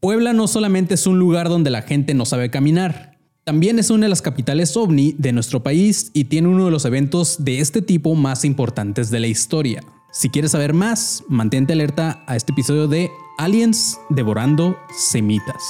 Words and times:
Puebla 0.00 0.32
no 0.32 0.46
solamente 0.46 0.94
es 0.94 1.06
un 1.08 1.18
lugar 1.18 1.48
donde 1.48 1.70
la 1.70 1.82
gente 1.82 2.14
no 2.14 2.24
sabe 2.24 2.50
caminar, 2.50 3.18
también 3.42 3.78
es 3.78 3.90
una 3.90 4.04
de 4.04 4.10
las 4.10 4.22
capitales 4.22 4.76
ovni 4.76 5.14
de 5.18 5.32
nuestro 5.32 5.62
país 5.62 6.10
y 6.12 6.24
tiene 6.24 6.48
uno 6.48 6.66
de 6.66 6.70
los 6.70 6.84
eventos 6.84 7.42
de 7.44 7.60
este 7.60 7.82
tipo 7.82 8.14
más 8.14 8.44
importantes 8.44 9.10
de 9.10 9.20
la 9.20 9.26
historia. 9.26 9.82
Si 10.12 10.28
quieres 10.28 10.52
saber 10.52 10.72
más, 10.72 11.24
mantente 11.28 11.72
alerta 11.72 12.22
a 12.26 12.36
este 12.36 12.52
episodio 12.52 12.86
de 12.86 13.10
Aliens 13.38 13.98
Devorando 14.10 14.78
Semitas. 14.96 15.64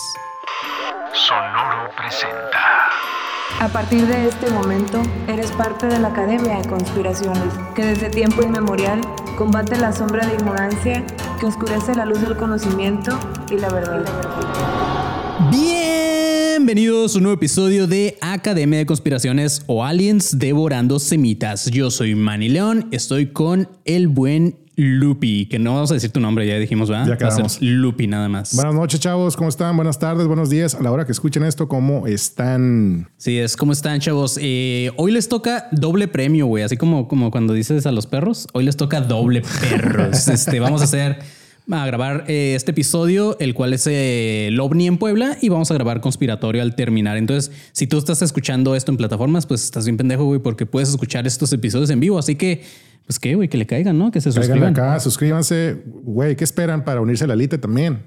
Sonoro 1.14 1.88
presenta. 1.96 2.77
A 3.56 3.66
partir 3.66 4.06
de 4.06 4.28
este 4.28 4.50
momento, 4.50 5.02
eres 5.26 5.50
parte 5.50 5.86
de 5.86 5.98
la 5.98 6.08
Academia 6.08 6.58
de 6.58 6.68
Conspiraciones, 6.68 7.52
que 7.74 7.84
desde 7.84 8.08
tiempo 8.08 8.42
inmemorial 8.42 9.00
combate 9.36 9.76
la 9.76 9.92
sombra 9.92 10.24
de 10.28 10.34
ignorancia 10.34 11.04
que 11.40 11.46
oscurece 11.46 11.92
la 11.96 12.04
luz 12.04 12.20
del 12.20 12.36
conocimiento 12.36 13.18
y 13.50 13.56
la 13.58 13.68
verdad. 13.70 14.04
Bienvenidos 15.50 17.14
a 17.14 17.18
un 17.18 17.24
nuevo 17.24 17.36
episodio 17.36 17.88
de 17.88 18.16
Academia 18.20 18.78
de 18.78 18.86
Conspiraciones 18.86 19.64
o 19.66 19.84
Aliens 19.84 20.38
Devorando 20.38 21.00
Semitas. 21.00 21.66
Yo 21.66 21.90
soy 21.90 22.14
Manny 22.14 22.50
León, 22.50 22.86
estoy 22.92 23.32
con 23.32 23.68
el 23.84 24.06
buen 24.06 24.67
Lupi, 24.78 25.46
que 25.46 25.58
no 25.58 25.74
vamos 25.74 25.90
a 25.90 25.94
decir 25.94 26.12
tu 26.12 26.20
nombre, 26.20 26.46
ya 26.46 26.56
dijimos, 26.56 26.88
¿verdad? 26.88 27.04
Ya 27.04 27.10
Va 27.10 27.14
a 27.16 27.30
ser 27.32 27.42
quedamos. 27.42 27.60
Lupi 27.60 28.06
nada 28.06 28.28
más. 28.28 28.54
Buenas 28.54 28.74
noches, 28.74 29.00
chavos. 29.00 29.36
¿Cómo 29.36 29.48
están? 29.48 29.74
Buenas 29.74 29.98
tardes, 29.98 30.28
buenos 30.28 30.50
días. 30.50 30.76
A 30.76 30.82
la 30.82 30.92
hora 30.92 31.04
que 31.04 31.10
escuchen 31.10 31.42
esto, 31.42 31.66
¿cómo 31.66 32.06
están? 32.06 33.10
Sí, 33.16 33.38
es 33.38 33.56
como 33.56 33.72
están, 33.72 33.98
chavos. 33.98 34.38
Eh, 34.40 34.92
hoy 34.96 35.10
les 35.10 35.28
toca 35.28 35.66
doble 35.72 36.06
premio, 36.06 36.46
güey. 36.46 36.62
Así 36.62 36.76
como, 36.76 37.08
como 37.08 37.32
cuando 37.32 37.54
dices 37.54 37.86
a 37.86 37.92
los 37.92 38.06
perros, 38.06 38.46
hoy 38.52 38.62
les 38.62 38.76
toca 38.76 39.00
doble 39.00 39.42
perros. 39.60 40.28
este, 40.28 40.60
vamos 40.60 40.80
a 40.80 40.84
hacer, 40.84 41.18
a 41.70 41.86
grabar 41.86 42.24
eh, 42.28 42.54
este 42.56 42.70
episodio, 42.70 43.36
el 43.40 43.54
cual 43.54 43.74
es 43.74 43.86
eh, 43.86 44.48
el 44.48 44.58
OVNI 44.58 44.86
en 44.86 44.98
Puebla, 44.98 45.36
y 45.40 45.48
vamos 45.48 45.70
a 45.70 45.74
grabar 45.74 46.00
conspiratorio 46.00 46.62
al 46.62 46.74
terminar. 46.74 47.16
Entonces, 47.16 47.52
si 47.72 47.86
tú 47.86 47.98
estás 47.98 48.22
escuchando 48.22 48.74
esto 48.74 48.90
en 48.90 48.96
plataformas, 48.96 49.46
pues 49.46 49.64
estás 49.64 49.84
bien 49.84 49.96
pendejo, 49.96 50.24
güey, 50.24 50.40
porque 50.40 50.66
puedes 50.66 50.88
escuchar 50.88 51.26
estos 51.26 51.52
episodios 51.52 51.90
en 51.90 52.00
vivo. 52.00 52.18
Así 52.18 52.36
que, 52.36 52.62
pues 53.06 53.18
qué, 53.18 53.34
güey, 53.34 53.48
que 53.48 53.58
le 53.58 53.66
caigan, 53.66 53.98
¿no? 53.98 54.10
Que 54.10 54.20
se 54.20 54.30
Caigan 54.30 54.44
suscriban. 54.44 54.72
acá, 54.72 55.00
suscríbanse. 55.00 55.82
Güey, 55.86 56.36
¿qué 56.36 56.44
esperan 56.44 56.84
para 56.84 57.00
unirse 57.00 57.24
a 57.24 57.26
la 57.26 57.34
elite 57.34 57.58
también? 57.58 58.00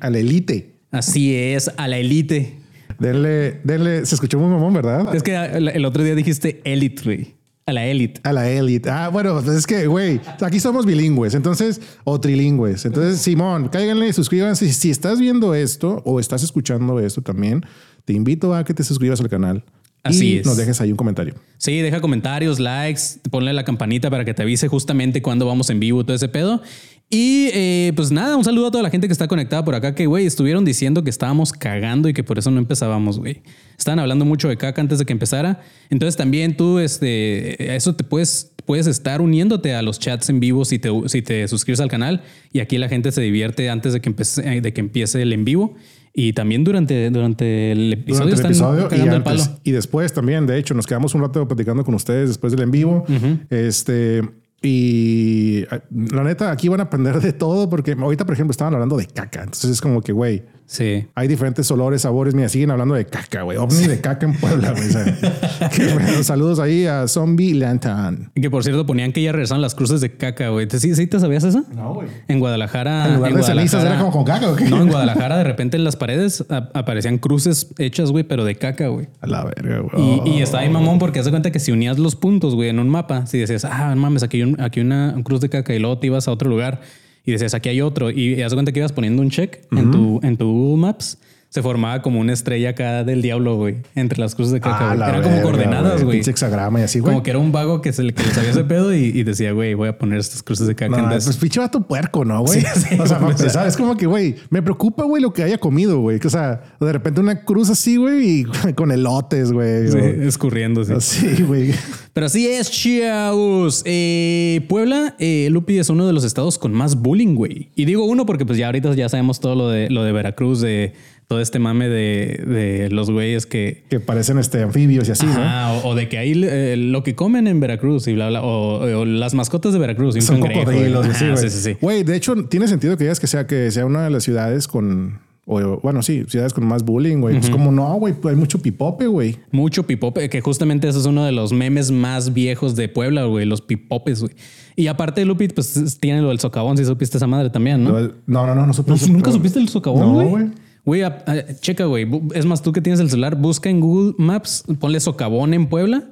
A 0.00 0.10
la 0.10 0.18
elite. 0.18 0.80
Así 0.90 1.34
es, 1.34 1.70
a 1.76 1.88
la 1.88 1.98
élite. 1.98 2.58
Denle, 2.98 3.60
denle. 3.64 4.06
Se 4.06 4.14
escuchó 4.14 4.38
muy 4.38 4.48
mamón, 4.48 4.72
¿verdad? 4.74 5.14
Es 5.14 5.22
que 5.22 5.34
el, 5.34 5.84
otro 5.84 6.02
día 6.02 6.14
dijiste 6.14 6.60
élite, 6.64 7.02
güey. 7.04 7.35
A 7.68 7.72
la 7.72 7.84
élite. 7.84 8.20
A 8.22 8.32
la 8.32 8.48
élite. 8.48 8.88
Ah, 8.90 9.08
bueno, 9.08 9.40
pues 9.42 9.56
es 9.56 9.66
que, 9.66 9.88
güey, 9.88 10.20
aquí 10.40 10.60
somos 10.60 10.86
bilingües, 10.86 11.34
entonces, 11.34 11.80
o 12.04 12.20
trilingües. 12.20 12.84
Entonces, 12.84 13.20
Simón, 13.20 13.68
cáiganle, 13.70 14.12
suscríbanse. 14.12 14.72
Si 14.72 14.88
estás 14.88 15.18
viendo 15.18 15.52
esto 15.52 16.00
o 16.04 16.20
estás 16.20 16.44
escuchando 16.44 17.00
esto 17.00 17.22
también, 17.22 17.66
te 18.04 18.12
invito 18.12 18.54
a 18.54 18.64
que 18.64 18.72
te 18.72 18.84
suscribas 18.84 19.20
al 19.20 19.28
canal. 19.28 19.64
Así 20.04 20.34
y 20.34 20.38
es. 20.38 20.46
nos 20.46 20.56
dejes 20.56 20.80
ahí 20.80 20.92
un 20.92 20.96
comentario. 20.96 21.34
Sí, 21.58 21.80
deja 21.80 22.00
comentarios, 22.00 22.60
likes, 22.60 23.00
ponle 23.32 23.52
la 23.52 23.64
campanita 23.64 24.10
para 24.10 24.24
que 24.24 24.32
te 24.32 24.42
avise 24.42 24.68
justamente 24.68 25.20
cuando 25.20 25.44
vamos 25.44 25.68
en 25.68 25.80
vivo, 25.80 26.04
todo 26.04 26.14
ese 26.14 26.28
pedo. 26.28 26.62
Y 27.08 27.50
eh, 27.52 27.92
pues 27.94 28.10
nada, 28.10 28.36
un 28.36 28.44
saludo 28.44 28.66
a 28.66 28.70
toda 28.72 28.82
la 28.82 28.90
gente 28.90 29.06
que 29.06 29.12
está 29.12 29.28
conectada 29.28 29.64
por 29.64 29.76
acá, 29.76 29.94
que 29.94 30.06
güey, 30.06 30.26
estuvieron 30.26 30.64
diciendo 30.64 31.04
que 31.04 31.10
estábamos 31.10 31.52
cagando 31.52 32.08
y 32.08 32.12
que 32.12 32.24
por 32.24 32.36
eso 32.38 32.50
no 32.50 32.58
empezábamos, 32.58 33.20
güey. 33.20 33.42
Estaban 33.78 34.00
hablando 34.00 34.24
mucho 34.24 34.48
de 34.48 34.56
caca 34.56 34.80
antes 34.80 34.98
de 34.98 35.04
que 35.04 35.12
empezara. 35.12 35.60
Entonces 35.88 36.16
también 36.16 36.56
tú, 36.56 36.80
este, 36.80 37.76
eso 37.76 37.94
te 37.94 38.02
puedes, 38.02 38.50
puedes 38.64 38.88
estar 38.88 39.20
uniéndote 39.20 39.72
a 39.74 39.82
los 39.82 40.00
chats 40.00 40.28
en 40.30 40.40
vivo 40.40 40.64
si 40.64 40.80
te, 40.80 40.90
si 41.06 41.22
te 41.22 41.46
suscribes 41.46 41.78
al 41.78 41.88
canal. 41.88 42.22
Y 42.52 42.58
aquí 42.58 42.76
la 42.76 42.88
gente 42.88 43.12
se 43.12 43.20
divierte 43.20 43.70
antes 43.70 43.92
de 43.92 44.00
que 44.00 44.08
empiece, 44.08 44.60
de 44.60 44.72
que 44.72 44.80
empiece 44.80 45.22
el 45.22 45.32
en 45.32 45.44
vivo. 45.44 45.76
Y 46.12 46.32
también 46.32 46.64
durante, 46.64 47.10
durante 47.10 47.70
el 47.72 47.92
episodio 47.92 48.34
durante 48.34 48.40
el 48.42 48.46
episodio 48.50 48.86
y, 48.86 48.88
cagando 48.88 49.16
el 49.16 49.22
antes- 49.22 49.46
palo. 49.48 49.60
y 49.62 49.70
después 49.70 50.12
también. 50.12 50.46
De 50.46 50.58
hecho, 50.58 50.74
nos 50.74 50.86
quedamos 50.88 51.14
un 51.14 51.20
rato 51.20 51.46
platicando 51.46 51.84
con 51.84 51.94
ustedes 51.94 52.28
después 52.30 52.52
del 52.52 52.62
en 52.62 52.70
vivo. 52.72 53.04
Este. 53.50 54.22
Y 54.62 55.64
eh, 55.70 55.80
la 55.90 56.24
neta, 56.24 56.50
aquí 56.50 56.68
van 56.68 56.80
a 56.80 56.84
aprender 56.84 57.20
de 57.20 57.32
todo 57.32 57.68
porque 57.68 57.92
ahorita, 57.92 58.24
por 58.24 58.34
ejemplo, 58.34 58.50
estaban 58.52 58.74
hablando 58.74 58.96
de 58.96 59.06
caca. 59.06 59.40
Entonces 59.42 59.70
es 59.70 59.80
como 59.80 60.00
que, 60.00 60.12
güey, 60.12 60.44
Sí. 60.66 61.06
hay 61.14 61.28
diferentes 61.28 61.70
olores, 61.70 62.02
sabores. 62.02 62.34
Mira, 62.34 62.48
siguen 62.48 62.70
hablando 62.72 62.94
de 62.94 63.06
caca, 63.06 63.42
güey. 63.42 63.56
Ovni 63.56 63.86
de 63.86 64.00
caca 64.00 64.26
en 64.26 64.34
Puebla, 64.34 64.72
güey. 64.72 66.22
Saludos 66.24 66.58
ahí 66.58 66.86
a 66.86 67.06
Zombie 67.08 67.54
Lantern. 67.54 68.30
Que 68.34 68.50
por 68.50 68.64
cierto 68.64 68.84
ponían 68.86 69.12
que 69.12 69.22
ya 69.22 69.32
regresaron 69.32 69.62
las 69.62 69.74
cruces 69.74 70.00
de 70.00 70.16
caca, 70.16 70.48
güey. 70.48 70.66
¿Te- 70.66 70.80
¿Sí, 70.80 70.94
sí 70.94 71.06
te 71.06 71.20
sabías 71.20 71.44
eso? 71.44 71.64
No, 71.74 71.94
güey. 71.94 72.08
En 72.28 72.40
Guadalajara. 72.40 73.06
En 73.06 73.14
lugar 73.16 73.34
de 73.34 73.42
cenizas 73.42 73.84
era 73.84 73.98
como 73.98 74.10
con 74.10 74.24
caca, 74.24 74.50
¿o 74.50 74.56
qué? 74.56 74.64
No, 74.64 74.82
en 74.82 74.88
Guadalajara 74.90 75.38
de 75.38 75.44
repente 75.44 75.76
en 75.76 75.84
las 75.84 75.96
paredes 75.96 76.44
aparecían 76.74 77.18
cruces 77.18 77.68
hechas, 77.78 78.10
güey, 78.10 78.24
pero 78.24 78.44
de 78.44 78.56
caca, 78.56 78.88
güey. 78.88 79.06
A 79.20 79.26
la 79.26 79.44
verga, 79.44 79.80
güey. 79.80 80.22
Y, 80.24 80.38
y 80.38 80.42
estaba 80.42 80.62
ahí 80.64 80.68
mamón 80.70 80.98
porque 80.98 81.18
haz 81.20 81.24
de 81.26 81.30
cuenta 81.30 81.50
que 81.50 81.60
si 81.60 81.72
unías 81.72 81.98
los 81.98 82.16
puntos, 82.16 82.54
güey, 82.54 82.68
en 82.70 82.78
un 82.78 82.88
mapa, 82.88 83.26
si 83.26 83.38
decías, 83.38 83.64
ah, 83.64 83.94
mames, 83.96 84.22
aquí 84.22 84.42
un- 84.42 84.60
aquí 84.60 84.80
una 84.80 85.12
un 85.14 85.22
cruz 85.22 85.40
de 85.40 85.48
caca 85.48 85.74
y 85.74 85.78
luego 85.78 85.98
te 85.98 86.08
ibas 86.08 86.26
a 86.28 86.32
otro 86.32 86.48
lugar 86.50 86.80
y 87.26 87.32
decías, 87.32 87.52
aquí 87.54 87.68
hay 87.68 87.80
otro. 87.80 88.10
Y 88.10 88.40
haz 88.40 88.52
de 88.52 88.56
cuenta 88.56 88.72
que 88.72 88.78
ibas 88.78 88.92
poniendo 88.92 89.20
un 89.20 89.30
check 89.30 89.58
en, 89.72 89.90
tu, 89.90 90.20
en 90.22 90.36
tu 90.36 90.46
Google 90.46 90.80
Maps. 90.80 91.18
Se 91.48 91.62
formaba 91.62 92.02
como 92.02 92.20
una 92.20 92.32
estrella 92.32 92.70
acá 92.70 93.04
del 93.04 93.22
diablo, 93.22 93.56
güey, 93.56 93.76
entre 93.94 94.18
las 94.18 94.34
cruces 94.34 94.52
de 94.52 94.60
caca. 94.60 94.78
A 94.78 94.86
güey. 94.88 94.98
la 94.98 95.08
Eran 95.08 95.22
como 95.22 95.34
verga, 95.36 95.50
coordenadas, 95.50 96.04
güey. 96.04 96.20
Hexagrama 96.20 96.80
y 96.80 96.82
así, 96.82 96.98
güey. 96.98 97.12
Como 97.12 97.22
que 97.22 97.30
era 97.30 97.38
un 97.38 97.52
vago 97.52 97.80
que 97.80 97.92
se 97.92 98.02
le, 98.02 98.12
que 98.12 98.22
le 98.22 98.34
sabía 98.34 98.50
ese 98.50 98.64
pedo 98.64 98.94
y, 98.94 99.04
y 99.04 99.22
decía, 99.22 99.52
güey, 99.52 99.74
voy 99.74 99.88
a 99.88 99.96
poner 99.96 100.18
estas 100.18 100.42
cruces 100.42 100.66
de 100.66 100.74
caca. 100.74 100.96
Entonces, 100.96 101.24
pues 101.24 101.36
pinche 101.36 101.60
vato 101.60 101.80
puerco, 101.80 102.24
¿no, 102.24 102.42
güey? 102.42 102.60
Sí, 102.76 102.80
sí, 102.90 103.00
o 103.00 103.06
sea, 103.06 103.18
para 103.18 103.32
empezar, 103.32 103.66
es 103.66 103.76
como 103.76 103.96
que, 103.96 104.06
güey, 104.06 104.36
me 104.50 104.60
preocupa, 104.60 105.04
güey, 105.04 105.22
lo 105.22 105.32
que 105.32 105.42
haya 105.42 105.58
comido, 105.58 106.00
güey. 106.00 106.18
Que, 106.18 106.26
O 106.26 106.30
sea, 106.30 106.62
de 106.80 106.92
repente 106.92 107.20
una 107.20 107.44
cruz 107.44 107.70
así, 107.70 107.96
güey, 107.96 108.40
y 108.40 108.44
con 108.74 108.90
elotes, 108.90 109.52
güey. 109.52 109.88
sí, 109.90 109.98
escurriendo, 110.22 110.84
sí. 110.84 110.92
Así, 110.92 111.42
güey. 111.42 111.72
Pero 112.12 112.26
así 112.26 112.46
es, 112.46 112.70
chavos. 112.70 113.82
Eh, 113.84 114.64
Puebla, 114.68 115.14
eh, 115.18 115.48
Lupi, 115.50 115.78
es 115.78 115.90
uno 115.90 116.06
de 116.06 116.12
los 116.12 116.24
estados 116.24 116.58
con 116.58 116.72
más 116.72 116.96
bullying, 116.96 117.34
güey. 117.34 117.70
Y 117.74 117.84
digo 117.84 118.04
uno 118.04 118.24
porque 118.26 118.46
pues 118.46 118.58
ya 118.58 118.66
ahorita 118.66 118.94
ya 118.94 119.08
sabemos 119.08 119.40
todo 119.40 119.54
lo 119.54 119.68
de, 119.68 119.90
lo 119.90 120.02
de 120.02 120.12
Veracruz, 120.12 120.60
de 120.60 120.94
todo 121.28 121.40
este 121.40 121.58
mame 121.58 121.88
de, 121.88 122.42
de 122.46 122.88
los 122.90 123.10
güeyes 123.10 123.46
que... 123.46 123.82
Que 123.88 123.98
parecen 123.98 124.38
este 124.38 124.62
anfibios 124.62 125.08
y 125.08 125.12
así, 125.12 125.26
¿no? 125.26 125.78
O, 125.84 125.88
o 125.88 125.94
de 125.96 126.08
que 126.08 126.18
ahí 126.18 126.32
eh, 126.44 126.76
lo 126.76 127.02
que 127.02 127.14
comen 127.16 127.46
en 127.48 127.58
Veracruz 127.58 128.06
y 128.06 128.14
bla, 128.14 128.28
bla, 128.28 128.42
o, 128.42 128.80
o 129.00 129.04
las 129.04 129.34
mascotas 129.34 129.72
de 129.72 129.78
Veracruz. 129.80 130.16
y 130.16 130.20
Son 130.20 130.38
cocodrilos 130.40 131.04
y 131.06 131.24
güey. 131.24 131.36
sí, 131.38 131.50
sí, 131.50 131.58
sí. 131.60 131.76
Güey, 131.80 132.04
de 132.04 132.14
hecho, 132.16 132.36
tiene 132.46 132.68
sentido 132.68 132.96
que 132.96 133.04
digas 133.04 133.18
que 133.18 133.26
sea, 133.26 133.46
que 133.46 133.70
sea 133.72 133.84
una 133.86 134.04
de 134.04 134.10
las 134.10 134.22
ciudades 134.22 134.68
con... 134.68 135.18
O, 135.48 135.78
bueno, 135.80 136.02
sí, 136.02 136.24
ciudades 136.28 136.52
con 136.52 136.66
más 136.66 136.84
bullying, 136.84 137.18
güey. 137.20 137.38
Pues 137.38 137.50
como 137.50 137.70
no, 137.70 137.94
güey, 137.94 138.14
pues 138.14 138.34
hay 138.34 138.38
mucho 138.38 138.60
pipope, 138.60 139.06
güey. 139.06 139.36
Mucho 139.52 139.84
pipope, 139.84 140.28
que 140.28 140.40
justamente 140.40 140.88
eso 140.88 140.98
es 140.98 141.06
uno 141.06 141.24
de 141.24 141.30
los 141.30 141.52
memes 141.52 141.92
más 141.92 142.34
viejos 142.34 142.74
de 142.74 142.88
Puebla, 142.88 143.24
güey, 143.26 143.46
los 143.46 143.60
pipopes, 143.62 144.22
güey. 144.22 144.32
Y 144.74 144.88
aparte, 144.88 145.24
Lupi, 145.24 145.46
pues 145.46 145.76
es- 145.76 145.98
tiene 146.00 146.20
lo 146.20 146.30
del 146.30 146.40
socavón, 146.40 146.76
si 146.76 146.84
supiste 146.84 147.16
esa 147.18 147.28
madre 147.28 147.50
también, 147.50 147.84
¿no? 147.84 147.92
No, 147.92 148.08
no, 148.26 148.46
no, 148.56 148.66
no 148.66 148.72
¿No-. 148.72 148.96
¿Nunca 149.08 149.30
supiste 149.30 149.60
el 149.60 149.68
socavón, 149.68 150.00
No, 150.00 150.28
güey? 150.28 150.46
Güey. 150.86 151.02
A- 151.02 151.22
checa, 151.60 151.84
güey. 151.84 152.06
Es 152.34 152.46
más, 152.46 152.62
tú 152.62 152.72
que 152.72 152.80
tienes 152.80 153.00
el 153.00 153.10
celular, 153.10 153.36
busca 153.36 153.68
en 153.68 153.80
Google 153.80 154.14
Maps, 154.16 154.64
ponle 154.80 154.98
socavón 155.00 155.52
en 155.52 155.66
Puebla. 155.66 156.04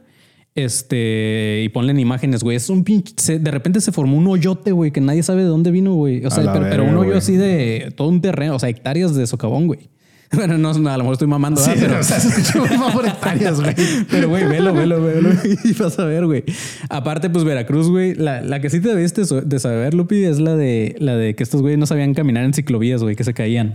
Este, 0.56 1.62
y 1.64 1.68
ponle 1.70 1.90
en 1.90 1.98
imágenes, 1.98 2.44
güey. 2.44 2.56
Es 2.56 2.70
un 2.70 2.84
pinche. 2.84 3.12
se- 3.16 3.38
de 3.40 3.50
repente 3.50 3.80
se 3.80 3.90
formó 3.90 4.16
un 4.18 4.26
hoyote, 4.28 4.70
güey, 4.70 4.92
que 4.92 5.00
nadie 5.00 5.22
sabe 5.24 5.42
de 5.42 5.48
dónde 5.48 5.70
vino, 5.72 5.94
güey. 5.94 6.24
O 6.24 6.30
sea, 6.30 6.52
pero, 6.52 6.84
un 6.84 6.96
hoyo 6.96 7.16
así 7.16 7.36
de 7.36 7.92
todo 7.96 8.08
un 8.08 8.20
terreno, 8.20 8.54
o 8.54 8.58
sea, 8.58 8.68
hectáreas 8.68 9.14
de 9.16 9.26
socavón, 9.26 9.66
güey. 9.66 9.88
Bueno, 10.34 10.58
no, 10.58 10.70
a 10.70 10.72
lo 10.96 11.04
mejor 11.04 11.12
estoy 11.12 11.28
mamando, 11.28 11.60
Sí, 11.60 11.70
pero, 11.78 11.98
o 12.00 12.02
sea, 12.02 12.18
por 12.92 13.06
hectáreas, 13.06 13.60
güey. 13.60 13.74
pero, 14.10 14.28
güey, 14.28 14.44
velo, 14.46 14.72
velo, 14.74 15.00
velo. 15.00 15.30
Y 15.64 15.72
vas 15.74 15.98
a 15.98 16.04
ver, 16.06 16.26
güey. 16.26 16.42
Aparte, 16.88 17.30
pues 17.30 17.44
Veracruz, 17.44 17.88
güey. 17.88 18.14
La, 18.14 18.40
la 18.42 18.60
que 18.60 18.68
sí 18.70 18.80
te 18.80 18.88
debiste 18.88 19.22
de 19.22 19.58
saber, 19.60 19.94
Lupi, 19.94 20.24
es 20.24 20.40
la 20.40 20.56
de 20.56 20.96
la 20.98 21.14
de 21.16 21.34
que 21.36 21.42
estos 21.44 21.62
güeyes 21.62 21.78
no 21.78 21.86
sabían 21.86 22.14
caminar 22.14 22.44
en 22.44 22.52
ciclovías, 22.52 23.02
güey, 23.02 23.14
que 23.14 23.22
se 23.24 23.32
caían. 23.34 23.74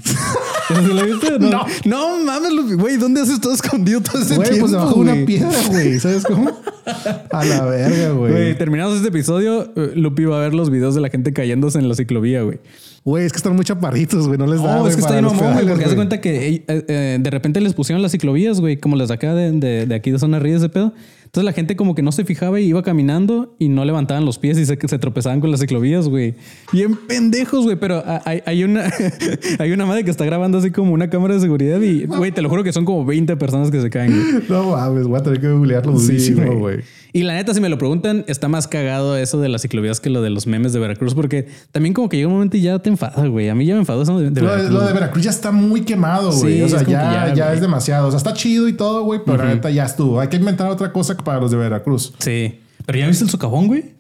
¿Esa 0.70 0.86
sí 0.86 0.94
la 0.94 1.04
viste? 1.04 1.40
No. 1.40 1.50
No. 1.50 1.66
no 1.86 2.26
mames, 2.26 2.52
Lupi. 2.52 2.74
Güey, 2.74 2.98
¿dónde 2.98 3.22
has 3.22 3.30
estado 3.30 3.54
escondido 3.54 4.02
todo 4.02 4.22
ese 4.22 4.36
Güey, 4.36 4.50
tiempo? 4.50 4.64
pues 4.66 4.72
debajo 4.74 4.96
de 4.96 5.12
una 5.12 5.26
piedra, 5.26 5.50
güey. 5.70 6.00
¿Sabes 6.00 6.24
cómo? 6.26 6.52
A 7.32 7.46
la 7.46 7.66
verga, 7.66 8.12
Güey, 8.12 8.32
güey. 8.32 8.58
terminamos 8.58 8.96
este 8.98 9.08
episodio, 9.10 9.72
eh, 9.76 9.92
Lupi 9.96 10.26
va 10.26 10.38
a 10.38 10.42
ver 10.42 10.54
los 10.54 10.70
videos 10.70 10.94
de 10.96 11.02
la 11.02 11.10
gente 11.10 11.32
cayéndose 11.34 11.80
en 11.80 11.88
la 11.88 11.96
ciclovía, 11.96 12.42
güey. 12.42 12.60
Güey, 13.04 13.26
es 13.26 13.32
que 13.32 13.38
están 13.38 13.56
muy 13.56 13.66
chaparritos, 13.66 14.28
güey. 14.28 14.38
No 14.38 14.46
les 14.48 14.62
da. 14.62 14.78
No, 14.78 14.88
es 14.88 14.96
que 14.96 15.02
está 15.02 15.22
los 15.22 15.34
mamón, 15.34 15.54
güey, 15.54 15.68
porque 15.68 15.86
haz 15.86 15.96
cuenta 15.96 16.22
que 16.22 16.48
eh, 16.48 16.64
eh, 16.68 17.18
de 17.20 17.30
repente 17.30 17.62
les 17.62 17.74
pusieron 17.74 18.02
las 18.02 18.12
ciclovías, 18.12 18.60
güey, 18.60 18.78
como 18.78 18.96
las 18.96 19.08
de 19.08 19.14
acá 19.14 19.34
de, 19.34 19.52
de, 19.52 19.86
de 19.86 19.96
aquí 19.96 20.12
de 20.12 20.20
zona 20.20 20.40
ríos 20.40 20.62
de 20.62 20.70
pedo. 20.70 20.94
Entonces 21.30 21.46
la 21.46 21.54
gente 21.54 21.76
como 21.76 21.94
que 21.94 22.02
no 22.02 22.12
se 22.12 22.26
fijaba 22.26 22.60
y 22.60 22.66
iba 22.66 22.82
caminando 22.82 23.56
y 23.60 23.70
no 23.70 23.86
levantaban 23.86 24.26
los 24.26 24.40
pies 24.40 24.58
y 24.58 24.66
se, 24.66 24.80
se 24.84 24.98
tropezaban 24.98 25.40
con 25.42 25.52
las 25.52 25.60
ciclovías, 25.60 26.10
güey. 26.10 26.34
Bien 26.74 26.96
pendejos, 27.08 27.66
güey. 27.66 27.76
Pero 27.76 28.04
hay, 28.26 28.42
hay 28.48 28.64
una, 28.64 28.92
hay 29.60 29.72
una 29.72 29.86
madre 29.86 30.04
que 30.04 30.10
está 30.10 30.26
grabando 30.26 30.58
así 30.58 30.72
como 30.72 30.92
una 30.92 31.12
cámara 31.12 31.36
de 31.36 31.42
seguridad 31.42 31.80
y, 31.82 32.06
güey, 32.08 32.32
te 32.32 32.42
lo 32.42 32.50
juro 32.50 32.64
que 32.64 32.74
son 32.74 32.84
como 32.84 33.06
20 33.06 33.38
personas 33.38 33.70
que 33.70 33.80
se 33.80 33.92
caen, 33.92 34.12
güey. 34.12 34.44
No 34.50 34.72
mames, 34.72 35.06
voy 35.06 35.20
a 35.20 35.24
tener 35.24 35.40
que 35.40 35.52
googlearlo 35.52 36.00
Sí, 36.00 36.08
durísimo, 36.08 36.56
güey. 36.56 36.80
Y 37.12 37.24
la 37.24 37.34
neta, 37.34 37.54
si 37.54 37.62
me 37.62 37.70
lo 37.70 37.78
preguntan, 37.78 38.24
está 38.28 38.48
más 38.48 38.68
cagado 38.68 39.18
eso 39.18 39.40
de 39.40 39.50
las 39.50 39.64
ciclovías 39.64 40.00
que 40.00 40.10
lo 40.12 40.22
de 40.22 40.30
los 40.30 40.46
memes 40.46 40.74
de 40.74 40.80
Veracruz, 40.80 41.16
porque 41.16 41.48
también 41.72 41.94
como 41.94 42.08
que 42.08 42.18
llega 42.18 42.28
un 42.28 42.36
momento 42.36 42.58
y 42.58 42.62
ya 42.62 42.78
te 42.80 42.90
enfadas, 42.90 43.28
güey. 43.28 43.50
A 43.50 43.56
mí 43.56 43.66
ya 43.66 43.74
me 43.74 43.80
enfadó 43.80 44.04
eso 44.04 44.20
de, 44.20 44.30
de 44.30 44.42
Lo 44.42 44.48
Veracruz. 44.48 44.72
lo 44.72 44.82
de 44.86 44.94
Veracruz 44.94 45.24
ya 45.24 45.32
está 45.32 45.52
muy 45.52 45.82
quemado, 45.82 46.32
güey. 46.32 46.58
Sí, 46.58 46.62
o 46.62 46.70
sea, 46.70 46.84
ya, 46.84 47.34
ya, 47.34 47.54
es 47.54 47.62
demasiado. 47.62 48.08
O 48.08 48.12
sea, 48.12 48.18
está 48.18 48.34
chido 48.34 48.68
y 48.68 48.74
todo, 48.74 49.04
güey, 49.04 49.22
pero 49.26 49.38
la 49.38 49.46
neta 49.46 49.70
ya 49.72 49.86
estuvo. 49.86 50.20
Hay 50.20 50.28
que 50.28 50.38
inventar 50.38 50.70
otra 50.70 50.92
cosa 50.92 51.18
para 51.18 51.40
los 51.40 51.50
de 51.50 51.58
Veracruz. 51.58 52.14
Sí. 52.20 52.60
Pero 52.86 53.00
ya 53.00 53.08
viste 53.08 53.24
el 53.24 53.30
socavón, 53.30 53.68
güey. 53.68 53.94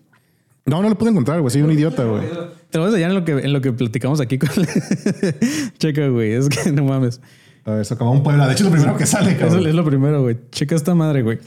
No, 0.66 0.84
no 0.84 0.90
lo 0.90 0.96
pude 0.98 1.10
encontrar, 1.10 1.42
güey. 1.42 1.52
Soy 1.52 1.64
un 1.64 1.72
idiota, 1.72 2.04
güey. 2.04 2.22
Te 2.70 2.78
lo 2.78 2.84
voy 2.84 2.94
a 2.94 2.96
enseñar 2.96 3.10
en 3.10 3.16
lo 3.16 3.26
que, 3.26 3.32
en 3.32 3.54
lo 3.54 3.62
que 3.62 3.72
platicamos 3.72 4.20
aquí 4.22 4.38
con... 4.38 4.50
Checa, 5.80 6.08
güey. 6.10 6.34
Es 6.34 6.48
que 6.48 6.72
no 6.72 6.84
mames. 6.84 7.20
A 7.66 7.72
ver, 7.72 7.86
Socavón 7.86 8.24
Puebla. 8.24 8.46
De 8.48 8.54
hecho, 8.54 8.66
es 8.66 8.70
lo 8.70 8.76
primero 8.76 8.98
que 8.98 9.06
sale, 9.06 9.32
Eso 9.32 9.40
cabrón. 9.40 9.68
es 9.68 9.76
lo 9.76 9.84
primero, 9.86 10.22
güey. 10.22 10.38
Checa 10.52 10.76
esta 10.76 10.94
madre, 10.96 11.24
güey. 11.24 11.40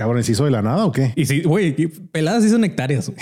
Cabrón, 0.00 0.24
¿se 0.24 0.32
hizo 0.32 0.46
de 0.46 0.50
la 0.50 0.62
nada 0.62 0.86
o 0.86 0.92
qué? 0.92 1.12
Y 1.14 1.26
sí, 1.26 1.42
güey, 1.42 1.74
peladas 2.10 2.42
sí 2.42 2.48
son 2.48 2.64
hectáreas. 2.64 3.12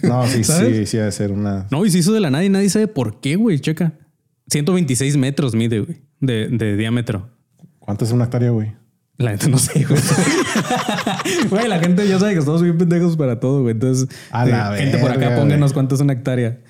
No, 0.00 0.24
sí, 0.28 0.44
¿Sabes? 0.44 0.76
sí, 0.76 0.86
sí, 0.86 0.96
debe 0.96 1.10
ser 1.10 1.32
una. 1.32 1.66
No, 1.72 1.84
y 1.84 1.90
se 1.90 1.98
hizo 1.98 2.12
de 2.12 2.20
la 2.20 2.30
nada 2.30 2.44
y 2.44 2.48
nadie 2.48 2.70
sabe 2.70 2.86
por 2.86 3.20
qué, 3.20 3.34
güey. 3.34 3.58
Checa. 3.58 3.94
126 4.48 5.16
metros 5.16 5.56
mide, 5.56 5.80
güey, 5.80 6.02
de, 6.20 6.46
de 6.50 6.76
diámetro. 6.76 7.30
¿Cuánto 7.80 8.04
es 8.04 8.12
una 8.12 8.26
hectárea, 8.26 8.50
güey? 8.50 8.74
La 9.16 9.30
gente 9.30 9.48
no 9.48 9.58
sé, 9.58 9.84
güey. 9.84 10.00
Güey, 11.50 11.66
la 11.66 11.80
gente 11.80 12.06
ya 12.06 12.20
sabe 12.20 12.34
que 12.34 12.38
estamos 12.38 12.62
bien 12.62 12.78
pendejos 12.78 13.16
para 13.16 13.40
todo, 13.40 13.62
güey. 13.62 13.72
Entonces, 13.72 14.08
A 14.30 14.46
la 14.46 14.78
eh, 14.78 14.82
gente 14.82 14.98
por 14.98 15.10
acá, 15.10 15.34
pónganos 15.34 15.72
cuánto 15.72 15.96
es 15.96 16.00
una 16.00 16.12
hectárea. 16.12 16.60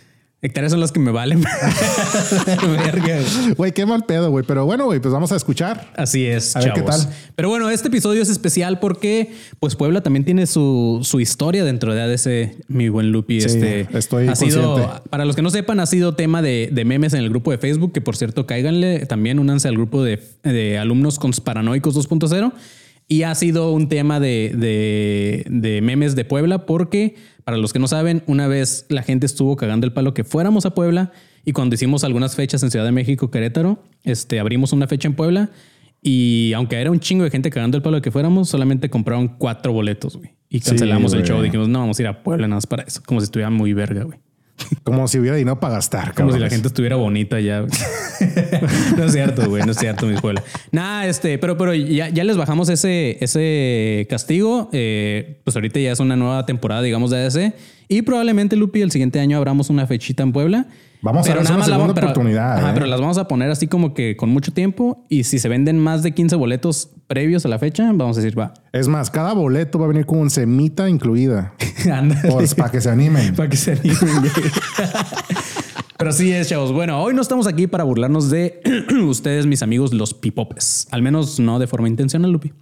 Hectáreas 0.44 0.72
son 0.72 0.80
las 0.80 0.92
que 0.92 1.00
me 1.00 1.10
valen. 1.10 1.42
Verga, 2.76 3.18
güey. 3.56 3.72
Qué 3.72 3.86
mal 3.86 4.04
pedo, 4.04 4.30
güey. 4.30 4.44
Pero 4.46 4.66
bueno, 4.66 4.84
güey, 4.84 5.00
pues 5.00 5.12
vamos 5.12 5.32
a 5.32 5.36
escuchar. 5.36 5.90
Así 5.96 6.26
es, 6.26 6.54
A 6.54 6.60
ver 6.60 6.72
qué 6.74 6.82
tal. 6.82 7.00
Pero 7.34 7.48
bueno, 7.48 7.70
este 7.70 7.88
episodio 7.88 8.20
es 8.20 8.28
especial 8.28 8.78
porque 8.78 9.32
pues 9.58 9.74
Puebla 9.74 10.02
también 10.02 10.24
tiene 10.26 10.46
su, 10.46 11.00
su 11.02 11.20
historia 11.20 11.64
dentro 11.64 11.94
de 11.94 12.02
ADC, 12.02 12.64
mi 12.68 12.90
buen 12.90 13.10
Lupi. 13.10 13.40
Sí, 13.40 13.46
este 13.46 13.88
estoy 13.96 14.28
ha 14.28 14.36
sido, 14.36 15.02
para 15.08 15.24
los 15.24 15.34
que 15.34 15.40
no 15.42 15.48
sepan, 15.48 15.80
ha 15.80 15.86
sido 15.86 16.14
tema 16.14 16.42
de, 16.42 16.68
de 16.70 16.84
memes 16.84 17.14
en 17.14 17.20
el 17.20 17.30
grupo 17.30 17.50
de 17.50 17.56
Facebook, 17.56 17.92
que 17.92 18.02
por 18.02 18.14
cierto, 18.16 18.46
cáiganle, 18.46 19.06
también 19.06 19.38
únanse 19.38 19.68
al 19.68 19.76
grupo 19.76 20.04
de, 20.04 20.20
de 20.42 20.76
alumnos 20.78 21.18
paranoicos 21.42 21.96
2.0. 21.96 22.52
Y 23.06 23.24
ha 23.24 23.34
sido 23.34 23.70
un 23.72 23.88
tema 23.90 24.18
de, 24.18 24.52
de- 24.56 25.44
de 25.50 25.82
memes 25.82 26.16
de 26.16 26.24
Puebla 26.24 26.64
porque, 26.64 27.16
para 27.44 27.56
los 27.58 27.72
que 27.72 27.78
no 27.78 27.88
saben, 27.88 28.22
una 28.26 28.48
vez 28.48 28.86
la 28.88 29.02
gente 29.02 29.26
estuvo 29.26 29.56
cagando 29.56 29.86
el 29.86 29.92
palo 29.92 30.14
que 30.14 30.24
fuéramos 30.24 30.66
a 30.66 30.74
Puebla 30.74 31.12
y 31.44 31.52
cuando 31.52 31.74
hicimos 31.74 32.04
algunas 32.04 32.34
fechas 32.34 32.62
en 32.62 32.70
Ciudad 32.70 32.86
de 32.86 32.92
México, 32.92 33.30
Querétaro, 33.30 33.82
este, 34.02 34.40
abrimos 34.40 34.72
una 34.72 34.86
fecha 34.86 35.08
en 35.08 35.14
Puebla 35.14 35.50
y 36.00 36.52
aunque 36.54 36.76
era 36.76 36.90
un 36.90 37.00
chingo 37.00 37.24
de 37.24 37.30
gente 37.30 37.50
cagando 37.50 37.76
el 37.76 37.82
palo 37.82 37.96
de 37.96 38.02
que 38.02 38.10
fuéramos, 38.10 38.48
solamente 38.48 38.90
compraron 38.90 39.28
cuatro 39.28 39.72
boletos, 39.72 40.16
güey. 40.16 40.32
Y 40.50 40.60
cancelamos 40.60 41.14
el 41.14 41.24
show. 41.24 41.40
Dijimos, 41.40 41.68
no, 41.68 41.80
vamos 41.80 41.98
a 41.98 42.02
ir 42.02 42.08
a 42.08 42.22
Puebla 42.22 42.46
nada 42.46 42.58
más 42.58 42.66
para 42.66 42.82
eso. 42.82 43.02
Como 43.04 43.20
si 43.20 43.24
estuviera 43.24 43.50
muy 43.50 43.72
verga, 43.72 44.04
güey. 44.04 44.18
Como 44.82 45.08
si 45.08 45.18
hubiera 45.18 45.36
dinero 45.36 45.58
para 45.58 45.74
gastar, 45.74 46.14
Como 46.14 46.32
si 46.32 46.38
la 46.38 46.48
gente 46.48 46.68
estuviera 46.68 46.96
bonita 46.96 47.40
ya. 47.40 47.62
no 48.96 49.04
es 49.04 49.12
cierto, 49.12 49.48
güey. 49.48 49.64
No 49.64 49.72
es 49.72 49.78
cierto, 49.78 50.06
mi 50.06 50.14
escuela. 50.14 50.42
Nada, 50.70 51.06
este, 51.06 51.38
pero, 51.38 51.56
pero 51.56 51.74
ya, 51.74 52.08
ya 52.08 52.24
les 52.24 52.36
bajamos 52.36 52.68
ese, 52.68 53.18
ese 53.20 54.06
castigo. 54.08 54.70
Eh, 54.72 55.40
pues 55.44 55.56
ahorita 55.56 55.80
ya 55.80 55.92
es 55.92 56.00
una 56.00 56.16
nueva 56.16 56.46
temporada, 56.46 56.82
digamos, 56.82 57.10
de 57.10 57.18
ADC. 57.18 57.54
Y 57.88 58.02
probablemente, 58.02 58.56
Lupi, 58.56 58.80
el 58.82 58.90
siguiente 58.90 59.20
año 59.20 59.36
abramos 59.36 59.70
una 59.70 59.86
fechita 59.86 60.22
en 60.22 60.32
Puebla. 60.32 60.66
Vamos 61.04 61.26
a 61.26 61.30
Pero 61.32 61.34
darles 61.44 61.50
nada 61.50 61.56
una 61.58 61.66
la 61.68 61.74
segunda 61.74 61.94
pero- 61.94 62.06
oportunidad, 62.08 62.58
Ajá, 62.58 62.70
¿eh? 62.70 62.72
pero 62.74 62.86
las 62.86 62.98
vamos 63.00 63.18
a 63.18 63.28
poner 63.28 63.50
así 63.50 63.68
como 63.68 63.92
que 63.92 64.16
con 64.16 64.30
mucho 64.30 64.52
tiempo. 64.52 65.04
Y 65.10 65.24
si 65.24 65.38
se 65.38 65.48
venden 65.50 65.78
más 65.78 66.02
de 66.02 66.12
15 66.12 66.34
boletos 66.36 66.88
previos 67.06 67.44
a 67.44 67.48
la 67.48 67.58
fecha, 67.58 67.84
vamos 67.92 68.16
a 68.16 68.20
decir, 68.22 68.38
va. 68.38 68.54
Es 68.72 68.88
más, 68.88 69.10
cada 69.10 69.34
boleto 69.34 69.78
va 69.78 69.84
a 69.84 69.88
venir 69.88 70.06
con 70.06 70.18
un 70.18 70.30
semita 70.30 70.88
incluida. 70.88 71.52
Pues 72.30 72.54
para 72.54 72.70
que 72.70 72.80
se 72.80 72.88
animen. 72.88 73.34
Para 73.36 73.50
que 73.50 73.58
se 73.58 73.72
animen. 73.72 73.98
Pero 75.98 76.12
sí 76.12 76.32
es, 76.32 76.48
chavos. 76.48 76.72
Bueno, 76.72 77.00
hoy 77.02 77.14
no 77.14 77.22
estamos 77.22 77.46
aquí 77.46 77.66
para 77.66 77.84
burlarnos 77.84 78.30
de 78.30 78.60
ustedes, 79.08 79.46
mis 79.46 79.62
amigos, 79.62 79.92
los 79.94 80.12
pipopes. 80.14 80.88
Al 80.90 81.02
menos 81.02 81.38
no 81.38 81.58
de 81.58 81.66
forma 81.66 81.88
intencional, 81.88 82.32
Lupi. 82.32 82.52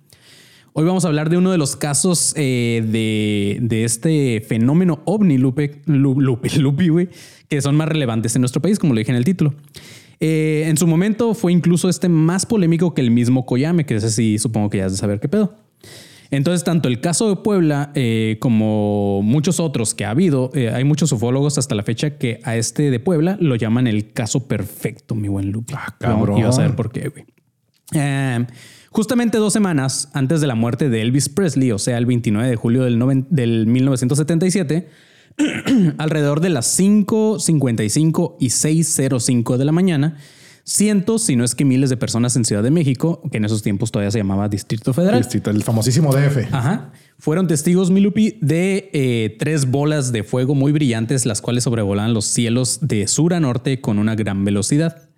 Hoy 0.75 0.85
vamos 0.87 1.05
a 1.05 1.09
hablar 1.09 1.29
de 1.29 1.37
uno 1.37 1.51
de 1.51 1.59
los 1.59 1.77
casos 1.77 2.33
eh, 2.37 2.83
de, 2.87 3.59
de 3.61 3.85
este 3.85 4.41
fenómeno 4.41 5.01
ovni, 5.05 5.37
Lupe, 5.37 5.83
Lu- 5.85 6.19
Lupe, 6.21 6.49
Lupi, 6.59 6.89
güey, 6.89 7.09
que 7.49 7.61
son 7.61 7.77
más 7.77 7.89
relevantes 7.89 8.35
en 8.37 8.41
nuestro 8.41 8.63
país, 8.63 8.79
como 8.79 8.95
lo 8.95 8.99
dije 8.99 9.11
en 9.11 9.19
el 9.19 9.25
título. 9.25 9.55
Eh, 10.19 10.65
en 10.69 10.77
su 10.79 10.87
momento 10.87 11.35
fue 11.35 11.53
incluso 11.53 11.89
este 11.91 12.09
más 12.09 12.47
polémico 12.47 12.95
que 12.95 13.03
el 13.03 13.11
mismo 13.11 13.45
Koyame, 13.45 13.85
que 13.85 13.97
ese 13.97 14.11
sí 14.11 14.39
supongo 14.39 14.71
que 14.71 14.79
ya 14.79 14.87
has 14.87 14.93
de 14.93 14.99
saber 14.99 15.21
qué 15.21 15.29
pedo. 15.29 15.55
Entonces, 16.31 16.65
tanto 16.65 16.89
el 16.89 17.01
caso 17.01 17.29
de 17.29 17.37
Puebla 17.37 17.93
eh, 17.95 18.39
como 18.41 19.21
muchos 19.23 19.61
otros 19.61 19.93
que 19.93 20.07
ha 20.07 20.11
habido, 20.11 20.51
hay 20.55 20.85
muchos 20.85 21.13
ufólogos 21.13 21.59
hasta 21.59 21.75
la 21.75 21.83
fecha 21.83 22.17
que 22.17 22.41
a 22.45 22.57
este 22.57 22.91
de 22.91 22.99
Puebla 22.99 23.37
lo 23.41 23.57
llaman 23.57 23.87
el 23.87 24.13
caso 24.13 24.49
perfecto, 24.49 25.15
mi 25.15 25.29
buen 25.29 25.51
Lupi. 25.53 25.75
Ah, 25.77 25.95
cabrón. 25.99 26.39
Y 26.39 26.43
vas 26.45 26.59
a 26.59 26.63
ver 26.63 26.75
por 26.77 26.91
qué, 26.91 27.09
güey. 27.11 27.27
Justamente 28.93 29.39
dos 29.39 29.53
semanas 29.53 30.11
antes 30.13 30.41
de 30.41 30.47
la 30.47 30.55
muerte 30.55 30.89
de 30.91 31.01
Elvis 31.03 31.29
Presley, 31.29 31.73
o 31.73 31.79
sea, 31.79 31.97
el 31.99 32.07
29 32.07 32.49
de 32.49 32.57
julio 32.57 32.85
del, 32.85 32.99
noven- 32.99 33.27
del 33.31 33.67
1977, 33.67 34.89
alrededor 35.99 36.41
de 36.41 36.51
las 36.51 36.79
5.55 36.79 38.37
y 38.39 38.47
6.05 38.49 39.57
de 39.57 39.65
la 39.65 39.73
mañana, 39.73 40.19
cientos, 40.65 41.23
si 41.23 41.37
no 41.37 41.45
es 41.45 41.55
que 41.55 41.65
miles 41.65 41.91
de 41.91 41.97
personas 41.97 42.37
en 42.37 42.45
Ciudad 42.45 42.63
de 42.63 42.71
México, 42.71 43.23
que 43.31 43.39
en 43.39 43.45
esos 43.47 43.63
tiempos 43.63 43.91
todavía 43.91 44.11
se 44.11 44.19
llamaba 44.19 44.49
Distrito 44.49 44.93
Federal, 44.93 45.21
Distrito, 45.23 45.51
El 45.51 45.63
famosísimo 45.63 46.13
DF. 46.15 46.53
Ajá. 46.53 46.93
Fueron 47.19 47.47
testigos, 47.47 47.91
Milupi, 47.91 48.39
de 48.41 48.91
eh, 48.93 49.37
tres 49.39 49.71
bolas 49.71 50.13
de 50.13 50.23
fuego 50.23 50.55
muy 50.55 50.71
brillantes, 50.73 51.25
las 51.25 51.41
cuales 51.41 51.65
sobrevolaban 51.65 52.15
los 52.15 52.27
cielos 52.27 52.79
de 52.83 53.07
sur 53.09 53.33
a 53.35 53.41
norte 53.41 53.81
con 53.81 53.99
una 53.99 54.15
gran 54.17 54.45
velocidad. 54.45 55.09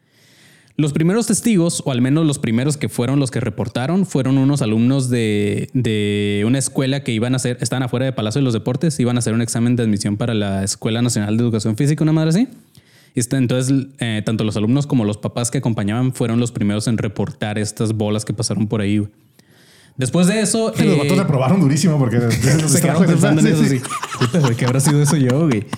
Los 0.77 0.93
primeros 0.93 1.29
testigos, 1.29 1.83
o 1.87 1.93
al 1.93 2.01
menos 2.01 2.27
los 2.27 2.41
primeros 2.41 2.77
que 2.77 2.89
fueron 2.89 3.21
los 3.21 3.31
que 3.31 3.39
reportaron, 3.39 4.07
fueron 4.07 4.39
unos 4.39 4.61
alumnos 4.61 5.09
de, 5.09 5.71
de 5.73 6.43
una 6.47 6.59
escuela 6.59 7.05
que 7.05 7.13
iban 7.13 7.33
a 7.35 7.37
hacer, 7.37 7.59
estaban 7.61 7.85
afuera 7.85 8.07
de 8.07 8.13
Palacio 8.13 8.41
de 8.41 8.45
los 8.45 8.55
Deportes, 8.55 8.99
iban 8.99 9.17
a 9.17 9.21
hacer 9.21 9.35
un 9.35 9.41
examen 9.43 9.77
de 9.77 9.85
admisión 9.85 10.17
para 10.17 10.35
la 10.35 10.65
Escuela 10.65 11.01
Nacional 11.01 11.37
de 11.37 11.45
Educación 11.45 11.77
Física, 11.77 12.03
una 12.03 12.13
madre 12.13 12.31
así. 12.31 12.49
Este- 13.15 13.37
Entonces, 13.37 13.87
eh, 14.01 14.23
tanto 14.27 14.43
los 14.43 14.57
alumnos 14.57 14.89
como 14.89 15.05
los 15.05 15.17
papás 15.17 15.53
que 15.53 15.59
acompañaban 15.59 16.13
fueron 16.13 16.41
los 16.41 16.51
primeros 16.51 16.89
en 16.89 16.99
reportar 16.99 17.57
estas 17.57 17.93
bolas 17.93 18.25
que 18.25 18.33
pasaron 18.33 18.67
por 18.67 18.81
ahí. 18.81 19.07
Después 19.97 20.27
de 20.27 20.41
eso... 20.41 20.71
Los 20.71 20.81
eh, 20.81 20.99
vatos 20.99 21.19
reprobaron 21.19 21.61
durísimo 21.61 21.99
porque 21.99 22.21
se 22.31 22.81
quedaron 22.81 23.07
pensando 23.07 23.41
en 23.41 23.47
eso. 23.47 23.65
Sí. 23.65 23.81
Puta, 24.19 24.41
güey, 24.41 24.57
¿qué 24.57 24.65
habrá 24.65 24.81
sido 24.81 25.01
eso 25.01 25.17
yo, 25.17 25.47
güey? 25.49 25.65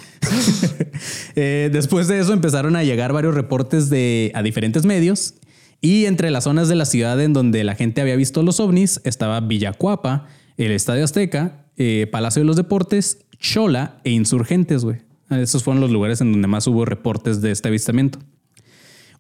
Eh, 1.38 1.68
después 1.70 2.08
de 2.08 2.18
eso 2.18 2.32
empezaron 2.32 2.74
a 2.74 2.82
llegar 2.82 3.12
varios 3.12 3.34
reportes 3.34 3.90
de, 3.90 4.32
a 4.34 4.42
diferentes 4.42 4.86
medios 4.86 5.34
y 5.82 6.06
entre 6.06 6.30
las 6.30 6.44
zonas 6.44 6.68
de 6.68 6.74
la 6.74 6.86
ciudad 6.86 7.20
en 7.20 7.34
donde 7.34 7.62
la 7.62 7.74
gente 7.74 8.00
había 8.00 8.16
visto 8.16 8.42
los 8.42 8.58
ovnis 8.58 9.00
estaba 9.04 9.38
Villacuapa, 9.40 10.26
el 10.56 10.72
Estadio 10.72 11.04
Azteca, 11.04 11.66
eh, 11.76 12.08
Palacio 12.10 12.40
de 12.40 12.46
los 12.46 12.56
Deportes, 12.56 13.18
Chola 13.38 14.00
e 14.02 14.10
Insurgentes, 14.10 14.84
güey. 14.84 14.98
Esos 15.30 15.62
fueron 15.62 15.80
los 15.80 15.90
lugares 15.90 16.20
en 16.22 16.32
donde 16.32 16.48
más 16.48 16.66
hubo 16.66 16.84
reportes 16.86 17.42
de 17.42 17.50
este 17.50 17.68
avistamiento. 17.68 18.18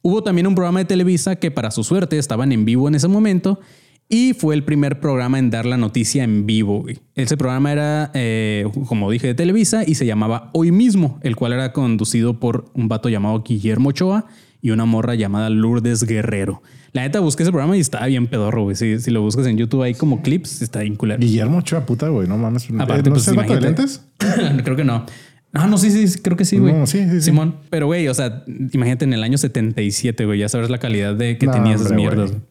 Hubo 0.02 0.22
también 0.22 0.46
un 0.46 0.54
programa 0.54 0.78
de 0.78 0.84
Televisa 0.86 1.36
que 1.36 1.50
para 1.50 1.70
su 1.70 1.84
suerte 1.84 2.16
estaban 2.18 2.52
en 2.52 2.64
vivo 2.64 2.88
en 2.88 2.94
ese 2.94 3.08
momento 3.08 3.60
y 4.08 4.34
fue 4.34 4.54
el 4.54 4.62
primer 4.64 5.00
programa 5.00 5.38
en 5.38 5.50
dar 5.50 5.66
la 5.66 5.76
noticia 5.76 6.22
en 6.24 6.46
vivo. 6.46 6.82
güey. 6.82 6.98
Ese 7.14 7.36
programa 7.36 7.72
era, 7.72 8.10
eh, 8.14 8.66
como 8.86 9.10
dije, 9.10 9.26
de 9.28 9.34
Televisa 9.34 9.82
y 9.86 9.96
se 9.96 10.06
llamaba 10.06 10.50
Hoy 10.52 10.70
mismo, 10.70 11.18
el 11.22 11.34
cual 11.36 11.52
era 11.52 11.72
conducido 11.72 12.38
por 12.38 12.66
un 12.74 12.88
vato 12.88 13.08
llamado 13.08 13.42
Guillermo 13.42 13.88
Ochoa 13.88 14.26
y 14.62 14.70
una 14.70 14.84
morra 14.84 15.14
llamada 15.14 15.50
Lourdes 15.50 16.04
Guerrero. 16.04 16.62
La 16.92 17.02
neta 17.02 17.20
busqué 17.20 17.42
ese 17.42 17.52
programa 17.52 17.76
y 17.76 17.80
estaba 17.80 18.06
bien 18.06 18.26
pedorro, 18.26 18.62
güey. 18.62 18.76
Si, 18.76 18.98
si 19.00 19.10
lo 19.10 19.20
buscas 19.20 19.46
en 19.46 19.58
YouTube 19.58 19.82
hay 19.82 19.94
como 19.94 20.22
clips, 20.22 20.62
está 20.62 20.80
bien 20.80 20.96
culero. 20.96 21.20
Guillermo 21.20 21.58
Ochoa, 21.58 21.84
puta, 21.84 22.08
güey. 22.08 22.26
No 22.26 22.38
mames. 22.38 22.68
Aparte, 22.78 23.10
¿No 23.10 23.14
pues, 23.16 23.22
es 23.24 23.28
el 23.28 23.36
vato 23.36 23.54
de 23.54 23.60
lentes? 23.60 24.02
creo 24.64 24.76
que 24.76 24.84
no. 24.84 25.04
Ah, 25.52 25.66
no, 25.66 25.78
sí, 25.78 25.90
sí, 25.90 26.20
creo 26.20 26.36
que 26.36 26.44
sí, 26.44 26.58
güey. 26.58 26.72
No, 26.72 26.86
sí, 26.86 26.98
sí, 27.04 27.10
sí. 27.16 27.20
Simón. 27.22 27.56
Pero, 27.70 27.86
güey, 27.86 28.08
o 28.08 28.14
sea, 28.14 28.44
imagínate 28.72 29.04
en 29.04 29.12
el 29.12 29.22
año 29.22 29.36
77, 29.38 30.24
güey, 30.26 30.38
ya 30.38 30.48
sabes 30.48 30.70
la 30.70 30.78
calidad 30.78 31.14
de 31.14 31.38
que 31.38 31.46
No, 31.46 31.52
tenía 31.52 31.74
esas 31.74 31.86
hombre, 31.88 31.96
mierdas. 31.96 32.30
güey. 32.30 32.42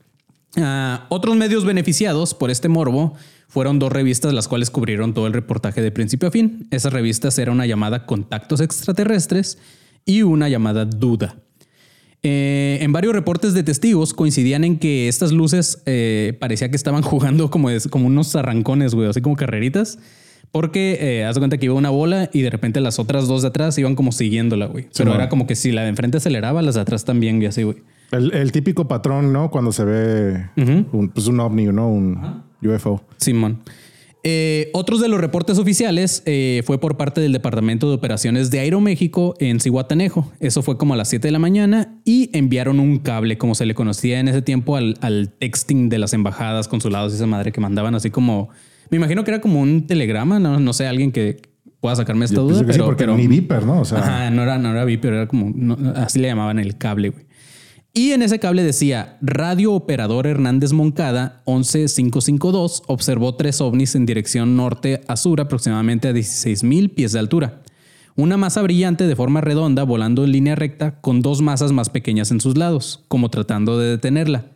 Ah, 0.57 1.05
otros 1.09 1.35
medios 1.35 1.65
beneficiados 1.65 2.33
por 2.33 2.49
este 2.51 2.69
morbo 2.69 3.13
fueron 3.47 3.77
dos 3.79 3.91
revistas 3.91 4.33
las 4.33 4.47
cuales 4.47 4.69
cubrieron 4.69 5.13
todo 5.13 5.27
el 5.27 5.33
reportaje 5.33 5.81
de 5.81 5.91
principio 5.91 6.27
a 6.29 6.31
fin. 6.31 6.67
Esas 6.71 6.93
revistas 6.93 7.37
eran 7.39 7.55
una 7.55 7.65
llamada 7.65 8.05
Contactos 8.05 8.61
Extraterrestres 8.61 9.57
y 10.05 10.21
una 10.21 10.49
llamada 10.49 10.85
Duda. 10.85 11.35
Eh, 12.23 12.79
en 12.81 12.91
varios 12.91 13.13
reportes 13.13 13.53
de 13.53 13.61
testigos 13.63 14.13
coincidían 14.13 14.63
en 14.63 14.79
que 14.79 15.07
estas 15.07 15.31
luces 15.31 15.83
eh, 15.85 16.35
parecía 16.39 16.69
que 16.69 16.75
estaban 16.75 17.01
jugando 17.03 17.49
como, 17.51 17.69
es- 17.69 17.87
como 17.87 18.07
unos 18.07 18.35
arrancones, 18.35 18.95
güey, 18.95 19.07
así 19.09 19.21
como 19.21 19.35
carreritas. 19.35 19.99
Porque 20.51 20.97
eh, 21.01 21.25
haz 21.25 21.35
de 21.35 21.41
cuenta 21.41 21.57
que 21.57 21.65
iba 21.65 21.75
una 21.75 21.89
bola 21.89 22.29
y 22.31 22.41
de 22.41 22.49
repente 22.49 22.79
las 22.79 22.97
otras 22.97 23.27
dos 23.27 23.41
de 23.41 23.49
atrás 23.49 23.77
iban 23.77 23.95
como 23.95 24.11
siguiéndola, 24.13 24.67
güey. 24.67 24.87
Pero 24.97 25.11
era 25.13 25.27
como 25.29 25.47
que 25.47 25.55
si 25.55 25.71
la 25.71 25.81
de 25.83 25.89
enfrente 25.89 26.17
aceleraba, 26.17 26.61
las 26.61 26.75
de 26.75 26.81
atrás 26.81 27.03
también, 27.03 27.41
y 27.41 27.45
así, 27.45 27.63
güey. 27.63 27.77
El, 28.11 28.33
el 28.33 28.51
típico 28.51 28.87
patrón, 28.87 29.33
¿no? 29.33 29.49
Cuando 29.51 29.71
se 29.71 29.83
ve 29.83 30.49
un, 30.91 31.09
pues 31.13 31.27
un 31.27 31.39
ovni, 31.39 31.65
¿no? 31.65 31.89
Un 31.89 32.43
UFO. 32.63 33.03
Simón. 33.17 33.61
Eh, 34.27 34.71
otros 34.73 35.01
de 35.01 35.07
los 35.07 35.21
reportes 35.21 35.59
oficiales 35.59 36.23
eh, 36.25 36.63
fue 36.65 36.79
por 36.79 36.97
parte 36.97 37.21
del 37.21 37.31
Departamento 37.31 37.87
de 37.89 37.95
Operaciones 37.95 38.49
de 38.49 38.59
Aeroméxico 38.59 39.35
en 39.39 39.59
Cihuatanejo. 39.59 40.31
Eso 40.39 40.63
fue 40.63 40.77
como 40.79 40.95
a 40.95 40.97
las 40.97 41.09
7 41.09 41.27
de 41.27 41.31
la 41.31 41.37
mañana 41.37 41.99
y 42.05 42.31
enviaron 42.35 42.79
un 42.79 42.97
cable, 42.97 43.37
como 43.37 43.53
se 43.53 43.67
le 43.67 43.75
conocía 43.75 44.19
en 44.19 44.27
ese 44.27 44.41
tiempo, 44.41 44.77
al, 44.77 44.97
al 45.01 45.29
texting 45.29 45.89
de 45.89 45.99
las 45.99 46.13
embajadas, 46.13 46.67
consulados 46.67 47.11
y 47.13 47.17
esa 47.17 47.27
madre 47.27 47.51
que 47.51 47.61
mandaban 47.61 47.93
así 47.93 48.09
como... 48.09 48.49
Me 48.89 48.97
imagino 48.97 49.23
que 49.23 49.29
era 49.31 49.41
como 49.41 49.61
un 49.61 49.85
telegrama, 49.85 50.39
no, 50.39 50.59
no 50.59 50.73
sé, 50.73 50.87
alguien 50.87 51.11
que 51.11 51.37
pueda 51.79 51.95
sacarme 51.95 52.25
esta 52.25 52.37
Yo 52.37 52.47
duda, 52.47 52.73
sí, 52.73 52.79
porque 52.79 53.03
pero- 53.03 53.15
ni 53.17 53.27
Viper, 53.27 53.63
¿no? 53.63 53.81
O 53.81 53.85
sea, 53.85 53.99
Ajá, 53.99 54.29
no 54.31 54.41
era, 54.41 54.57
no 54.57 54.71
era 54.71 54.85
VIP, 54.85 55.01
pero 55.01 55.17
era 55.17 55.27
como, 55.27 55.51
no, 55.55 55.77
así 55.97 56.17
le 56.17 56.27
llamaban 56.29 56.57
el 56.57 56.77
cable, 56.79 57.09
güey. 57.09 57.25
Y 57.97 58.11
en 58.11 58.21
ese 58.21 58.39
cable 58.39 58.61
decía, 58.61 59.17
Radio 59.21 59.71
Operador 59.71 60.27
Hernández 60.27 60.73
Moncada 60.73 61.41
11552 61.45 62.83
observó 62.87 63.35
tres 63.35 63.61
ovnis 63.61 63.95
en 63.95 64.05
dirección 64.05 64.57
norte 64.57 64.99
a 65.07 65.15
sur 65.15 65.39
aproximadamente 65.39 66.09
a 66.09 66.13
16 66.13 66.65
mil 66.65 66.91
pies 66.91 67.13
de 67.13 67.19
altura. 67.19 67.61
Una 68.17 68.35
masa 68.35 68.61
brillante 68.63 69.07
de 69.07 69.15
forma 69.15 69.39
redonda 69.39 69.83
volando 69.83 70.25
en 70.25 70.33
línea 70.33 70.55
recta 70.55 70.99
con 70.99 71.21
dos 71.21 71.41
masas 71.41 71.71
más 71.71 71.89
pequeñas 71.89 72.31
en 72.31 72.41
sus 72.41 72.57
lados, 72.57 73.05
como 73.07 73.29
tratando 73.29 73.79
de 73.79 73.91
detenerla. 73.91 74.51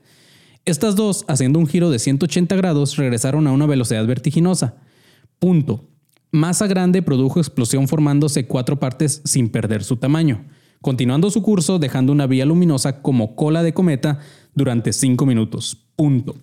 Estas 0.66 0.98
dos, 0.98 1.24
haciendo 1.30 1.60
un 1.60 1.68
giro 1.68 1.90
de 1.90 2.00
180 2.00 2.58
grados, 2.58 2.98
regresaron 2.98 3.48
a 3.48 3.54
una 3.54 3.68
velocidad 3.68 4.06
vertiginosa. 4.06 4.76
Punto. 5.40 5.88
Masa 6.32 6.68
grande 6.68 7.02
produjo 7.02 7.40
explosión 7.40 7.88
formándose 7.88 8.48
cuatro 8.48 8.82
partes 8.82 9.22
sin 9.24 9.48
perder 9.48 9.86
su 9.86 9.96
tamaño, 9.96 10.44
continuando 10.82 11.30
su 11.32 11.42
curso 11.42 11.80
dejando 11.80 12.12
una 12.12 12.28
vía 12.28 12.46
luminosa 12.46 13.02
como 13.02 13.36
cola 13.36 13.64
de 13.64 13.74
cometa 13.74 14.20
durante 14.54 14.94
cinco 14.94 15.26
minutos. 15.26 15.78
Punto. 15.96 16.36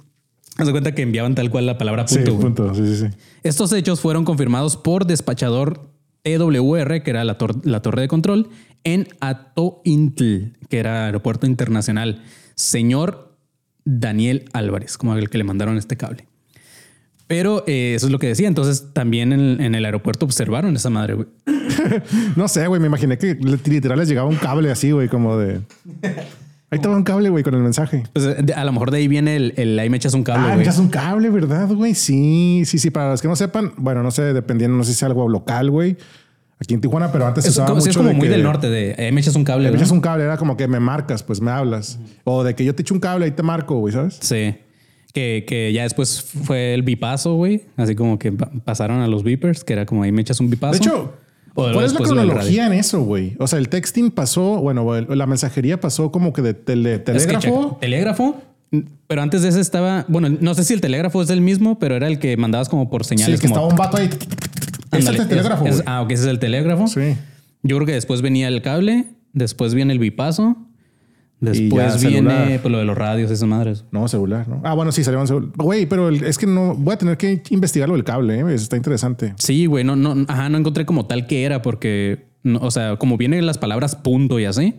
Haz 0.59 0.67
de 0.67 0.73
cuenta 0.73 0.95
que 0.95 1.03
enviaban 1.03 1.35
tal 1.35 1.51
cual 1.51 1.67
la 1.67 1.77
palabra 1.79 2.07
sí, 2.09 2.17
punto. 2.17 2.33
güey. 2.33 2.43
punto. 2.45 2.75
Sí, 2.75 2.87
sí, 2.87 2.97
sí. 3.09 3.17
Estos 3.43 3.73
hechos 3.73 4.01
fueron 4.01 4.25
confirmados 4.25 4.77
por 4.77 5.07
despachador 5.07 5.91
TWR, 6.23 7.03
que 7.03 7.11
era 7.11 7.25
la, 7.25 7.39
tor- 7.39 7.61
la 7.65 7.83
torre 7.83 8.03
de 8.03 8.09
control, 8.09 8.49
en 8.85 9.07
Atointl, 9.21 10.57
que 10.69 10.79
era 10.79 11.07
aeropuerto 11.07 11.47
internacional. 11.47 12.23
Señor 12.55 13.37
Daniel 13.85 14.47
Álvarez, 14.53 14.97
como 14.99 15.15
el 15.15 15.29
que 15.31 15.39
le 15.39 15.45
mandaron 15.45 15.77
este 15.77 15.97
cable. 15.97 16.27
Pero 17.27 17.65
eh, 17.67 17.95
eso 17.97 18.07
es 18.07 18.13
lo 18.13 18.19
que 18.19 18.29
decía. 18.29 18.47
Entonces 18.49 18.87
también 18.93 19.33
en, 19.33 19.61
en 19.61 19.75
el 19.75 19.85
aeropuerto 19.85 20.25
observaron 20.27 20.77
esa 20.77 20.91
madre, 20.91 21.15
güey. 21.15 21.27
No 22.37 22.47
sé, 22.49 22.67
güey. 22.67 22.81
Me 22.81 22.87
imaginé 22.87 23.19
que 23.19 23.35
literal 23.35 23.99
les 23.99 24.09
llegaba 24.09 24.29
un 24.29 24.37
cable 24.37 24.71
así, 24.71 24.93
güey, 24.93 25.09
como 25.09 25.37
de. 25.37 25.61
Ahí 26.71 26.79
estaba 26.79 26.97
un 26.97 27.05
cable, 27.05 27.29
güey, 27.29 27.43
con 27.45 27.55
el 27.55 27.61
mensaje. 27.63 28.05
Pues, 28.13 28.45
de- 28.47 28.53
a 28.55 28.65
lo 28.65 28.73
mejor 28.73 28.91
de 28.91 28.99
ahí 28.99 29.09
viene 29.09 29.37
el, 29.37 29.55
el 29.57 29.79
ahí 29.79 29.89
me 29.91 29.97
echas 29.97 30.15
un 30.15 30.23
cable, 30.25 30.53
Ah, 30.53 30.57
me 30.57 30.63
echas 30.63 30.79
un 30.79 30.89
cable, 30.89 31.31
¿verdad, 31.31 31.69
güey? 31.69 31.95
Sí, 31.95 32.63
sí, 32.65 32.79
sí. 32.79 32.91
Para 32.91 33.11
los 33.11 33.23
que 33.23 33.29
no 33.29 33.37
sepan, 33.37 33.73
bueno, 33.77 34.03
no 34.03 34.11
sé, 34.11 34.23
dependiendo, 34.33 34.77
no 34.77 34.83
sé 34.85 34.93
si 34.93 34.97
es 34.99 35.03
algo 35.05 35.29
local, 35.29 35.71
güey. 35.71 35.97
Aquí 36.61 36.75
en 36.75 36.81
Tijuana, 36.81 37.13
pero 37.13 37.27
antes 37.27 37.45
se 37.45 37.51
usaba 37.51 37.69
como, 37.69 37.79
mucho 37.81 37.91
es 37.91 37.97
como 37.97 38.09
de 38.09 38.15
muy 38.15 38.27
que 38.29 38.33
del 38.33 38.43
norte, 38.43 38.71
de 38.71 38.95
ahí 38.99 39.13
me 39.13 39.21
echas 39.21 39.35
un 39.37 39.45
cable, 39.45 39.71
Me 39.71 39.77
echas 39.77 39.91
un 39.91 40.01
cable, 40.01 40.25
era 40.25 40.39
como 40.39 40.57
que 40.57 40.67
me 40.67 40.81
marcas, 40.81 41.23
pues 41.23 41.41
me 41.41 41.51
hablas. 41.51 41.99
O 42.25 42.43
de 42.45 42.55
que 42.55 42.65
yo 42.65 42.75
te 42.75 42.81
echo 42.83 42.95
un 42.95 43.01
cable, 43.01 43.27
ahí 43.27 43.31
te 43.33 43.43
marco, 43.43 43.77
güey, 43.79 43.93
¿sabes? 43.93 44.17
Sí. 44.21 44.57
Que, 45.17 45.45
que 45.49 45.73
ya 45.73 45.85
después 45.85 46.21
fue 46.45 46.75
el 46.75 46.83
bipaso, 46.83 47.37
güey. 47.37 47.63
Así 47.79 47.95
como 47.95 48.19
que 48.19 48.33
pa- 48.33 48.51
pasaron 48.67 49.01
a 49.01 49.09
los 49.09 49.23
beepers, 49.23 49.65
que 49.65 49.73
era 49.73 49.87
como 49.87 50.03
ahí 50.03 50.13
me 50.13 50.21
echas 50.21 50.41
un 50.41 50.51
bipaso. 50.51 50.73
De 50.73 50.77
hecho, 50.79 51.15
O 51.55 51.73
¿cuál 51.73 51.87
es 51.87 51.95
la 51.95 52.01
cronología 52.01 52.67
en 52.67 52.75
eso, 52.75 53.01
güey? 53.01 53.35
O 53.39 53.47
sea, 53.47 53.59
el 53.59 53.71
texting 53.71 54.11
pasó, 54.11 54.61
bueno, 54.61 55.01
la 55.01 55.27
mensajería 55.27 55.81
pasó 55.81 56.13
como 56.13 56.35
que 56.35 56.43
de 56.43 56.53
tele- 56.53 56.93
Es 56.97 56.99
que 56.99 57.05
telégrafo. 57.13 57.41
checa, 57.71 57.81
telégrafo. 57.81 58.43
Pero 59.07 59.23
antes 59.23 59.41
de 59.41 59.49
ese 59.49 59.61
estaba, 59.63 60.05
bueno, 60.09 60.29
no 60.39 60.53
sé 60.55 60.65
si 60.65 60.75
el 60.75 60.83
telégrafo 60.83 61.23
es 61.23 61.31
el 61.31 61.41
mismo, 61.41 61.79
pero 61.79 61.97
era 61.97 62.09
el 62.09 62.19
que 62.19 62.37
mandabas 62.37 62.69
como 62.69 62.91
por 62.91 63.05
sí, 63.05 63.17
señales. 63.17 63.41
que 63.41 63.49
como, 63.49 63.55
estaba 63.57 63.69
un 63.73 63.77
vato 63.77 63.97
ahí. 63.97 64.11
Es 64.93 65.07
el 65.09 65.27
telégrafo, 65.29 65.67
es- 65.67 65.77
es- 65.77 65.83
ah, 65.87 66.03
ok, 66.03 66.11
ese 66.11 66.25
es 66.25 66.29
el 66.29 66.39
telégrafo. 66.39 66.89
Sí. 66.89 67.15
Yo 67.63 67.77
creo 67.77 67.87
que 67.87 67.93
después 67.95 68.21
venía 68.21 68.49
el 68.49 68.61
cable, 68.61 69.07
después 69.33 69.73
viene 69.73 69.95
el 69.95 69.99
bipaso, 69.99 70.59
después 71.41 72.03
viene 72.05 72.59
pues, 72.61 72.73
lo 72.73 72.79
de 72.79 72.85
los 72.85 72.97
radios, 72.97 73.31
esas 73.31 73.49
madres. 73.49 73.85
No, 73.91 74.09
celular, 74.09 74.49
¿no? 74.49 74.61
Ah, 74.65 74.75
bueno, 74.75 74.93
sí, 74.93 75.05
salió 75.05 75.25
celular. 75.27 75.51
Güey, 75.57 75.87
pero 75.87 76.09
el- 76.09 76.25
es 76.25 76.39
que 76.39 76.47
no, 76.47 76.75
voy 76.75 76.95
a 76.95 76.99
tener 76.99 77.17
que 77.17 77.43
investigarlo 77.51 77.95
del 77.95 78.05
cable, 78.05 78.41
¿eh? 78.41 78.55
Está 78.55 78.77
interesante. 78.77 79.35
Sí, 79.37 79.67
güey, 79.67 79.85
no, 79.85 79.97
no, 79.97 80.25
ajá, 80.29 80.49
no 80.49 80.59
encontré 80.59 80.87
como 80.87 81.07
tal 81.07 81.27
que 81.27 81.45
era 81.45 81.63
porque, 81.63 82.27
no, 82.43 82.59
o 82.61 82.71
sea, 82.71 82.97
como 82.97 83.17
vienen 83.17 83.45
las 83.47 83.59
palabras 83.59 83.97
punto 83.97 84.39
y 84.41 84.45
así, 84.47 84.75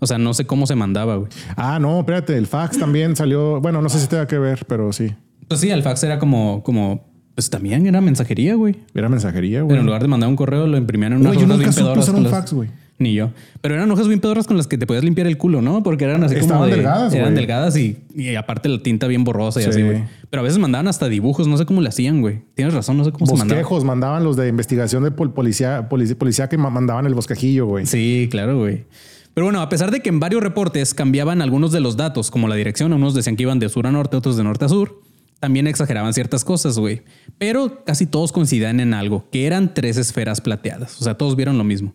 o 0.00 0.06
sea, 0.06 0.18
no 0.18 0.34
sé 0.34 0.46
cómo 0.46 0.66
se 0.66 0.74
mandaba, 0.74 1.16
güey. 1.16 1.30
Ah, 1.56 1.78
no, 1.80 2.00
espérate, 2.00 2.36
el 2.36 2.46
fax 2.46 2.78
también 2.78 3.14
salió. 3.16 3.60
Bueno, 3.60 3.82
no 3.82 3.88
sé 3.88 4.00
si 4.00 4.06
tenga 4.08 4.26
que 4.26 4.38
ver, 4.38 4.64
pero 4.66 4.92
sí. 4.92 5.10
Pues 5.46 5.60
sí, 5.60 5.68
el 5.70 5.82
fax 5.82 6.02
era 6.04 6.18
como, 6.18 6.62
como, 6.62 7.08
pues 7.34 7.50
también 7.50 7.86
era 7.86 8.00
mensajería, 8.00 8.54
güey. 8.54 8.76
Era 8.94 9.08
mensajería, 9.08 9.58
Pero 9.58 9.66
güey. 9.66 9.78
en 9.80 9.86
lugar 9.86 10.00
de 10.02 10.08
mandar 10.08 10.28
un 10.30 10.36
correo, 10.36 10.66
lo 10.66 10.76
imprimían 10.76 11.12
en 11.12 11.20
unas 11.20 11.34
Güey, 11.34 11.46
yo 11.46 11.54
nunca 11.54 11.70
supe 11.72 11.98
usar 11.98 12.14
un 12.14 12.26
fax, 12.26 12.52
güey. 12.52 12.70
Ni 13.00 13.14
yo. 13.14 13.30
Pero 13.62 13.74
eran 13.74 13.90
hojas 13.90 14.06
bien 14.08 14.20
pedorras 14.20 14.46
con 14.46 14.56
las 14.58 14.66
que 14.68 14.76
te 14.76 14.86
podías 14.86 15.02
limpiar 15.02 15.26
el 15.26 15.38
culo, 15.38 15.62
¿no? 15.62 15.82
Porque 15.82 16.04
eran 16.04 16.22
así 16.22 16.34
como 16.34 16.42
Estaban 16.46 16.70
de- 16.70 16.76
delgadas, 16.76 17.14
Eran 17.14 17.34
delgadas 17.34 17.76
y, 17.78 17.96
y 18.14 18.36
aparte 18.36 18.68
la 18.68 18.82
tinta 18.82 19.06
bien 19.06 19.24
borrosa 19.24 19.58
y 19.58 19.64
Sí. 19.64 19.70
así, 19.70 19.82
güey. 19.82 20.04
Pero 20.28 20.42
a 20.42 20.44
veces 20.44 20.58
mandaban 20.58 20.86
hasta 20.86 21.08
dibujos, 21.08 21.48
no 21.48 21.56
sé 21.56 21.64
cómo 21.64 21.80
le 21.80 21.88
hacían, 21.88 22.20
güey. 22.20 22.42
Tienes 22.54 22.74
razón, 22.74 22.98
no 22.98 23.04
sé 23.04 23.10
cómo 23.10 23.24
se 23.26 23.32
mandaba. 23.36 23.58
Bosquejos 23.60 23.84
mandaban 23.84 24.22
los 24.22 24.36
de 24.36 24.48
investigación 24.48 25.02
de 25.02 25.10
pol- 25.10 25.32
policía, 25.32 25.88
policía, 25.88 26.16
policía 26.18 26.48
que 26.50 26.58
ma- 26.58 26.68
mandaban 26.70 27.06
el 27.06 27.14
bosquejillo, 27.14 27.64
güey. 27.66 27.86
Sí, 27.86 28.28
claro, 28.30 28.58
güey. 28.58 28.84
Pero 29.32 29.46
bueno, 29.46 29.62
a 29.62 29.68
pesar 29.70 29.90
de 29.90 30.00
que 30.00 30.10
en 30.10 30.20
varios 30.20 30.42
reportes 30.42 30.92
cambiaban 30.92 31.40
algunos 31.40 31.72
de 31.72 31.80
los 31.80 31.96
datos, 31.96 32.30
como 32.30 32.48
la 32.48 32.54
dirección, 32.56 32.92
unos 32.92 33.14
decían 33.14 33.34
que 33.36 33.44
iban 33.44 33.58
de 33.60 33.70
sur 33.70 33.86
a 33.86 33.92
norte, 33.92 34.16
otros 34.18 34.36
de 34.36 34.44
norte 34.44 34.66
a 34.66 34.68
sur, 34.68 35.00
también 35.38 35.66
exageraban 35.66 36.12
ciertas 36.12 36.44
cosas, 36.44 36.78
güey. 36.78 37.00
Pero 37.38 37.82
casi 37.86 38.04
todos 38.04 38.30
coincidían 38.32 38.78
en 38.80 38.92
algo, 38.92 39.24
que 39.32 39.46
eran 39.46 39.72
tres 39.72 39.96
esferas 39.96 40.42
plateadas. 40.42 41.00
O 41.00 41.04
sea, 41.04 41.14
todos 41.14 41.34
vieron 41.36 41.56
lo 41.56 41.64
mismo. 41.64 41.94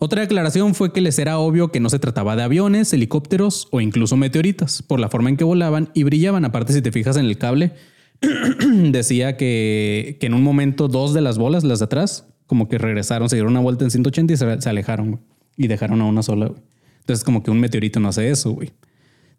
Otra 0.00 0.20
declaración 0.20 0.74
fue 0.74 0.92
que 0.92 1.00
les 1.00 1.18
era 1.18 1.38
obvio 1.38 1.72
que 1.72 1.80
no 1.80 1.90
se 1.90 1.98
trataba 1.98 2.36
de 2.36 2.42
aviones, 2.44 2.92
helicópteros 2.92 3.66
o 3.72 3.80
incluso 3.80 4.16
meteoritas, 4.16 4.82
por 4.82 5.00
la 5.00 5.08
forma 5.08 5.28
en 5.28 5.36
que 5.36 5.44
volaban 5.44 5.90
y 5.92 6.04
brillaban. 6.04 6.44
Aparte, 6.44 6.72
si 6.72 6.82
te 6.82 6.92
fijas 6.92 7.16
en 7.16 7.24
el 7.24 7.36
cable, 7.36 7.72
decía 8.90 9.36
que, 9.36 10.16
que 10.20 10.26
en 10.26 10.34
un 10.34 10.42
momento 10.42 10.86
dos 10.86 11.14
de 11.14 11.20
las 11.20 11.36
bolas, 11.36 11.64
las 11.64 11.80
de 11.80 11.86
atrás, 11.86 12.26
como 12.46 12.68
que 12.68 12.78
regresaron, 12.78 13.28
se 13.28 13.36
dieron 13.36 13.52
una 13.52 13.60
vuelta 13.60 13.84
en 13.84 13.90
180 13.90 14.32
y 14.32 14.36
se, 14.36 14.60
se 14.60 14.68
alejaron 14.68 15.20
y 15.56 15.66
dejaron 15.66 16.00
a 16.00 16.04
una 16.04 16.22
sola. 16.22 16.46
güey. 16.46 16.60
Entonces, 17.00 17.24
como 17.24 17.42
que 17.42 17.50
un 17.50 17.58
meteorito 17.58 17.98
no 18.00 18.08
hace 18.08 18.30
eso, 18.30 18.52
güey. 18.52 18.70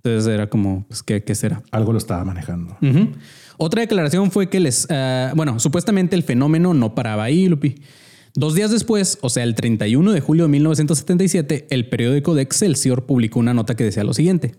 Entonces 0.03 0.33
era 0.33 0.49
como, 0.49 0.85
pues, 0.87 1.03
¿qué, 1.03 1.23
qué 1.23 1.35
será? 1.35 1.61
Algo 1.71 1.91
lo 1.91 1.97
estaba 1.97 2.23
manejando. 2.23 2.77
Otra 3.57 3.81
declaración 3.81 4.31
fue 4.31 4.49
que 4.49 4.59
les, 4.59 4.87
ah, 4.89 5.33
bueno, 5.35 5.59
supuestamente 5.59 6.15
el 6.15 6.23
fenómeno 6.23 6.73
no 6.73 6.95
paraba 6.95 7.23
ahí, 7.25 7.47
Lupi. 7.47 7.75
Dos 8.35 8.53
días 8.53 8.69
después, 8.69 9.17
o 9.21 9.29
sea, 9.29 9.43
el 9.43 9.55
31 9.55 10.11
de 10.11 10.21
julio 10.21 10.43
de 10.43 10.49
1977, 10.49 11.67
el 11.71 11.89
periódico 11.89 12.35
de 12.35 12.43
Excelsior 12.43 13.05
publicó 13.05 13.39
una 13.39 13.53
nota 13.53 13.75
que 13.75 13.83
decía 13.83 14.03
lo 14.03 14.13
siguiente. 14.13 14.55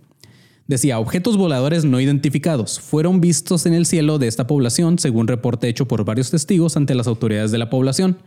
Decía, 0.66 0.98
objetos 0.98 1.36
voladores 1.36 1.84
no 1.84 2.00
identificados 2.00 2.80
fueron 2.80 3.20
vistos 3.20 3.66
en 3.66 3.74
el 3.74 3.86
cielo 3.86 4.18
de 4.18 4.28
esta 4.28 4.46
población, 4.46 4.98
según 4.98 5.28
reporte 5.28 5.68
hecho 5.68 5.86
por 5.86 6.04
varios 6.04 6.30
testigos 6.30 6.76
ante 6.76 6.94
las 6.94 7.06
autoridades 7.06 7.50
de 7.52 7.58
la 7.58 7.70
población. 7.70 8.18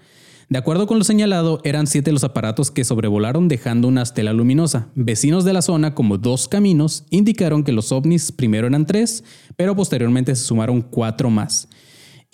De 0.50 0.58
acuerdo 0.60 0.88
con 0.88 0.98
lo 0.98 1.04
señalado, 1.04 1.62
eran 1.64 1.88
siete 1.88 2.12
los 2.12 2.24
aparatos 2.24 2.70
que 2.70 2.84
sobrevolaron 2.84 3.48
dejando 3.48 3.88
una 3.88 4.02
estela 4.02 4.34
luminosa. 4.34 4.88
Vecinos 4.96 5.46
de 5.46 5.54
la 5.54 5.62
zona, 5.62 5.96
como 5.96 6.18
dos 6.18 6.48
caminos, 6.48 7.06
indicaron 7.10 7.64
que 7.64 7.72
los 7.72 7.92
ovnis 7.92 8.32
primero 8.32 8.68
eran 8.68 8.86
tres, 8.86 9.24
pero 9.56 9.76
posteriormente 9.76 10.36
se 10.36 10.44
sumaron 10.44 10.82
cuatro 10.82 11.30
más. 11.30 11.70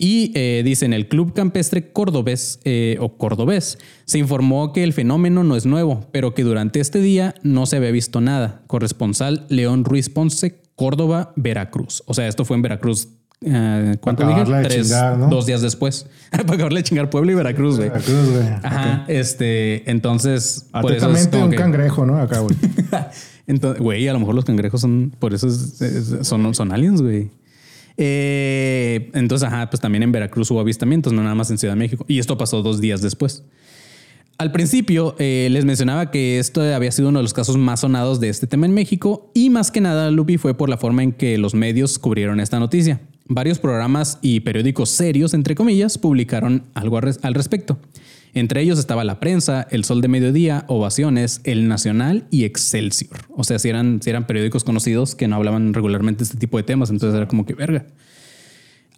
Y 0.02 0.32
eh, 0.34 0.62
dicen, 0.64 0.94
el 0.94 1.08
Club 1.08 1.34
Campestre 1.34 1.92
Cordobés 1.92 2.58
eh, 2.64 2.96
o 3.00 3.18
Cordobés 3.18 3.76
se 4.06 4.18
informó 4.18 4.72
que 4.72 4.82
el 4.82 4.94
fenómeno 4.94 5.44
no 5.44 5.56
es 5.56 5.66
nuevo, 5.66 6.06
pero 6.10 6.32
que 6.32 6.42
durante 6.42 6.80
este 6.80 7.00
día 7.00 7.34
no 7.42 7.66
se 7.66 7.76
había 7.76 7.90
visto 7.90 8.22
nada. 8.22 8.62
Corresponsal 8.66 9.44
León 9.50 9.84
Ruiz 9.84 10.08
Ponce, 10.08 10.62
Córdoba, 10.74 11.34
Veracruz. 11.36 12.02
O 12.06 12.14
sea, 12.14 12.26
esto 12.28 12.46
fue 12.46 12.56
en 12.56 12.62
Veracruz. 12.62 13.08
eh, 13.42 13.96
¿Cuánto 14.00 14.26
dije? 14.26 14.42
Tres, 14.62 14.86
chingar, 14.86 15.18
¿no? 15.18 15.28
dos 15.28 15.44
días 15.44 15.60
después. 15.60 16.06
Para 16.30 16.44
acabarle 16.54 16.80
de 16.80 16.84
chingar 16.84 17.10
Puebla 17.10 17.32
y 17.32 17.34
Veracruz, 17.34 17.76
güey. 17.76 17.90
Veracruz, 17.90 18.30
güey. 18.30 18.48
Ajá, 18.62 19.04
este, 19.06 19.90
entonces, 19.90 20.56
es 20.64 20.66
Atentamente 20.72 21.30
como 21.32 21.44
un 21.44 21.50
que- 21.50 21.56
cangrejo, 21.58 22.06
¿no? 22.06 22.16
Acá, 22.16 22.38
güey. 22.38 22.56
entonces, 23.46 23.82
güey, 23.82 24.08
a 24.08 24.14
lo 24.14 24.20
mejor 24.20 24.34
los 24.34 24.46
cangrejos 24.46 24.80
son, 24.80 25.14
por 25.18 25.34
eso 25.34 25.46
es- 25.46 25.80
es- 25.82 26.26
son, 26.26 26.54
son 26.54 26.72
aliens, 26.72 27.02
güey. 27.02 27.30
Eh, 27.96 29.10
entonces, 29.14 29.46
ajá, 29.46 29.68
pues 29.70 29.80
también 29.80 30.02
en 30.02 30.12
Veracruz 30.12 30.50
hubo 30.50 30.60
avistamientos, 30.60 31.12
no 31.12 31.22
nada 31.22 31.34
más 31.34 31.50
en 31.50 31.58
Ciudad 31.58 31.74
de 31.74 31.78
México. 31.78 32.04
Y 32.08 32.18
esto 32.18 32.36
pasó 32.38 32.62
dos 32.62 32.80
días 32.80 33.02
después. 33.02 33.44
Al 34.38 34.52
principio 34.52 35.16
eh, 35.18 35.48
les 35.50 35.66
mencionaba 35.66 36.10
que 36.10 36.38
esto 36.38 36.62
había 36.62 36.90
sido 36.92 37.10
uno 37.10 37.18
de 37.18 37.24
los 37.24 37.34
casos 37.34 37.58
más 37.58 37.80
sonados 37.80 38.20
de 38.20 38.30
este 38.30 38.46
tema 38.46 38.64
en 38.64 38.72
México 38.72 39.30
y 39.34 39.50
más 39.50 39.70
que 39.70 39.82
nada, 39.82 40.10
Lupi, 40.10 40.38
fue 40.38 40.56
por 40.56 40.70
la 40.70 40.78
forma 40.78 41.02
en 41.02 41.12
que 41.12 41.36
los 41.36 41.54
medios 41.54 41.98
cubrieron 41.98 42.40
esta 42.40 42.58
noticia. 42.58 43.00
Varios 43.26 43.58
programas 43.58 44.18
y 44.22 44.40
periódicos 44.40 44.88
serios, 44.88 45.34
entre 45.34 45.54
comillas, 45.54 45.98
publicaron 45.98 46.64
algo 46.72 46.96
al 46.96 47.02
res- 47.02 47.18
al 47.22 47.34
respecto. 47.34 47.78
Entre 48.34 48.62
ellos 48.62 48.78
estaba 48.78 49.04
La 49.04 49.20
Prensa, 49.20 49.66
El 49.70 49.84
Sol 49.84 50.00
de 50.00 50.08
Mediodía, 50.08 50.64
Ovaciones, 50.68 51.40
El 51.44 51.68
Nacional 51.68 52.26
y 52.30 52.44
Excelsior. 52.44 53.20
O 53.36 53.44
sea, 53.44 53.58
si 53.58 53.68
eran, 53.68 54.00
si 54.02 54.10
eran 54.10 54.26
periódicos 54.26 54.64
conocidos 54.64 55.14
que 55.14 55.28
no 55.28 55.36
hablaban 55.36 55.74
regularmente 55.74 56.18
de 56.18 56.24
este 56.24 56.38
tipo 56.38 56.56
de 56.56 56.62
temas, 56.62 56.90
entonces 56.90 57.16
era 57.16 57.26
como 57.26 57.44
que 57.44 57.54
verga. 57.54 57.86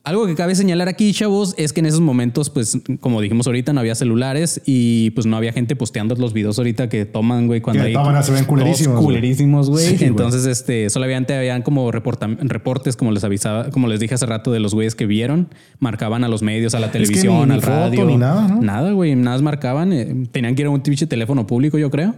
Algo 0.05 0.27
que 0.27 0.35
cabe 0.35 0.57
señalar 0.57 0.89
aquí, 0.89 1.13
chavos, 1.13 1.55
es 1.59 1.73
que 1.73 1.79
en 1.79 1.87
esos 1.87 2.01
momentos, 2.01 2.51
pues, 2.51 2.77
como 2.99 3.21
dijimos 3.21 3.47
ahorita, 3.47 3.73
no 3.73 3.79
había 3.79 3.95
celulares 3.95 4.61
y 4.67 5.11
pues 5.11 5.27
no 5.27 5.37
había 5.37 5.53
gente 5.53 5.77
posteando 5.77 6.17
los 6.17 6.33
videos 6.33 6.59
ahorita 6.59 6.89
que 6.89 7.05
toman, 7.05 7.47
güey, 7.47 7.61
cuando 7.61 7.83
Que 7.85 7.89
hay 7.91 7.95
toman, 7.95 8.21
se 8.25 8.33
ven 8.33 8.45
culerísimos, 8.45 9.01
culerísimos, 9.01 9.71
güey. 9.71 9.87
Sí, 9.87 9.97
güey. 9.99 10.09
Entonces, 10.09 10.45
este, 10.47 10.91
solamente 10.91 11.37
habían 11.37 11.63
como 11.63 11.93
reportes, 11.93 12.97
como 12.97 13.13
les 13.13 13.23
avisaba, 13.23 13.71
como 13.71 13.87
les 13.87 14.01
dije 14.01 14.15
hace 14.15 14.27
rato 14.27 14.51
de 14.51 14.59
los 14.59 14.75
güeyes 14.75 14.97
que 14.97 15.07
vieron, 15.07 15.49
marcaban 15.79 16.25
a 16.25 16.29
los 16.29 16.43
medios, 16.43 16.75
a 16.75 16.81
la 16.81 16.89
que 16.89 16.95
televisión, 16.99 17.37
ni- 17.37 17.55
al 17.55 17.59
ni 17.59 17.61
foto, 17.61 17.71
radio, 17.73 18.05
ni 18.05 18.17
nada, 18.17 18.49
¿no? 18.49 18.61
Nada, 18.61 18.91
güey, 18.91 19.15
nada 19.15 19.37
más 19.37 19.43
marcaban, 19.43 19.93
eh, 19.93 20.27
tenían 20.33 20.57
que 20.57 20.63
ir 20.63 20.67
a 20.67 20.71
un 20.71 20.81
pinche 20.81 21.07
teléfono 21.07 21.47
público, 21.47 21.79
yo 21.79 21.91
creo, 21.93 22.17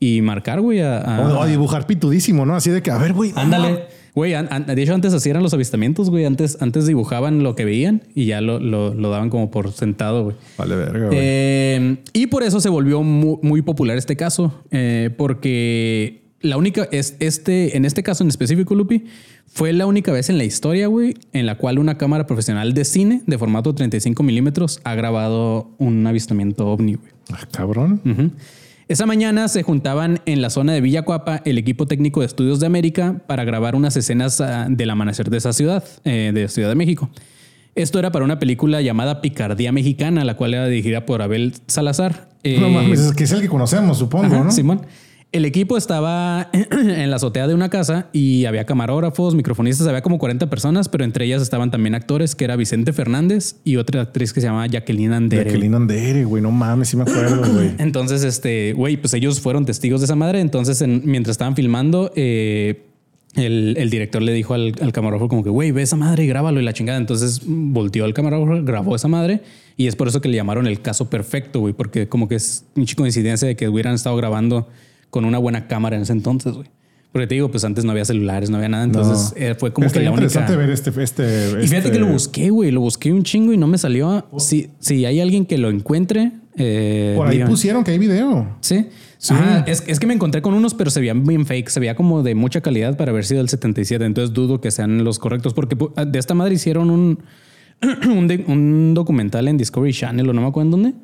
y 0.00 0.22
marcar, 0.22 0.62
güey, 0.62 0.80
a, 0.80 0.98
a- 1.00 1.20
O, 1.28 1.40
o 1.40 1.46
dibujar 1.46 1.86
pitudísimo, 1.86 2.46
¿no? 2.46 2.54
Así 2.54 2.70
de 2.70 2.80
que, 2.80 2.90
a 2.90 2.96
ver, 2.96 3.12
güey. 3.12 3.32
Ándale. 3.36 3.97
Güey, 4.18 4.34
an- 4.34 4.48
an- 4.50 4.66
de 4.66 4.82
hecho 4.82 4.94
antes 4.94 5.24
eran 5.26 5.44
los 5.44 5.54
avistamientos, 5.54 6.10
güey. 6.10 6.24
Antes, 6.24 6.58
antes 6.60 6.86
dibujaban 6.88 7.44
lo 7.44 7.54
que 7.54 7.64
veían 7.64 8.02
y 8.16 8.26
ya 8.26 8.40
lo, 8.40 8.58
lo- 8.58 8.92
lo 8.92 9.10
daban 9.10 9.30
como 9.30 9.52
por 9.52 9.70
sentado, 9.70 10.24
güey. 10.24 10.36
Vale, 10.56 10.74
verga, 10.74 11.06
güey. 11.06 11.18
Eh, 11.22 11.96
y 12.14 12.26
por 12.26 12.42
eso 12.42 12.58
se 12.60 12.68
volvió 12.68 13.00
mu- 13.04 13.38
muy, 13.42 13.62
popular 13.62 13.96
este 13.96 14.16
caso, 14.16 14.52
eh, 14.72 15.10
porque 15.16 16.22
la 16.40 16.56
única 16.56 16.88
es 16.90 17.14
este, 17.20 17.76
en 17.76 17.84
este 17.84 18.02
caso 18.02 18.24
en 18.24 18.28
específico, 18.28 18.74
Lupi, 18.74 19.04
fue 19.46 19.72
la 19.72 19.86
única 19.86 20.10
vez 20.10 20.28
en 20.30 20.36
la 20.38 20.44
historia, 20.44 20.88
güey, 20.88 21.14
en 21.32 21.46
la 21.46 21.56
cual 21.56 21.78
una 21.78 21.96
cámara 21.96 22.26
profesional 22.26 22.74
de 22.74 22.84
cine 22.84 23.22
de 23.26 23.38
formato 23.38 23.72
35 23.72 24.24
milímetros 24.24 24.80
ha 24.82 24.96
grabado 24.96 25.70
un 25.78 26.04
avistamiento 26.08 26.66
ovni, 26.66 26.94
güey. 26.94 27.12
Ah, 27.32 27.46
cabrón. 27.52 28.00
Ujú. 28.04 28.30
Esa 28.88 29.04
mañana 29.04 29.48
se 29.48 29.62
juntaban 29.62 30.20
en 30.24 30.40
la 30.40 30.48
zona 30.48 30.72
de 30.72 30.80
Villa 30.80 31.02
Cuapa 31.02 31.42
el 31.44 31.58
equipo 31.58 31.86
técnico 31.86 32.20
de 32.20 32.26
estudios 32.26 32.58
de 32.58 32.66
América 32.66 33.16
para 33.26 33.44
grabar 33.44 33.74
unas 33.74 33.94
escenas 33.98 34.40
ah, 34.40 34.66
del 34.70 34.88
amanecer 34.88 35.28
de 35.28 35.36
esa 35.36 35.52
ciudad, 35.52 35.84
eh, 36.04 36.30
de 36.32 36.48
Ciudad 36.48 36.70
de 36.70 36.74
México. 36.74 37.10
Esto 37.74 37.98
era 37.98 38.10
para 38.10 38.24
una 38.24 38.38
película 38.38 38.80
llamada 38.80 39.20
Picardía 39.20 39.72
Mexicana, 39.72 40.24
la 40.24 40.36
cual 40.36 40.54
era 40.54 40.66
dirigida 40.66 41.04
por 41.04 41.20
Abel 41.20 41.52
Salazar. 41.66 42.28
No 42.42 42.66
Eh, 42.66 42.70
mames, 42.72 43.00
es 43.00 43.12
que 43.12 43.24
es 43.24 43.32
el 43.32 43.42
que 43.42 43.48
conocemos, 43.48 43.98
supongo, 43.98 44.24
Ajá, 44.26 44.44
¿no? 44.44 44.50
Simón. 44.50 44.80
El 45.30 45.44
equipo 45.44 45.76
estaba 45.76 46.48
en 46.70 47.10
la 47.10 47.16
azotea 47.16 47.46
de 47.46 47.54
una 47.54 47.68
casa 47.68 48.08
y 48.14 48.46
había 48.46 48.64
camarógrafos, 48.64 49.34
microfonistas, 49.34 49.86
había 49.86 50.00
como 50.00 50.18
40 50.18 50.48
personas, 50.48 50.88
pero 50.88 51.04
entre 51.04 51.26
ellas 51.26 51.42
estaban 51.42 51.70
también 51.70 51.94
actores, 51.94 52.34
que 52.34 52.44
era 52.44 52.56
Vicente 52.56 52.94
Fernández 52.94 53.56
y 53.62 53.76
otra 53.76 54.00
actriz 54.00 54.32
que 54.32 54.40
se 54.40 54.46
llama 54.46 54.66
Jacqueline 54.66 55.12
Andere. 55.12 55.44
Jacqueline 55.44 55.74
Andere, 55.74 56.24
güey. 56.24 56.42
No 56.42 56.50
mames, 56.50 56.88
sí 56.88 56.96
me 56.96 57.02
acuerdo, 57.02 57.42
güey. 57.52 57.72
Entonces, 57.78 58.24
este, 58.24 58.72
güey, 58.72 58.96
pues 58.96 59.12
ellos 59.12 59.38
fueron 59.40 59.66
testigos 59.66 60.00
de 60.00 60.06
esa 60.06 60.16
madre. 60.16 60.40
Entonces, 60.40 60.80
en- 60.80 61.02
mientras 61.04 61.34
estaban 61.34 61.54
filmando, 61.54 62.10
eh, 62.16 62.86
el, 63.34 63.76
el 63.78 63.90
director 63.90 64.22
le 64.22 64.32
dijo 64.32 64.54
al, 64.54 64.72
al 64.80 64.92
camarógrafo 64.92 65.28
como 65.28 65.44
que, 65.44 65.50
güey, 65.50 65.72
ve 65.72 65.82
esa 65.82 65.96
madre 65.96 66.24
y 66.24 66.26
grábalo 66.28 66.58
y 66.58 66.64
la 66.64 66.72
chingada. 66.72 66.96
Entonces 66.98 67.42
volteó 67.44 68.06
al 68.06 68.14
camarógrafo, 68.14 68.64
grabó 68.64 68.96
esa 68.96 69.08
madre 69.08 69.42
y 69.76 69.88
es 69.88 69.94
por 69.94 70.08
eso 70.08 70.22
que 70.22 70.30
le 70.30 70.36
llamaron 70.36 70.66
el 70.66 70.80
caso 70.80 71.10
perfecto, 71.10 71.60
güey, 71.60 71.74
porque 71.74 72.08
como 72.08 72.28
que 72.28 72.36
es 72.36 72.64
mucha 72.74 72.96
coincidencia 72.96 73.46
de 73.46 73.56
que 73.56 73.68
hubieran 73.68 73.94
estado 73.94 74.16
grabando 74.16 74.68
con 75.10 75.24
una 75.24 75.38
buena 75.38 75.66
cámara 75.66 75.96
en 75.96 76.02
ese 76.02 76.12
entonces, 76.12 76.54
güey. 76.54 76.68
Porque 77.12 77.26
te 77.26 77.34
digo, 77.36 77.50
pues 77.50 77.64
antes 77.64 77.84
no 77.84 77.92
había 77.92 78.04
celulares, 78.04 78.50
no 78.50 78.56
había 78.58 78.68
nada. 78.68 78.84
Entonces 78.84 79.32
No. 79.34 79.42
eh, 79.46 79.54
fue 79.54 79.72
como 79.72 79.86
Está 79.86 79.98
que 79.98 80.04
la 80.04 80.10
única. 80.10 80.24
interesante 80.26 80.56
ver 80.56 80.68
este, 80.70 80.90
este, 81.02 81.48
Y 81.62 81.66
fíjate 81.66 81.76
este- 81.78 81.92
que 81.92 81.98
lo 81.98 82.06
busqué, 82.08 82.50
güey. 82.50 82.70
Lo 82.70 82.82
busqué 82.82 83.12
un 83.14 83.22
chingo 83.22 83.52
y 83.52 83.56
no 83.56 83.66
me 83.66 83.78
salió. 83.78 84.26
Si, 84.38 84.68
si 84.78 85.06
hay 85.06 85.18
alguien 85.20 85.46
que 85.46 85.56
lo 85.58 85.70
encuentre. 85.70 86.32
eh, 86.60 87.14
Por 87.16 87.28
ahí 87.28 87.42
pusieron 87.44 87.82
que 87.84 87.92
hay 87.92 87.98
video. 87.98 88.56
Sí. 88.60 88.86
Sí. 89.16 89.32
Ajá, 89.34 89.64
es, 89.66 89.82
es 89.86 89.98
que 89.98 90.06
me 90.06 90.14
encontré 90.14 90.42
con 90.42 90.54
unos, 90.54 90.74
pero 90.74 90.90
se 90.90 91.00
veían 91.00 91.24
bien 91.24 91.46
fake. 91.46 91.68
Se 91.70 91.80
veía 91.80 91.94
como 91.96 92.22
de 92.22 92.34
mucha 92.34 92.60
calidad 92.60 92.96
para 92.96 93.10
haber 93.10 93.24
sido 93.24 93.40
el 93.40 93.48
77. 93.48 94.04
Entonces 94.04 94.34
dudo 94.34 94.60
que 94.60 94.70
sean 94.70 95.02
los 95.02 95.18
correctos, 95.18 95.54
porque 95.54 95.76
pu- 95.78 95.94
de 96.04 96.18
esta 96.18 96.34
madre 96.34 96.54
hicieron 96.54 96.90
un, 96.90 97.20
un, 98.08 98.28
de- 98.28 98.44
un 98.48 98.92
documental 98.94 99.48
en 99.48 99.56
Discovery 99.56 99.92
Channel 99.92 100.28
o 100.28 100.32
no 100.32 100.42
me 100.42 100.48
acuerdo 100.48 100.66
en 100.66 100.70
dónde. 100.70 100.98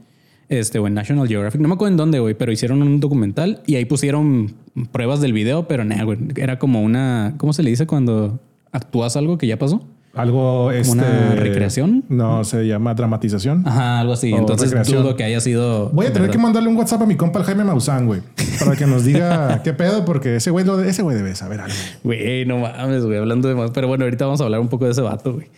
Este, 0.49 0.79
o 0.79 0.87
en 0.87 0.95
National 0.95 1.27
Geographic, 1.27 1.61
no 1.61 1.69
me 1.69 1.75
acuerdo 1.75 1.93
en 1.93 1.97
dónde, 1.97 2.19
güey, 2.19 2.35
pero 2.35 2.53
hicieron 2.53 2.83
un 2.83 3.01
documental 3.01 3.63
y 3.67 3.77
ahí 3.77 3.85
pusieron 3.87 4.55
pruebas 4.93 5.21
del 5.21 5.33
video, 5.33 5.67
pero 5.67 5.85
nada, 5.85 6.05
güey, 6.05 6.19
era 6.37 6.59
como 6.59 6.83
una, 6.83 7.35
¿cómo 7.39 7.53
se 7.53 7.63
le 7.63 7.71
dice 7.71 7.87
cuando 7.87 8.41
actúas 8.73 9.17
algo 9.17 9.39
que 9.39 9.47
ya 9.47 9.59
pasó? 9.59 9.83
Algo 10.15 10.71
este, 10.71 10.93
una 10.93 11.35
recreación? 11.35 12.05
No, 12.09 12.45
se 12.45 12.65
llama 12.69 12.95
dramatización. 12.95 13.67
Ajá, 13.67 13.99
algo 13.99 14.13
así. 14.13 14.33
O 14.33 14.39
Entonces 14.39 14.71
recreación. 14.71 15.03
dudo 15.03 15.17
que 15.17 15.25
haya 15.25 15.41
sido. 15.41 15.89
Voy 15.91 16.07
a 16.07 16.09
tener 16.11 16.23
verdad. 16.23 16.33
que 16.35 16.39
mandarle 16.39 16.69
un 16.69 16.77
WhatsApp 16.77 17.03
a 17.03 17.07
mi 17.07 17.17
compa 17.17 17.41
el 17.41 17.45
Jaime 17.45 17.65
Maussan, 17.65 18.07
güey, 18.07 18.21
para 18.61 18.77
que 18.77 18.87
nos 18.87 19.05
diga 19.05 19.61
qué 19.65 19.73
pedo, 19.73 20.05
porque 20.05 20.37
ese 20.37 20.53
güey, 20.53 20.65
ese 20.87 21.03
güey 21.03 21.17
debe 21.17 21.35
saber 21.35 21.63
algo. 21.63 21.75
Güey, 22.05 22.47
no 22.47 22.59
mames, 22.59 23.05
güey, 23.05 23.19
hablando 23.19 23.49
de 23.49 23.57
más. 23.57 23.73
Pero 23.73 23.89
bueno, 23.89 24.05
ahorita 24.05 24.25
vamos 24.27 24.41
a 24.41 24.45
hablar 24.45 24.61
un 24.61 24.69
poco 24.69 24.85
de 24.85 24.93
ese 24.93 25.01
vato, 25.01 25.33
güey. 25.35 25.49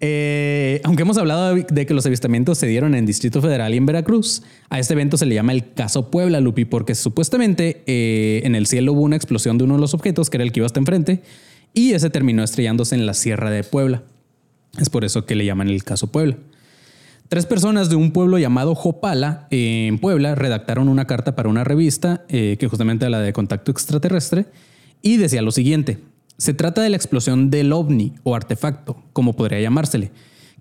Eh, 0.00 0.80
aunque 0.84 1.02
hemos 1.02 1.18
hablado 1.18 1.54
de 1.56 1.86
que 1.86 1.94
los 1.94 2.06
avistamientos 2.06 2.58
se 2.58 2.66
dieron 2.66 2.94
en 2.94 3.04
Distrito 3.04 3.42
Federal 3.42 3.74
y 3.74 3.78
en 3.78 3.86
Veracruz, 3.86 4.42
a 4.70 4.78
este 4.78 4.94
evento 4.94 5.16
se 5.16 5.26
le 5.26 5.34
llama 5.34 5.52
el 5.52 5.72
caso 5.72 6.10
Puebla, 6.10 6.40
Lupi, 6.40 6.64
porque 6.64 6.94
supuestamente 6.94 7.82
eh, 7.86 8.42
en 8.44 8.54
el 8.54 8.66
cielo 8.66 8.92
hubo 8.92 9.02
una 9.02 9.16
explosión 9.16 9.58
de 9.58 9.64
uno 9.64 9.74
de 9.74 9.80
los 9.80 9.94
objetos, 9.94 10.30
que 10.30 10.36
era 10.36 10.44
el 10.44 10.52
que 10.52 10.60
iba 10.60 10.66
hasta 10.66 10.78
enfrente, 10.78 11.22
y 11.74 11.92
ese 11.92 12.10
terminó 12.10 12.44
estrellándose 12.44 12.94
en 12.94 13.06
la 13.06 13.14
Sierra 13.14 13.50
de 13.50 13.64
Puebla. 13.64 14.02
Es 14.78 14.88
por 14.88 15.04
eso 15.04 15.26
que 15.26 15.34
le 15.34 15.44
llaman 15.44 15.68
el 15.68 15.82
caso 15.82 16.12
Puebla. 16.12 16.36
Tres 17.28 17.44
personas 17.44 17.90
de 17.90 17.96
un 17.96 18.12
pueblo 18.12 18.38
llamado 18.38 18.74
Jopala, 18.74 19.48
en 19.50 19.98
Puebla, 19.98 20.34
redactaron 20.34 20.88
una 20.88 21.06
carta 21.06 21.36
para 21.36 21.50
una 21.50 21.62
revista, 21.62 22.24
eh, 22.30 22.56
que 22.58 22.68
justamente 22.68 23.04
era 23.04 23.10
la 23.10 23.20
de 23.20 23.34
contacto 23.34 23.70
extraterrestre, 23.70 24.46
y 25.02 25.18
decía 25.18 25.42
lo 25.42 25.50
siguiente. 25.50 25.98
Se 26.38 26.54
trata 26.54 26.82
de 26.82 26.88
la 26.88 26.96
explosión 26.96 27.50
del 27.50 27.72
ovni 27.72 28.14
o 28.22 28.36
artefacto, 28.36 28.96
como 29.12 29.34
podría 29.34 29.60
llamársele, 29.60 30.12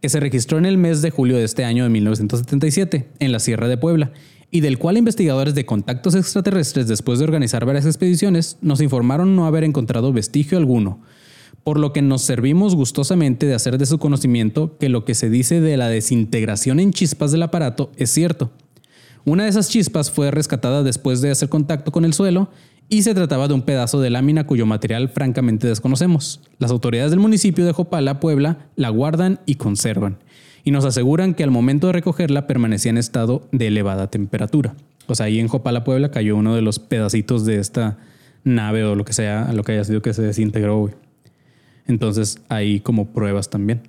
que 0.01 0.09
se 0.09 0.19
registró 0.19 0.57
en 0.57 0.65
el 0.65 0.79
mes 0.79 1.03
de 1.03 1.11
julio 1.11 1.37
de 1.37 1.43
este 1.43 1.65
año 1.65 1.83
de 1.83 1.91
1977 1.91 3.07
en 3.19 3.31
la 3.31 3.37
Sierra 3.37 3.67
de 3.67 3.77
Puebla, 3.77 4.11
y 4.49 4.61
del 4.61 4.79
cual 4.79 4.97
investigadores 4.97 5.53
de 5.53 5.67
contactos 5.67 6.15
extraterrestres, 6.15 6.87
después 6.87 7.19
de 7.19 7.25
organizar 7.25 7.63
varias 7.63 7.85
expediciones, 7.85 8.57
nos 8.61 8.81
informaron 8.81 9.35
no 9.35 9.45
haber 9.45 9.63
encontrado 9.63 10.11
vestigio 10.11 10.57
alguno, 10.57 10.99
por 11.63 11.79
lo 11.79 11.93
que 11.93 12.01
nos 12.01 12.23
servimos 12.23 12.73
gustosamente 12.73 13.45
de 13.45 13.53
hacer 13.53 13.77
de 13.77 13.85
su 13.85 13.99
conocimiento 13.99 14.79
que 14.79 14.89
lo 14.89 15.05
que 15.05 15.13
se 15.13 15.29
dice 15.29 15.61
de 15.61 15.77
la 15.77 15.89
desintegración 15.89 16.79
en 16.79 16.91
chispas 16.91 17.31
del 17.31 17.43
aparato 17.43 17.91
es 17.97 18.09
cierto. 18.09 18.51
Una 19.25 19.43
de 19.43 19.49
esas 19.49 19.69
chispas 19.69 20.09
fue 20.09 20.31
rescatada 20.31 20.81
después 20.81 21.21
de 21.21 21.29
hacer 21.29 21.49
contacto 21.49 21.91
con 21.91 22.03
el 22.03 22.13
suelo 22.13 22.49
y 22.89 23.02
se 23.04 23.13
trataba 23.13 23.47
de 23.47 23.54
un 23.54 23.62
pedazo 23.63 24.00
de 24.00 24.10
lámina 24.10 24.45
cuyo 24.45 24.65
material 24.65 25.10
francamente 25.10 25.67
desconocemos. 25.67 26.41
Las 26.60 26.71
autoridades 26.71 27.12
del 27.12 27.19
municipio 27.19 27.65
de 27.65 27.73
Jopala, 27.73 28.19
Puebla, 28.19 28.69
la 28.76 28.89
guardan 28.89 29.39
y 29.45 29.56
conservan 29.56 30.17
y 30.67 30.71
nos 30.71 30.84
aseguran 30.84 31.34
que 31.34 31.43
al 31.43 31.52
momento 31.52 31.88
de 31.88 31.93
recogerla 31.93 32.45
permanecía 32.45 32.89
en 32.89 32.97
estado 32.97 33.47
de 33.54 33.67
elevada 33.67 34.12
temperatura. 34.12 34.76
O 35.08 35.15
sea, 35.15 35.28
ahí 35.28 35.39
en 35.39 35.47
Jopala, 35.47 35.86
Puebla 35.86 36.12
cayó 36.12 36.36
uno 36.36 36.56
de 36.56 36.62
los 36.62 36.80
pedacitos 36.80 37.45
de 37.45 37.58
esta 37.60 37.97
nave 38.43 38.84
o 38.84 38.93
lo 38.93 39.06
que 39.06 39.13
sea, 39.13 39.52
lo 39.54 39.63
que 39.63 39.71
haya 39.71 39.86
sido 39.86 40.02
que 40.02 40.13
se 40.13 40.23
desintegró. 40.23 40.80
güey. 40.80 40.93
Entonces 41.88 42.41
hay 42.50 42.82
como 42.82 43.13
pruebas 43.13 43.50
también. 43.50 43.82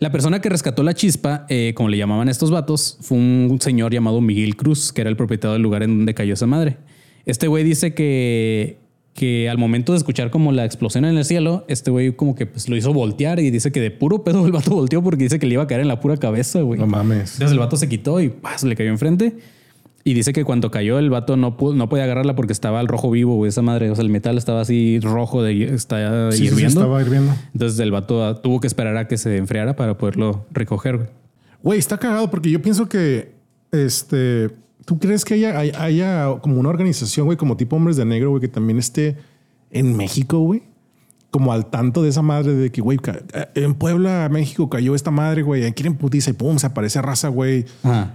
La 0.00 0.10
persona 0.10 0.40
que 0.40 0.48
rescató 0.48 0.82
la 0.82 0.92
chispa, 0.92 1.46
eh, 1.48 1.72
como 1.76 1.88
le 1.88 1.96
llamaban 1.96 2.28
estos 2.28 2.50
vatos, 2.50 2.98
fue 3.00 3.16
un 3.16 3.58
señor 3.60 3.92
llamado 3.92 4.20
Miguel 4.20 4.56
Cruz, 4.56 4.92
que 4.92 5.02
era 5.02 5.10
el 5.10 5.16
propietario 5.16 5.52
del 5.52 5.62
lugar 5.62 5.84
en 5.84 5.98
donde 5.98 6.14
cayó 6.14 6.34
esa 6.34 6.48
madre. 6.48 6.78
Este 7.26 7.48
güey 7.48 7.64
dice 7.64 7.92
que, 7.92 8.78
que 9.12 9.48
al 9.50 9.58
momento 9.58 9.92
de 9.92 9.98
escuchar 9.98 10.30
como 10.30 10.52
la 10.52 10.64
explosión 10.64 11.04
en 11.04 11.16
el 11.18 11.24
cielo, 11.24 11.64
este 11.68 11.90
güey 11.90 12.12
como 12.16 12.34
que 12.34 12.46
pues, 12.46 12.68
lo 12.68 12.76
hizo 12.76 12.92
voltear 12.92 13.40
y 13.40 13.50
dice 13.50 13.72
que 13.72 13.80
de 13.80 13.90
puro 13.90 14.24
pedo 14.24 14.46
el 14.46 14.52
vato 14.52 14.70
volteó 14.70 15.02
porque 15.02 15.24
dice 15.24 15.38
que 15.38 15.46
le 15.46 15.54
iba 15.54 15.64
a 15.64 15.66
caer 15.66 15.80
en 15.82 15.88
la 15.88 16.00
pura 16.00 16.16
cabeza, 16.16 16.60
güey. 16.62 16.78
No 16.80 16.86
mames. 16.86 17.34
Entonces 17.34 17.52
el 17.52 17.58
vato 17.58 17.76
se 17.76 17.88
quitó 17.88 18.20
y 18.20 18.32
le 18.62 18.76
cayó 18.76 18.90
enfrente. 18.90 19.36
Y 20.04 20.14
dice 20.14 20.32
que 20.32 20.44
cuando 20.44 20.70
cayó 20.70 21.00
el 21.00 21.10
vato 21.10 21.36
no, 21.36 21.56
pudo- 21.56 21.74
no 21.74 21.88
podía 21.88 22.04
agarrarla 22.04 22.36
porque 22.36 22.52
estaba 22.52 22.78
al 22.78 22.86
rojo 22.86 23.10
vivo, 23.10 23.34
güey, 23.34 23.48
esa 23.48 23.60
madre. 23.62 23.90
O 23.90 23.94
sea, 23.96 24.04
el 24.04 24.08
metal 24.10 24.38
estaba 24.38 24.60
así 24.60 25.00
rojo, 25.00 25.42
de, 25.42 25.64
está 25.74 26.30
Sí, 26.30 26.38
sí, 26.38 26.42
sí, 26.44 26.48
hirviendo. 26.54 26.80
estaba 26.82 27.02
hirviendo. 27.02 27.32
Entonces 27.52 27.80
el 27.80 27.90
vato 27.90 28.24
ah, 28.24 28.40
tuvo 28.40 28.60
que 28.60 28.68
esperar 28.68 28.96
a 28.98 29.08
que 29.08 29.18
se 29.18 29.36
enfriara 29.36 29.74
para 29.74 29.98
poderlo 29.98 30.46
recoger. 30.52 30.96
güey. 30.98 31.08
Güey, 31.64 31.78
está 31.80 31.98
cagado 31.98 32.30
porque 32.30 32.52
yo 32.52 32.62
pienso 32.62 32.88
que 32.88 33.32
este. 33.72 34.50
¿Tú 34.86 34.98
crees 34.98 35.24
que 35.26 35.34
haya, 35.34 35.58
hay- 35.58 35.72
haya 35.78 36.28
como 36.40 36.58
una 36.58 36.70
organización, 36.70 37.26
güey, 37.26 37.36
como 37.36 37.58
tipo 37.58 37.76
Hombres 37.76 37.96
de 37.98 38.06
Negro, 38.06 38.30
güey, 38.30 38.40
que 38.40 38.48
también 38.48 38.78
esté 38.78 39.16
en 39.70 39.94
México, 39.96 40.38
güey? 40.40 40.62
como 41.28 41.52
al 41.52 41.66
tanto 41.66 42.02
de 42.02 42.08
esa 42.08 42.22
madre 42.22 42.54
de 42.54 42.72
que, 42.72 42.80
güey, 42.80 42.96
ca- 42.96 43.20
en 43.54 43.74
Puebla, 43.74 44.26
México 44.32 44.70
cayó 44.70 44.94
esta 44.94 45.10
madre, 45.10 45.42
güey, 45.42 45.66
aquí 45.66 45.86
en 45.86 45.94
putiza 45.94 46.30
y 46.30 46.32
pum, 46.32 46.56
se 46.56 46.66
aparece 46.68 47.02
raza, 47.02 47.28
güey. 47.28 47.66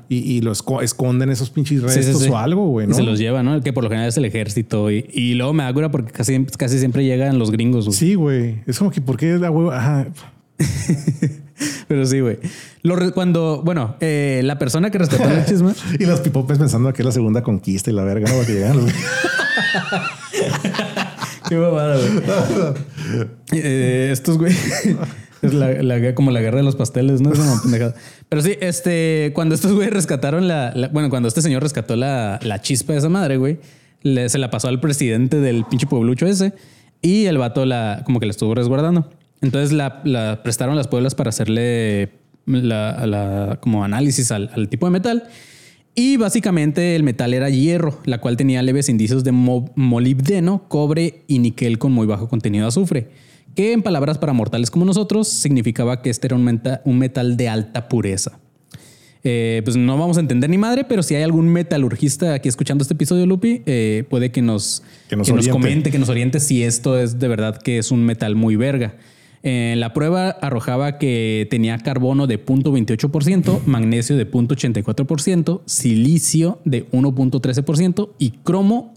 Y, 0.09 0.17
y 0.17 0.41
lo 0.41 0.51
esco- 0.51 0.81
esconden 0.81 1.29
esos 1.29 1.51
pinches 1.51 1.83
restos 1.83 2.03
Sí, 2.03 2.13
sí, 2.13 2.23
sí. 2.25 2.29
o 2.31 2.37
algo, 2.37 2.65
güey, 2.69 2.87
¿no? 2.87 2.95
se 2.95 3.03
los 3.03 3.19
lleva, 3.19 3.43
¿no? 3.43 3.61
Que 3.61 3.73
por 3.73 3.83
lo 3.83 3.91
general 3.91 4.09
es 4.09 4.17
el 4.17 4.25
ejército. 4.25 4.89
Y, 4.89 5.05
y 5.13 5.35
luego 5.35 5.53
me 5.53 5.61
da 5.61 5.71
cura 5.71 5.91
porque 5.91 6.11
casi, 6.11 6.43
casi 6.57 6.79
siempre 6.79 7.03
llegan 7.05 7.37
los 7.37 7.51
gringos. 7.51 7.85
güey. 7.85 7.95
Sí, 7.97 8.15
güey. 8.15 8.63
Es 8.65 8.79
como 8.79 8.89
que, 8.89 9.01
¿por 9.01 9.17
qué 9.17 9.37
la 9.37 9.51
hueva? 9.51 9.77
Ajá. 9.77 10.07
Pero 11.87 12.05
sí, 12.05 12.19
güey. 12.19 12.39
Cuando, 13.13 13.61
bueno, 13.63 13.95
eh, 13.99 14.41
la 14.43 14.57
persona 14.59 14.89
que 14.91 14.97
rescató 14.97 15.29
el 15.29 15.45
chisme. 15.45 15.73
Y 15.99 16.05
los 16.05 16.19
pipopes 16.21 16.57
pensando 16.57 16.91
que 16.93 17.01
es 17.01 17.05
la 17.05 17.11
segunda 17.11 17.43
conquista 17.43 17.89
y 17.89 17.93
la 17.93 18.03
verga, 18.03 18.29
¿no? 18.29 18.35
Porque 18.37 18.53
llegan 18.53 18.77
los... 18.77 18.91
Qué 21.49 21.55
babada, 21.57 21.97
güey. 21.97 22.09
Eh, 23.53 24.09
estos, 24.11 24.37
güey. 24.37 24.53
Es 25.41 25.53
la, 25.53 25.71
la- 25.81 26.15
como 26.15 26.31
la 26.31 26.39
guerra 26.39 26.57
de 26.57 26.63
los 26.63 26.75
pasteles, 26.75 27.19
¿no? 27.21 27.33
Es 27.33 27.39
una 27.39 27.61
pendejada. 27.61 27.95
Pero 28.29 28.41
sí, 28.41 28.55
este, 28.61 29.31
cuando 29.33 29.55
estos 29.55 29.73
güey 29.73 29.89
rescataron 29.89 30.47
la, 30.47 30.71
la- 30.75 30.87
Bueno, 30.89 31.09
cuando 31.09 31.27
este 31.27 31.41
señor 31.41 31.63
rescató 31.63 31.95
la, 31.95 32.39
la 32.43 32.61
chispa 32.61 32.93
de 32.93 32.99
esa 32.99 33.09
madre, 33.09 33.37
güey, 33.37 33.59
le- 34.03 34.29
se 34.29 34.37
la 34.37 34.49
pasó 34.51 34.67
al 34.67 34.79
presidente 34.79 35.37
del 35.39 35.65
pinche 35.65 35.87
pueblucho 35.87 36.25
ese 36.27 36.53
y 37.01 37.25
el 37.25 37.37
vato 37.37 37.65
la, 37.65 38.03
como 38.05 38.19
que 38.19 38.27
la 38.27 38.31
estuvo 38.31 38.53
resguardando. 38.55 39.09
Entonces 39.41 39.71
la, 39.71 40.01
la 40.05 40.41
prestaron 40.43 40.75
las 40.75 40.87
pueblas 40.87 41.15
para 41.15 41.29
hacerle 41.29 42.09
la, 42.45 43.05
la- 43.07 43.57
como 43.61 43.83
análisis 43.83 44.31
al, 44.31 44.49
al 44.53 44.69
tipo 44.69 44.85
de 44.85 44.91
metal. 44.91 45.23
Y 45.93 46.15
básicamente 46.17 46.95
el 46.95 47.03
metal 47.03 47.33
era 47.33 47.49
hierro, 47.49 47.99
la 48.05 48.19
cual 48.19 48.37
tenía 48.37 48.61
leves 48.61 48.87
indicios 48.87 49.23
de 49.23 49.31
mo- 49.33 49.69
molibdeno, 49.75 50.63
cobre 50.69 51.23
y 51.27 51.39
níquel 51.39 51.79
con 51.79 51.91
muy 51.91 52.07
bajo 52.07 52.29
contenido 52.29 52.63
de 52.63 52.67
azufre, 52.69 53.07
que 53.55 53.73
en 53.73 53.81
palabras 53.81 54.17
para 54.17 54.31
mortales 54.31 54.71
como 54.71 54.85
nosotros 54.85 55.27
significaba 55.27 56.01
que 56.01 56.09
este 56.09 56.27
era 56.27 56.35
un, 56.37 56.43
menta- 56.45 56.81
un 56.85 56.97
metal 56.97 57.35
de 57.35 57.49
alta 57.49 57.89
pureza. 57.89 58.39
Eh, 59.23 59.61
pues 59.65 59.75
no 59.77 59.97
vamos 59.97 60.17
a 60.17 60.19
entender 60.21 60.49
ni 60.49 60.57
madre, 60.57 60.83
pero 60.85 61.03
si 61.03 61.13
hay 61.13 61.23
algún 61.23 61.47
metalurgista 61.49 62.33
aquí 62.33 62.47
escuchando 62.49 62.81
este 62.83 62.93
episodio, 62.95 63.25
Lupi, 63.25 63.61
eh, 63.65 64.05
puede 64.09 64.31
que 64.31 64.41
nos, 64.41 64.81
Que 65.09 65.15
nos 65.17 65.29
oriente. 65.29 65.51
comente, 65.51 65.91
que 65.91 65.99
nos 65.99 66.09
oriente 66.09 66.39
si 66.39 66.63
esto 66.63 66.97
es 66.97 67.19
de 67.19 67.27
verdad 67.27 67.57
que 67.61 67.77
es 67.77 67.91
un 67.91 68.03
metal 68.03 68.35
muy 68.35 68.55
verga. 68.55 68.95
Eh, 69.43 69.73
la 69.77 69.93
prueba 69.93 70.29
arrojaba 70.29 70.97
que 70.99 71.47
tenía 71.49 71.77
carbono 71.79 72.27
de 72.27 72.43
0.28%, 72.43 73.61
magnesio 73.65 74.15
de 74.15 74.29
0.84%, 74.29 75.61
silicio 75.65 76.59
de 76.63 76.87
1.13% 76.91 78.09
y 78.19 78.31
cromo 78.43 78.93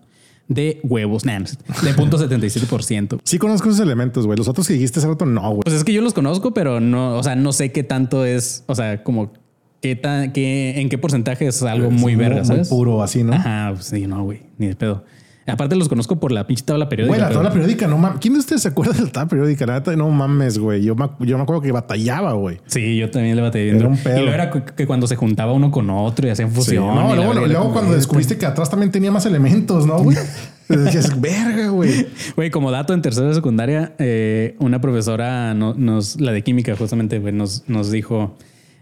de 0.48 0.80
huevos, 0.82 1.24
nah, 1.24 1.38
de 1.38 1.94
0.77%. 1.94 3.20
Sí 3.24 3.38
conozco 3.38 3.68
esos 3.68 3.80
elementos, 3.80 4.26
güey. 4.26 4.36
Los 4.36 4.48
otros 4.48 4.68
que 4.68 4.74
dijiste 4.74 4.98
hace 4.98 5.08
rato, 5.08 5.24
no, 5.24 5.40
güey. 5.48 5.62
Pues 5.62 5.74
es 5.74 5.84
que 5.84 5.92
yo 5.92 6.02
los 6.02 6.12
conozco, 6.12 6.52
pero 6.52 6.80
no, 6.80 7.16
o 7.16 7.22
sea, 7.22 7.34
no 7.36 7.52
sé 7.52 7.72
qué 7.72 7.82
tanto 7.82 8.26
es, 8.26 8.64
o 8.66 8.74
sea, 8.74 9.02
como 9.02 9.32
qué 9.80 9.96
tan, 9.96 10.32
qué, 10.32 10.80
en 10.80 10.88
qué 10.90 10.98
porcentaje 10.98 11.46
es 11.46 11.62
algo 11.62 11.90
muy 11.90 12.16
verga, 12.16 12.44
¿sabes? 12.44 12.68
puro, 12.68 13.02
así, 13.02 13.22
¿no? 13.22 13.32
Ajá, 13.32 13.72
pues 13.74 13.86
sí, 13.86 14.06
no, 14.06 14.22
güey, 14.24 14.42
ni 14.58 14.66
de 14.66 14.76
pedo. 14.76 15.04
Aparte 15.46 15.76
los 15.76 15.88
conozco 15.90 16.18
por 16.18 16.32
la 16.32 16.46
pinche 16.46 16.64
tabla 16.64 16.88
periódica. 16.88 17.10
Güey, 17.10 17.20
la 17.20 17.28
pero- 17.28 17.40
tabla 17.40 17.52
periódica, 17.52 17.86
no 17.86 17.98
mames. 17.98 18.18
¿Quién 18.20 18.32
de 18.34 18.40
ustedes 18.40 18.62
se 18.62 18.68
acuerda 18.68 18.92
de 18.94 19.02
la 19.02 19.10
tabla 19.10 19.28
periódica? 19.28 19.66
Neta, 19.66 19.94
no 19.94 20.08
mames, 20.10 20.58
güey. 20.58 20.82
Yo 20.82 20.94
me, 20.94 21.08
yo 21.20 21.36
me 21.36 21.42
acuerdo 21.42 21.60
que 21.60 21.70
batallaba, 21.70 22.32
güey. 22.32 22.60
Sí, 22.66 22.96
yo 22.96 23.10
también 23.10 23.36
le 23.36 23.42
batallé. 23.42 23.76
Era 23.76 23.86
un 23.88 23.98
pedo. 23.98 24.16
Y 24.16 24.20
luego 24.20 24.34
era 24.34 24.50
que 24.50 24.86
cuando 24.86 25.06
se 25.06 25.16
juntaba 25.16 25.52
uno 25.52 25.70
con 25.70 25.90
otro 25.90 26.26
y 26.26 26.30
hacían 26.30 26.48
Sí. 26.50 26.56
fusión. 26.56 26.84
y 26.84 26.94
No, 26.96 27.14
luego, 27.14 27.34
luego 27.34 27.72
cuando 27.72 27.92
descubriste 27.94 28.38
que 28.38 28.46
atrás 28.46 28.70
también 28.70 28.90
tenía 28.90 29.10
más 29.10 29.26
elementos, 29.26 29.86
¿no, 29.86 29.98
güey? 30.02 30.16
Decías, 30.68 31.20
verga, 31.20 31.68
güey. 31.68 32.06
Güey, 32.36 32.50
como 32.50 32.70
dato 32.70 32.94
en 32.94 33.02
tercera 33.02 33.28
de 33.28 33.34
secundaria, 33.34 33.92
eh, 33.98 34.56
una 34.60 34.80
profesora 34.80 35.52
no- 35.52 35.74
nos, 35.74 36.18
la 36.20 36.32
de 36.32 36.42
química 36.42 36.74
justamente, 36.74 37.18
güey, 37.18 37.34
nos, 37.34 37.64
nos 37.68 37.90
dijo, 37.90 38.34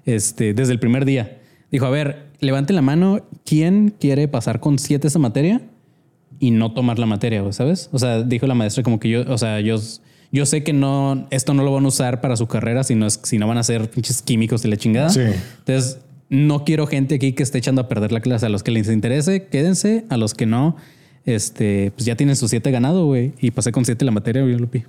este, 0.06 0.54
desde 0.54 0.72
el 0.72 0.78
primer 0.78 1.04
día, 1.04 1.38
dijo, 1.72 1.86
a 1.86 1.90
ver, 1.90 2.28
levanten 2.38 2.76
la 2.76 2.82
mano, 2.82 3.20
¿quién 3.44 3.92
quiere 3.98 4.28
pasar 4.28 4.60
con 4.60 4.78
siete 4.78 5.08
esa 5.08 5.18
materia 5.18 5.60
y 6.42 6.50
no 6.50 6.72
tomar 6.72 6.98
la 6.98 7.06
materia, 7.06 7.40
¿sabes? 7.52 7.88
O 7.92 7.98
sea, 8.00 8.22
dijo 8.24 8.48
la 8.48 8.54
maestra 8.54 8.82
como 8.82 8.98
que 8.98 9.08
yo, 9.08 9.22
o 9.28 9.38
sea, 9.38 9.60
yo, 9.60 9.76
yo 10.32 10.44
sé 10.44 10.64
que 10.64 10.72
no, 10.72 11.28
esto 11.30 11.54
no 11.54 11.62
lo 11.62 11.72
van 11.72 11.84
a 11.84 11.88
usar 11.88 12.20
para 12.20 12.36
su 12.36 12.48
carrera, 12.48 12.82
sino, 12.82 13.06
es, 13.06 13.20
si 13.22 13.38
no 13.38 13.46
van 13.46 13.58
a 13.58 13.62
ser 13.62 13.88
pinches 13.88 14.22
químicos 14.22 14.60
de 14.62 14.68
la 14.70 14.76
chingada. 14.76 15.10
Sí. 15.10 15.20
Entonces, 15.20 15.98
no 16.30 16.64
quiero 16.64 16.88
gente 16.88 17.14
aquí 17.14 17.32
que 17.32 17.44
esté 17.44 17.58
echando 17.58 17.80
a 17.82 17.88
perder 17.88 18.10
la 18.10 18.20
clase. 18.20 18.46
A 18.46 18.48
los 18.48 18.62
que 18.64 18.72
les 18.72 18.88
interese, 18.88 19.46
quédense. 19.46 20.04
A 20.08 20.16
los 20.16 20.34
que 20.34 20.46
no, 20.46 20.74
este, 21.26 21.92
pues 21.94 22.06
ya 22.06 22.16
tienen 22.16 22.34
sus 22.36 22.50
siete 22.50 22.70
ganado, 22.70 23.06
güey. 23.06 23.34
Y 23.40 23.50
pasé 23.52 23.70
con 23.70 23.84
siete 23.84 24.04
la 24.04 24.10
materia, 24.10 24.42
güey, 24.42 24.56
Lupi. 24.56 24.82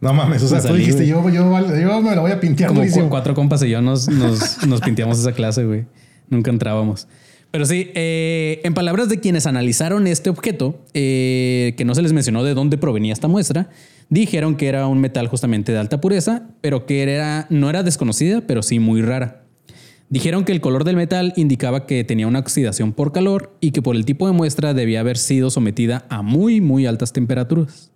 No 0.00 0.12
mames. 0.12 0.42
O 0.42 0.48
sea, 0.48 0.58
Me 0.58 0.62
tú 0.62 0.68
salí, 0.68 0.78
dijiste, 0.80 1.06
yo, 1.06 1.22
yo, 1.30 1.50
yo 1.80 2.00
me 2.02 2.14
la 2.14 2.20
voy 2.20 2.30
a 2.30 2.38
pintear 2.40 2.68
Como 2.68 2.80
durísimo. 2.80 3.04
cu- 3.06 3.10
cuatro 3.10 3.34
compas 3.34 3.62
y 3.64 3.70
yo 3.70 3.80
nos, 3.82 4.08
nos, 4.08 4.64
nos 4.66 4.80
pinteamos 4.80 5.18
esa 5.18 5.32
clase, 5.32 5.64
güey. 5.64 5.84
Nunca 6.28 6.50
entrábamos. 6.50 7.08
Pero 7.52 7.66
sí, 7.66 7.90
eh, 7.94 8.62
en 8.64 8.72
palabras 8.72 9.10
de 9.10 9.20
quienes 9.20 9.46
analizaron 9.46 10.06
este 10.06 10.30
objeto, 10.30 10.80
eh, 10.94 11.74
que 11.76 11.84
no 11.84 11.94
se 11.94 12.00
les 12.00 12.14
mencionó 12.14 12.42
de 12.44 12.54
dónde 12.54 12.78
provenía 12.78 13.12
esta 13.12 13.28
muestra, 13.28 13.68
dijeron 14.08 14.56
que 14.56 14.68
era 14.68 14.86
un 14.86 15.02
metal 15.02 15.28
justamente 15.28 15.70
de 15.70 15.78
alta 15.78 16.00
pureza, 16.00 16.48
pero 16.62 16.86
que 16.86 17.02
era, 17.02 17.46
no 17.50 17.68
era 17.68 17.82
desconocida, 17.82 18.40
pero 18.40 18.62
sí 18.62 18.78
muy 18.78 19.02
rara. 19.02 19.44
Dijeron 20.08 20.46
que 20.46 20.52
el 20.52 20.62
color 20.62 20.84
del 20.84 20.96
metal 20.96 21.34
indicaba 21.36 21.84
que 21.86 22.04
tenía 22.04 22.26
una 22.26 22.38
oxidación 22.38 22.94
por 22.94 23.12
calor 23.12 23.54
y 23.60 23.72
que 23.72 23.82
por 23.82 23.96
el 23.96 24.06
tipo 24.06 24.26
de 24.26 24.32
muestra 24.32 24.72
debía 24.72 25.00
haber 25.00 25.18
sido 25.18 25.50
sometida 25.50 26.06
a 26.08 26.22
muy, 26.22 26.62
muy 26.62 26.86
altas 26.86 27.12
temperaturas. 27.12 27.90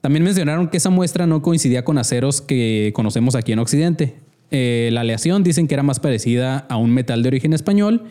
También 0.00 0.24
mencionaron 0.24 0.68
que 0.68 0.76
esa 0.76 0.90
muestra 0.90 1.28
no 1.28 1.40
coincidía 1.40 1.84
con 1.84 1.98
aceros 1.98 2.40
que 2.40 2.92
conocemos 2.94 3.36
aquí 3.36 3.52
en 3.52 3.60
Occidente. 3.60 4.16
Eh, 4.50 4.90
la 4.92 5.02
aleación 5.02 5.44
dicen 5.44 5.68
que 5.68 5.74
era 5.74 5.84
más 5.84 6.00
parecida 6.00 6.66
a 6.68 6.76
un 6.76 6.90
metal 6.90 7.22
de 7.22 7.28
origen 7.28 7.52
español 7.52 8.04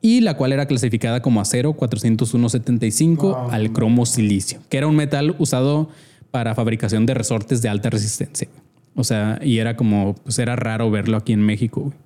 y 0.00 0.20
la 0.20 0.36
cual 0.36 0.52
era 0.52 0.66
clasificada 0.66 1.20
como 1.20 1.40
acero 1.40 1.74
401.75 1.74 3.48
al 3.50 3.72
cromo 3.72 4.06
silicio, 4.06 4.60
que 4.68 4.78
era 4.78 4.86
un 4.86 4.96
metal 4.96 5.34
usado 5.38 5.88
para 6.30 6.54
fabricación 6.54 7.06
de 7.06 7.14
resortes 7.14 7.62
de 7.62 7.68
alta 7.68 7.90
resistencia. 7.90 8.48
O 8.94 9.04
sea, 9.04 9.38
y 9.42 9.58
era 9.58 9.76
como, 9.76 10.14
pues 10.14 10.38
era 10.38 10.56
raro 10.56 10.90
verlo 10.90 11.16
aquí 11.16 11.32
en 11.32 11.42
México. 11.42 11.82
güey. 11.82 12.05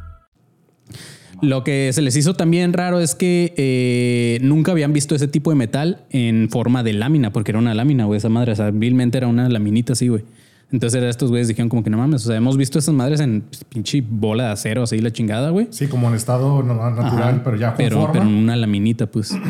Lo 1.41 1.63
que 1.63 1.91
se 1.93 2.01
les 2.01 2.15
hizo 2.15 2.35
también 2.35 2.73
raro 2.73 2.99
es 2.99 3.15
que 3.15 3.53
eh, 3.57 4.39
nunca 4.41 4.71
habían 4.71 4.93
visto 4.93 5.15
ese 5.15 5.27
tipo 5.27 5.49
de 5.49 5.55
metal 5.55 6.03
en 6.09 6.49
forma 6.49 6.83
de 6.83 6.93
lámina, 6.93 7.31
porque 7.31 7.51
era 7.51 7.59
una 7.59 7.73
lámina, 7.73 8.05
güey, 8.05 8.17
esa 8.17 8.29
madre. 8.29 8.51
O 8.51 8.55
sea, 8.55 8.71
vilmente 8.71 9.17
era 9.17 9.27
una 9.27 9.49
laminita 9.49 9.93
así, 9.93 10.07
güey. 10.07 10.23
Entonces 10.71 11.03
estos 11.03 11.29
güeyes 11.29 11.49
dijeron 11.49 11.67
como 11.67 11.83
que 11.83 11.89
no 11.89 11.97
mames, 11.97 12.23
o 12.23 12.27
sea, 12.27 12.37
hemos 12.37 12.55
visto 12.55 12.79
esas 12.79 12.95
madres 12.95 13.19
en 13.19 13.41
pues, 13.41 13.63
pinche 13.65 14.01
bola 14.07 14.45
de 14.45 14.51
acero, 14.51 14.83
así 14.83 14.99
la 14.99 15.11
chingada, 15.11 15.49
güey. 15.49 15.67
Sí, 15.69 15.87
como 15.87 16.07
en 16.07 16.15
estado 16.15 16.63
natural, 16.63 17.35
Ajá, 17.35 17.41
pero 17.43 17.57
ya 17.57 17.67
con 17.69 17.77
pero, 17.77 17.97
forma. 17.97 18.13
pero 18.13 18.25
en 18.25 18.33
una 18.35 18.55
laminita, 18.55 19.07
pues. 19.07 19.35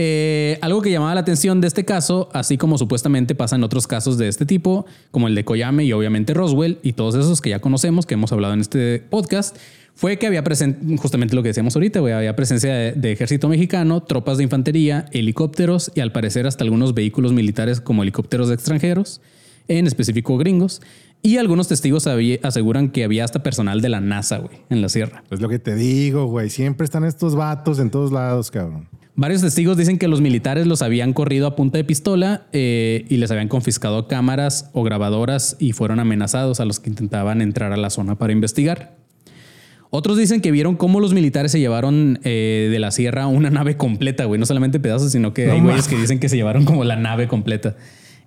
Eh, 0.00 0.60
algo 0.62 0.80
que 0.80 0.92
llamaba 0.92 1.12
la 1.12 1.22
atención 1.22 1.60
de 1.60 1.66
este 1.66 1.84
caso, 1.84 2.28
así 2.32 2.56
como 2.56 2.78
supuestamente 2.78 3.34
pasa 3.34 3.56
en 3.56 3.64
otros 3.64 3.88
casos 3.88 4.16
de 4.16 4.28
este 4.28 4.46
tipo, 4.46 4.86
como 5.10 5.26
el 5.26 5.34
de 5.34 5.44
Koyame 5.44 5.82
y 5.86 5.92
obviamente 5.92 6.34
Roswell 6.34 6.78
y 6.84 6.92
todos 6.92 7.16
esos 7.16 7.40
que 7.40 7.50
ya 7.50 7.58
conocemos, 7.58 8.06
que 8.06 8.14
hemos 8.14 8.30
hablado 8.30 8.54
en 8.54 8.60
este 8.60 9.00
podcast, 9.00 9.56
fue 9.98 10.16
que 10.16 10.28
había 10.28 10.44
presente, 10.44 10.96
justamente 10.96 11.34
lo 11.34 11.42
que 11.42 11.48
decíamos 11.48 11.74
ahorita, 11.74 11.98
güey, 11.98 12.14
había 12.14 12.36
presencia 12.36 12.72
de, 12.72 12.92
de 12.92 13.10
ejército 13.10 13.48
mexicano, 13.48 14.00
tropas 14.00 14.38
de 14.38 14.44
infantería, 14.44 15.06
helicópteros 15.10 15.90
y 15.92 15.98
al 15.98 16.12
parecer 16.12 16.46
hasta 16.46 16.62
algunos 16.62 16.94
vehículos 16.94 17.32
militares 17.32 17.80
como 17.80 18.04
helicópteros 18.04 18.46
de 18.46 18.54
extranjeros, 18.54 19.20
en 19.66 19.88
específico 19.88 20.38
gringos. 20.38 20.82
Y 21.20 21.38
algunos 21.38 21.66
testigos 21.66 22.06
aseguran 22.06 22.90
que 22.90 23.02
había 23.02 23.24
hasta 23.24 23.42
personal 23.42 23.80
de 23.80 23.88
la 23.88 24.00
NASA, 24.00 24.38
güey, 24.38 24.58
en 24.70 24.82
la 24.82 24.88
sierra. 24.88 25.24
Es 25.32 25.40
lo 25.40 25.48
que 25.48 25.58
te 25.58 25.74
digo, 25.74 26.26
güey. 26.26 26.48
Siempre 26.48 26.84
están 26.84 27.02
estos 27.02 27.34
vatos 27.34 27.80
en 27.80 27.90
todos 27.90 28.12
lados, 28.12 28.52
cabrón. 28.52 28.86
Varios 29.16 29.40
testigos 29.40 29.76
dicen 29.76 29.98
que 29.98 30.06
los 30.06 30.20
militares 30.20 30.68
los 30.68 30.80
habían 30.80 31.12
corrido 31.12 31.48
a 31.48 31.56
punta 31.56 31.76
de 31.76 31.82
pistola 31.82 32.46
eh, 32.52 33.04
y 33.08 33.16
les 33.16 33.32
habían 33.32 33.48
confiscado 33.48 34.06
cámaras 34.06 34.70
o 34.74 34.84
grabadoras 34.84 35.56
y 35.58 35.72
fueron 35.72 35.98
amenazados 35.98 36.60
a 36.60 36.64
los 36.64 36.78
que 36.78 36.88
intentaban 36.88 37.42
entrar 37.42 37.72
a 37.72 37.76
la 37.76 37.90
zona 37.90 38.14
para 38.14 38.32
investigar. 38.32 39.07
Otros 39.90 40.18
dicen 40.18 40.40
que 40.40 40.50
vieron 40.50 40.76
cómo 40.76 41.00
los 41.00 41.14
militares 41.14 41.52
se 41.52 41.60
llevaron 41.60 42.20
eh, 42.24 42.68
de 42.70 42.78
la 42.78 42.90
sierra 42.90 43.26
una 43.26 43.50
nave 43.50 43.76
completa, 43.76 44.24
güey. 44.26 44.38
No 44.38 44.46
solamente 44.46 44.78
pedazos, 44.80 45.12
sino 45.12 45.32
que 45.32 45.46
No 45.46 45.52
hay 45.54 45.60
güeyes 45.60 45.88
que 45.88 45.96
dicen 45.96 46.18
que 46.20 46.28
se 46.28 46.36
llevaron 46.36 46.64
como 46.64 46.84
la 46.84 46.96
nave 46.96 47.26
completa. 47.28 47.76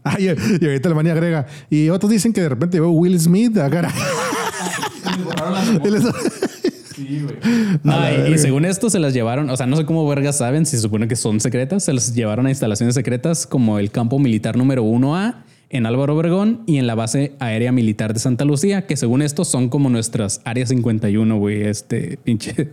Ah, 0.03 0.17
y, 0.19 0.25
y 0.25 0.65
ahorita 0.65 0.89
el 0.89 0.95
manía 0.95 1.13
agrega. 1.13 1.45
Y 1.69 1.89
otros 1.89 2.11
dicen 2.11 2.33
que 2.33 2.41
de 2.41 2.49
repente 2.49 2.79
veo 2.79 2.89
Will 2.89 3.19
Smith. 3.19 3.55
Y 3.55 3.59
No, 7.83 7.93
A 7.93 7.99
la 7.99 8.11
y- 8.11 8.15
y, 8.15 8.17
verga. 8.21 8.37
según 8.37 8.65
esto 8.65 8.89
se 8.89 8.99
las 8.99 9.13
llevaron, 9.13 9.49
o 9.49 9.57
sea, 9.57 9.65
no 9.65 9.75
sé 9.75 9.85
cómo 9.85 10.07
vergas 10.07 10.37
saben, 10.37 10.65
si 10.65 10.75
se 10.75 10.81
supone 10.83 11.07
que 11.07 11.15
son 11.15 11.39
secretas, 11.39 11.83
se 11.85 11.93
las 11.93 12.13
llevaron 12.13 12.45
a 12.45 12.49
instalaciones 12.49 12.95
secretas 12.95 13.47
como 13.47 13.79
el 13.79 13.91
campo 13.91 14.19
militar 14.19 14.55
número 14.57 14.83
1A 14.83 15.35
en 15.71 15.85
Álvaro 15.85 16.15
Obregón 16.15 16.61
y 16.67 16.77
en 16.77 16.87
la 16.87 16.95
base 16.95 17.33
aérea 17.39 17.71
militar 17.71 18.13
de 18.13 18.19
Santa 18.19 18.45
Lucía, 18.45 18.85
que 18.85 18.97
según 18.97 19.21
esto 19.21 19.45
son 19.45 19.69
como 19.69 19.89
nuestras 19.89 20.41
áreas 20.43 20.69
51, 20.69 21.37
güey, 21.37 21.63
este 21.63 22.17
pinche 22.17 22.71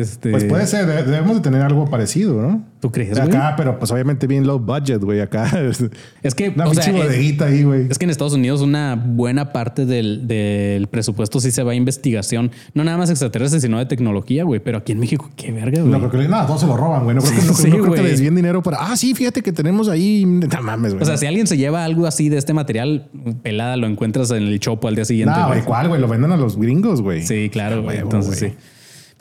este 0.00 0.30
Pues 0.30 0.44
puede 0.44 0.66
ser, 0.66 0.86
de- 0.86 1.02
debemos 1.04 1.36
de 1.36 1.40
tener 1.42 1.62
algo 1.62 1.88
parecido, 1.88 2.40
¿no? 2.42 2.64
¿Tú 2.80 2.90
crees, 2.90 3.10
güey? 3.16 3.28
Acá, 3.28 3.54
pero 3.56 3.78
pues 3.78 3.90
obviamente 3.92 4.26
bien 4.26 4.44
low 4.46 4.58
budget, 4.58 5.00
güey. 5.02 5.20
Acá. 5.20 5.48
Es 6.22 6.34
que 6.34 6.48
Una 6.50 6.66
o 6.66 6.74
sea, 6.74 6.92
bodeguita 6.92 7.46
ahí, 7.46 7.62
güey. 7.62 7.86
Es 7.88 7.98
que 7.98 8.04
en 8.04 8.10
Estados 8.10 8.32
Unidos 8.34 8.60
una 8.60 8.96
buena 8.96 9.52
parte 9.52 9.86
del, 9.86 10.26
del 10.26 10.88
presupuesto 10.88 11.38
sí 11.40 11.50
se 11.52 11.62
va 11.62 11.72
a 11.72 11.74
investigación, 11.74 12.50
no 12.74 12.82
nada 12.84 12.98
más 12.98 13.10
extraterrestre, 13.10 13.60
sino 13.60 13.78
de 13.78 13.86
tecnología, 13.86 14.44
güey. 14.44 14.60
Pero 14.60 14.78
aquí 14.78 14.92
en 14.92 14.98
México, 15.00 15.30
qué 15.36 15.52
verga, 15.52 15.80
güey. 15.82 15.92
No, 15.92 16.08
creo 16.08 16.22
que 16.22 16.28
no, 16.28 16.44
todos 16.46 16.60
se 16.60 16.66
lo 16.66 16.76
roban, 16.76 17.04
güey. 17.04 17.14
No 17.16 17.22
creo 17.22 17.34
que, 17.40 17.46
no, 17.46 17.54
Sí, 17.54 17.68
no 17.68 17.76
creo 17.76 17.84
que 17.94 18.00
güey. 18.00 18.10
les 18.10 18.20
den 18.20 18.34
dinero 18.34 18.62
para. 18.62 18.78
Ah, 18.80 18.96
sí, 18.96 19.14
fíjate 19.14 19.42
que 19.42 19.52
tenemos 19.52 19.88
ahí. 19.88 20.24
No 20.26 20.62
mames, 20.62 20.92
güey. 20.94 21.02
O 21.02 21.06
sea, 21.06 21.16
si 21.16 21.26
alguien 21.26 21.46
se 21.46 21.56
lleva 21.56 21.84
algo 21.84 22.06
así 22.06 22.28
de 22.28 22.38
este 22.38 22.52
material, 22.52 23.08
pelada, 23.42 23.76
lo 23.76 23.86
encuentras 23.86 24.30
en 24.32 24.42
el 24.42 24.58
chopo 24.60 24.88
al 24.88 24.94
día 24.96 25.04
siguiente. 25.04 25.32
no, 25.34 25.46
güey. 25.46 25.58
güey, 25.60 25.64
¿cuál, 25.66 25.88
güey? 25.88 26.00
Lo 26.00 26.08
venden 26.08 26.32
a 26.32 26.36
los 26.36 26.56
gringos, 26.56 27.00
güey. 27.00 27.22
Sí, 27.22 27.48
claro, 27.50 27.82
güey. 27.82 27.98
Entonces 27.98 28.40
güey. 28.40 28.50
sí. 28.52 28.56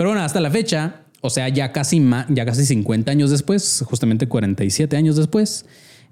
Pero 0.02 0.10
bueno, 0.10 0.24
hasta 0.26 0.40
la 0.40 0.50
fecha, 0.50 1.04
o 1.22 1.30
sea, 1.30 1.48
ya 1.50 1.72
casi, 1.72 2.04
ya 2.30 2.44
casi 2.44 2.66
50 2.66 3.12
años 3.12 3.30
después, 3.30 3.84
justamente 3.86 4.28
47 4.28 4.98
años 4.98 5.16
después, 5.16 5.68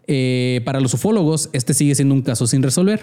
eh, 0.06 0.62
para 0.63 0.80
los 0.80 0.93
ufólogos, 0.93 1.49
este 1.54 1.73
sigue 1.73 1.95
siendo 1.95 2.13
un 2.13 2.21
caso 2.21 2.45
sin 2.45 2.62
resolver. 2.62 3.02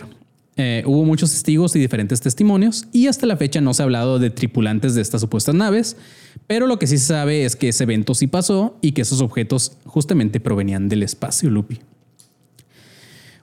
Eh, 0.55 0.85
hubo 0.87 1.05
muchos 1.05 1.33
testigos 1.33 1.75
y 1.75 1.81
diferentes 1.81 2.21
testimonios 2.21 2.85
y 2.93 3.09
hasta 3.09 3.27
la 3.27 3.37
fecha 3.37 3.61
no 3.61 3.75
se 3.75 3.83
ha 3.83 3.87
hablado 3.87 4.21
de 4.21 4.31
tripulantes 4.31 4.95
de 4.95 5.03
estas 5.03 5.23
supuestas 5.23 5.57
naves, 5.57 5.97
pero 6.47 6.69
lo 6.69 6.79
que 6.79 6.87
sí 6.87 6.99
se 6.99 7.07
sabe 7.07 7.45
es 7.45 7.57
que 7.57 7.71
ese 7.71 7.83
evento 7.83 8.15
sí 8.15 8.29
pasó 8.29 8.79
y 8.81 8.93
que 8.93 9.03
esos 9.03 9.21
objetos 9.21 9.73
justamente 9.87 10.39
provenían 10.39 10.89
del 10.89 11.03
espacio, 11.03 11.51
Lupi. 11.51 11.81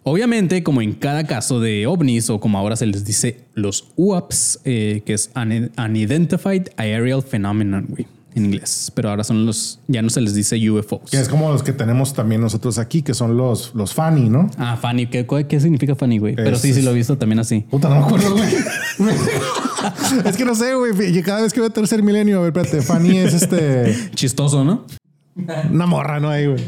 Obviamente, 0.05 0.63
como 0.63 0.81
en 0.81 0.93
cada 0.93 1.25
caso 1.25 1.59
de 1.59 1.87
ovnis 1.87 2.29
o 2.29 2.39
como 2.39 2.57
ahora 2.57 2.75
se 2.75 2.85
les 2.85 3.05
dice 3.05 3.39
los 3.53 3.87
UAPs, 3.95 4.59
eh, 4.65 5.01
que 5.05 5.13
es 5.13 5.31
un- 5.35 5.71
Unidentified 5.77 6.67
Aerial 6.75 7.23
Phenomenon, 7.23 7.85
güey, 7.87 8.05
en 8.35 8.45
inglés. 8.45 8.91
Pero 8.93 9.09
ahora 9.11 9.23
son 9.23 9.45
los, 9.45 9.79
ya 9.87 10.01
no 10.01 10.09
se 10.09 10.19
les 10.19 10.33
dice 10.35 10.57
UFOs. 10.69 11.09
Que 11.09 11.17
es 11.17 11.29
como 11.29 11.49
los 11.51 11.63
que 11.63 11.71
tenemos 11.71 12.13
también 12.13 12.41
nosotros 12.41 12.79
aquí, 12.79 13.01
que 13.01 13.13
son 13.13 13.37
los, 13.37 13.73
los 13.75 13.93
Fanny, 13.93 14.27
¿no? 14.27 14.51
Ah, 14.57 14.75
Fanny, 14.75 15.07
¿qué, 15.07 15.25
qué 15.47 15.59
significa 15.61 15.95
Fanny, 15.95 16.17
güey? 16.17 16.35
Pero 16.35 16.57
sí, 16.57 16.73
sí 16.73 16.81
lo 16.81 16.91
he 16.91 16.95
visto 16.95 17.17
también 17.17 17.39
así. 17.39 17.61
Puta, 17.61 17.87
no 17.87 17.99
me 18.01 18.05
acuerdo, 18.05 18.33
güey. 18.35 18.49
es 20.25 20.35
que 20.37 20.45
no 20.45 20.55
sé, 20.55 20.73
güey. 20.75 21.17
Y 21.17 21.21
Cada 21.23 21.41
vez 21.41 21.53
que 21.53 21.59
veo 21.61 21.69
tercer 21.69 22.03
milenio, 22.03 22.39
a 22.39 22.41
ver, 22.41 22.49
espérate, 22.57 22.81
Fanny 22.81 23.17
es 23.19 23.33
este. 23.33 23.95
Chistoso, 24.15 24.63
¿no? 24.65 24.85
Una 25.71 25.85
morra, 25.85 26.19
¿no? 26.19 26.29
Ahí, 26.29 26.45
güey. 26.47 26.61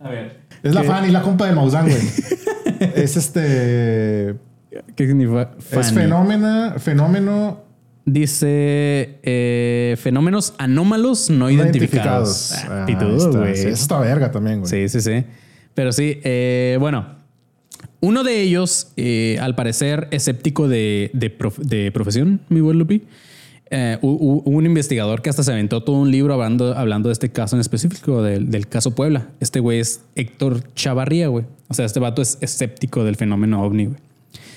A 0.00 0.08
ver. 0.08 0.47
Es 0.68 0.74
la 0.74 0.82
Fanny, 0.84 1.10
la 1.10 1.22
compa 1.22 1.46
del 1.46 1.54
Maussan, 1.56 1.86
güey. 1.88 2.00
es 2.94 3.16
este. 3.16 4.34
¿Qué 4.94 5.06
significa 5.06 5.50
Es 5.58 5.64
Fanny? 5.66 5.96
fenómeno, 6.02 6.74
fenómeno 6.78 7.62
Dice 8.04 9.18
eh, 9.22 9.96
fenómenos 10.00 10.54
anómalos 10.58 11.28
no 11.28 11.38
no 11.40 11.50
identificados. 11.50 12.52
identificados. 12.52 13.28
Ah, 13.30 13.36
Ah, 13.36 13.38
güey. 13.38 13.52
Eso 13.52 13.68
está 13.68 14.00
verga 14.00 14.30
también, 14.30 14.60
güey. 14.60 14.70
Sí, 14.70 14.88
sí, 14.88 15.00
sí. 15.02 15.24
Pero 15.74 15.92
sí, 15.92 16.18
eh, 16.24 16.78
bueno, 16.80 17.06
uno 18.00 18.24
de 18.24 18.40
ellos, 18.40 18.92
eh, 18.96 19.38
al 19.42 19.54
parecer 19.54 20.08
escéptico 20.10 20.68
de, 20.68 21.10
de, 21.12 21.28
prof- 21.30 21.58
de 21.58 21.92
profesión, 21.92 22.40
mi 22.48 22.60
buen 22.62 22.78
Lupi, 22.78 23.02
eh, 23.70 23.98
hu- 24.02 24.18
hu- 24.18 24.42
hubo 24.44 24.56
un 24.56 24.66
investigador 24.66 25.20
que 25.22 25.30
hasta 25.30 25.42
se 25.42 25.52
aventó 25.52 25.82
todo 25.82 25.96
un 25.96 26.10
libro 26.10 26.34
hablando, 26.34 26.76
hablando 26.76 27.08
de 27.08 27.12
este 27.12 27.30
caso 27.30 27.56
en 27.56 27.60
específico, 27.60 28.22
del, 28.22 28.50
del 28.50 28.66
caso 28.68 28.94
Puebla. 28.94 29.28
Este 29.40 29.60
güey 29.60 29.80
es 29.80 30.02
Héctor 30.14 30.62
Chavarría, 30.74 31.28
güey. 31.28 31.44
O 31.68 31.74
sea, 31.74 31.84
este 31.84 32.00
vato 32.00 32.22
es 32.22 32.38
escéptico 32.40 33.04
del 33.04 33.16
fenómeno 33.16 33.62
ovni, 33.62 33.86
güey. 33.86 33.96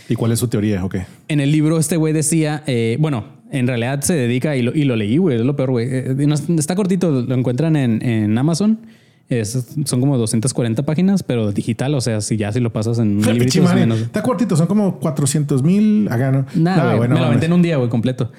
¿Y 0.09 0.15
cuál 0.15 0.31
es 0.31 0.39
su 0.39 0.47
teoría? 0.47 0.83
Ok. 0.83 0.95
En 1.27 1.39
el 1.39 1.51
libro 1.51 1.77
este 1.77 1.95
güey 1.97 2.13
decía, 2.13 2.63
eh, 2.67 2.97
bueno, 2.99 3.25
en 3.51 3.67
realidad 3.67 4.01
se 4.01 4.13
dedica, 4.13 4.55
y 4.55 4.61
lo, 4.61 4.73
y 4.75 4.83
lo 4.85 4.95
leí, 4.95 5.17
güey, 5.17 5.37
es 5.37 5.43
lo 5.43 5.55
peor, 5.55 5.71
güey. 5.71 5.87
Eh, 5.89 6.15
está 6.57 6.75
cortito, 6.75 7.11
lo 7.11 7.35
encuentran 7.35 7.75
en, 7.75 8.01
en 8.05 8.37
Amazon. 8.37 8.79
Es- 9.29 9.65
son 9.85 9.99
como 10.01 10.17
240 10.17 10.83
páginas, 10.83 11.23
pero 11.23 11.51
digital, 11.53 11.95
o 11.95 12.01
sea, 12.01 12.19
si 12.21 12.35
ya 12.35 12.51
si 12.51 12.59
lo 12.59 12.71
pasas 12.73 12.99
en 12.99 13.17
un 13.17 13.21
librito. 13.33 13.51
Está 13.95 14.21
cortito, 14.23 14.55
son 14.57 14.67
como 14.67 14.99
400 14.99 15.63
mil. 15.63 16.07
Nada, 16.55 16.83
güey, 16.85 16.97
bueno, 16.97 17.13
me 17.15 17.19
lo 17.21 17.25
aventé 17.27 17.45
en 17.45 17.53
un 17.53 17.61
día, 17.61 17.77
güey, 17.77 17.89
completo. 17.89 18.31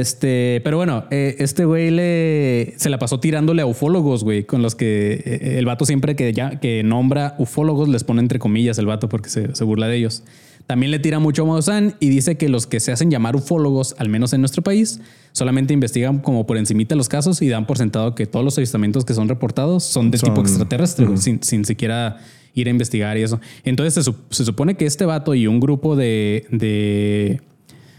Este, 0.00 0.62
pero 0.64 0.78
bueno, 0.78 1.04
eh, 1.10 1.36
este 1.38 1.66
güey 1.66 1.90
le 1.90 2.72
se 2.78 2.88
la 2.88 2.98
pasó 2.98 3.20
tirándole 3.20 3.60
a 3.60 3.66
ufólogos, 3.66 4.24
güey, 4.24 4.44
con 4.44 4.62
los 4.62 4.74
que 4.74 5.22
eh, 5.24 5.58
el 5.58 5.66
vato 5.66 5.84
siempre 5.84 6.16
que 6.16 6.32
ya 6.32 6.58
que 6.60 6.82
nombra 6.82 7.34
ufólogos 7.38 7.90
les 7.90 8.02
pone 8.02 8.20
entre 8.22 8.38
comillas 8.38 8.78
el 8.78 8.86
vato 8.86 9.10
porque 9.10 9.28
se, 9.28 9.54
se 9.54 9.64
burla 9.64 9.88
de 9.88 9.96
ellos. 9.98 10.22
También 10.66 10.92
le 10.92 10.98
tira 10.98 11.18
mucho 11.18 11.42
a 11.42 11.46
Maussan 11.46 11.96
y 12.00 12.08
dice 12.08 12.38
que 12.38 12.48
los 12.48 12.66
que 12.66 12.80
se 12.80 12.90
hacen 12.90 13.10
llamar 13.10 13.36
ufólogos, 13.36 13.94
al 13.98 14.08
menos 14.08 14.32
en 14.32 14.40
nuestro 14.40 14.62
país, 14.62 15.00
solamente 15.32 15.74
investigan 15.74 16.20
como 16.20 16.46
por 16.46 16.56
encimita 16.56 16.94
los 16.94 17.10
casos 17.10 17.42
y 17.42 17.48
dan 17.48 17.66
por 17.66 17.76
sentado 17.76 18.14
que 18.14 18.24
todos 18.26 18.44
los 18.46 18.56
avistamientos 18.56 19.04
que 19.04 19.12
son 19.12 19.28
reportados 19.28 19.84
son 19.84 20.10
de 20.10 20.16
Son- 20.16 20.30
tipo 20.30 20.40
extraterrestre, 20.40 21.06
sin, 21.18 21.42
sin 21.42 21.66
siquiera 21.66 22.16
ir 22.54 22.66
a 22.68 22.70
investigar 22.70 23.18
y 23.18 23.22
eso. 23.22 23.40
Entonces 23.64 24.02
se, 24.02 24.12
se 24.30 24.44
supone 24.46 24.74
que 24.76 24.86
este 24.86 25.04
vato 25.04 25.34
y 25.34 25.46
un 25.46 25.60
grupo 25.60 25.96
de, 25.96 26.46
de 26.50 27.42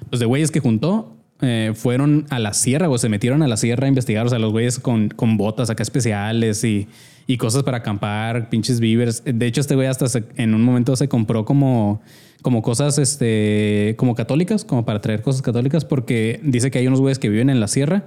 pues 0.09 0.19
de 0.19 0.25
güeyes 0.25 0.49
que 0.49 0.59
juntó 0.59 1.12
eh, 1.43 1.73
fueron 1.75 2.25
a 2.29 2.39
la 2.39 2.53
sierra 2.53 2.89
o 2.89 2.97
se 2.97 3.09
metieron 3.09 3.43
a 3.43 3.47
la 3.47 3.57
sierra 3.57 3.85
a 3.85 3.89
investigar. 3.89 4.25
O 4.25 4.29
sea, 4.29 4.39
los 4.39 4.51
güeyes 4.51 4.79
con, 4.79 5.09
con 5.09 5.37
botas 5.37 5.69
acá 5.69 5.83
especiales 5.83 6.63
y, 6.63 6.87
y 7.27 7.37
cosas 7.37 7.61
para 7.63 7.77
acampar, 7.77 8.49
pinches 8.49 8.79
víveres. 8.79 9.21
De 9.25 9.45
hecho, 9.45 9.61
este 9.61 9.75
güey 9.75 9.87
hasta 9.87 10.07
se- 10.07 10.23
en 10.37 10.55
un 10.55 10.63
momento 10.63 10.95
se 10.95 11.07
compró 11.07 11.45
como, 11.45 12.01
como 12.41 12.61
cosas 12.61 12.97
este, 12.97 13.95
como 13.97 14.15
católicas, 14.15 14.65
como 14.65 14.85
para 14.85 14.99
traer 15.01 15.21
cosas 15.21 15.41
católicas, 15.41 15.85
porque 15.85 16.39
dice 16.43 16.71
que 16.71 16.79
hay 16.79 16.87
unos 16.87 16.99
güeyes 17.01 17.19
que 17.19 17.29
viven 17.29 17.49
en 17.49 17.59
la 17.59 17.67
sierra 17.67 18.05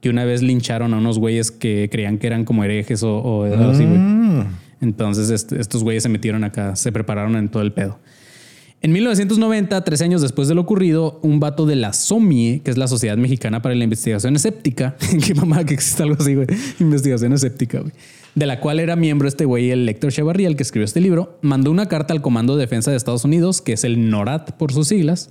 que 0.00 0.10
una 0.10 0.24
vez 0.24 0.42
lincharon 0.42 0.92
a 0.94 0.98
unos 0.98 1.18
güeyes 1.20 1.52
que 1.52 1.88
creían 1.90 2.18
que 2.18 2.26
eran 2.26 2.44
como 2.44 2.64
herejes 2.64 3.04
o, 3.04 3.18
o 3.18 3.44
algo 3.44 3.70
así, 3.70 3.84
güey. 3.84 4.00
Entonces, 4.80 5.30
este- 5.30 5.60
estos 5.60 5.84
güeyes 5.84 6.02
se 6.02 6.08
metieron 6.08 6.42
acá, 6.42 6.74
se 6.74 6.90
prepararon 6.90 7.36
en 7.36 7.48
todo 7.48 7.62
el 7.62 7.72
pedo. 7.72 8.00
En 8.84 8.90
1990, 8.90 9.84
tres 9.84 10.02
años 10.02 10.22
después 10.22 10.48
de 10.48 10.56
lo 10.56 10.62
ocurrido, 10.62 11.20
un 11.22 11.38
vato 11.38 11.66
de 11.66 11.76
la 11.76 11.92
SOMIE, 11.92 12.62
que 12.64 12.72
es 12.72 12.76
la 12.76 12.88
Sociedad 12.88 13.16
Mexicana 13.16 13.62
para 13.62 13.76
la 13.76 13.84
Investigación 13.84 14.34
Escéptica, 14.34 14.96
qué 15.24 15.36
mamá 15.36 15.64
que 15.64 15.74
existe 15.74 16.02
algo 16.02 16.16
así, 16.18 16.34
güey, 16.34 16.48
investigación 16.80 17.32
escéptica, 17.32 17.84
de 18.34 18.46
la 18.46 18.58
cual 18.58 18.80
era 18.80 18.96
miembro 18.96 19.28
este 19.28 19.44
güey, 19.44 19.70
el 19.70 19.88
Héctor 19.88 20.10
Chevarría, 20.10 20.48
el 20.48 20.56
que 20.56 20.64
escribió 20.64 20.84
este 20.84 21.00
libro, 21.00 21.38
mandó 21.42 21.70
una 21.70 21.86
carta 21.86 22.12
al 22.12 22.22
Comando 22.22 22.56
de 22.56 22.62
Defensa 22.62 22.90
de 22.90 22.96
Estados 22.96 23.24
Unidos, 23.24 23.62
que 23.62 23.74
es 23.74 23.84
el 23.84 24.10
NORAD 24.10 24.56
por 24.56 24.72
sus 24.72 24.88
siglas, 24.88 25.30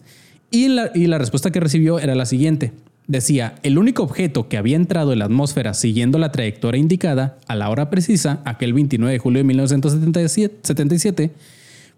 y 0.49 0.69
la, 0.69 0.89
y 0.95 1.07
la 1.07 1.17
respuesta 1.17 1.51
que 1.51 1.59
recibió 1.59 1.99
era 1.99 2.15
la 2.15 2.25
siguiente. 2.25 2.71
Decía, 3.07 3.55
el 3.63 3.77
único 3.77 4.03
objeto 4.03 4.47
que 4.47 4.55
había 4.55 4.77
entrado 4.77 5.11
en 5.11 5.19
la 5.19 5.25
atmósfera 5.25 5.73
siguiendo 5.73 6.19
la 6.19 6.31
trayectoria 6.31 6.79
indicada 6.79 7.37
a 7.47 7.55
la 7.57 7.69
hora 7.69 7.89
precisa, 7.89 8.39
aquel 8.45 8.71
29 8.71 9.11
de 9.11 9.19
julio 9.19 9.39
de 9.39 9.43
1977, 9.43 11.31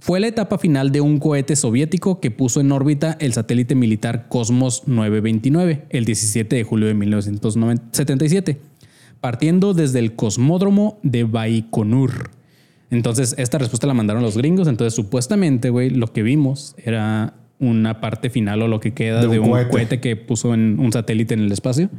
fue 0.03 0.19
la 0.19 0.27
etapa 0.27 0.57
final 0.57 0.91
de 0.91 0.99
un 0.99 1.17
cohete 1.17 1.55
soviético 1.55 2.19
que 2.19 2.29
puso 2.29 2.59
en 2.59 2.73
órbita 2.73 3.15
el 3.21 3.31
satélite 3.31 3.73
militar 3.73 4.27
Cosmos 4.27 4.83
929 4.85 5.85
el 5.91 6.03
17 6.03 6.57
de 6.57 6.63
julio 6.65 6.87
de 6.89 6.93
1977, 6.93 8.59
partiendo 9.21 9.73
desde 9.73 9.99
el 9.99 10.13
cosmódromo 10.13 10.99
de 11.03 11.23
Baikonur. 11.23 12.31
Entonces, 12.91 13.33
esta 13.37 13.57
respuesta 13.59 13.87
la 13.87 13.93
mandaron 13.93 14.23
los 14.23 14.37
gringos. 14.37 14.67
Entonces, 14.67 14.93
supuestamente, 14.93 15.69
güey, 15.69 15.89
lo 15.89 16.11
que 16.11 16.21
vimos 16.21 16.75
era 16.83 17.35
una 17.59 18.01
parte 18.01 18.29
final 18.29 18.61
o 18.61 18.67
lo 18.67 18.81
que 18.81 18.93
queda 18.93 19.21
De 19.21 19.29
de 19.29 19.39
un 19.39 19.45
un, 19.45 19.51
cohete. 19.51 19.69
cohete. 19.69 19.99
que 20.01 20.17
puso 20.17 20.53
en 20.53 20.81
un 20.81 20.91
satélite 20.91 21.33
en 21.33 21.39
el 21.39 21.51
espacio. 21.53 21.89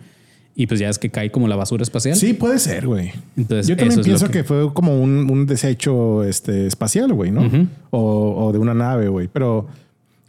Y 0.57 0.67
pues 0.69 0.79
ya 0.79 0.89
es 0.89 0.99
que 0.99 1.11
cae 1.11 1.31
como 1.33 1.49
la 1.49 1.57
basura 1.57 1.83
espacial. 1.83 2.15
Sí, 2.17 2.33
puede 2.33 2.59
ser, 2.61 2.87
güey. 2.87 3.11
Entonces, 3.37 3.67
Yo 3.67 3.77
también 3.77 4.01
pienso 4.03 4.27
que- 4.27 4.33
que... 4.39 4.45
fue 4.45 4.73
como 4.73 5.01
un, 5.03 5.29
un 5.31 5.47
desecho 5.47 6.23
este, 6.23 6.67
espacial, 6.69 7.13
güey, 7.13 7.31
¿no? 7.33 7.51
o, 7.91 8.47
o 8.47 8.53
de 8.53 8.59
una 8.59 8.73
nave, 8.75 9.09
güey. 9.09 9.27
Pero 9.29 9.67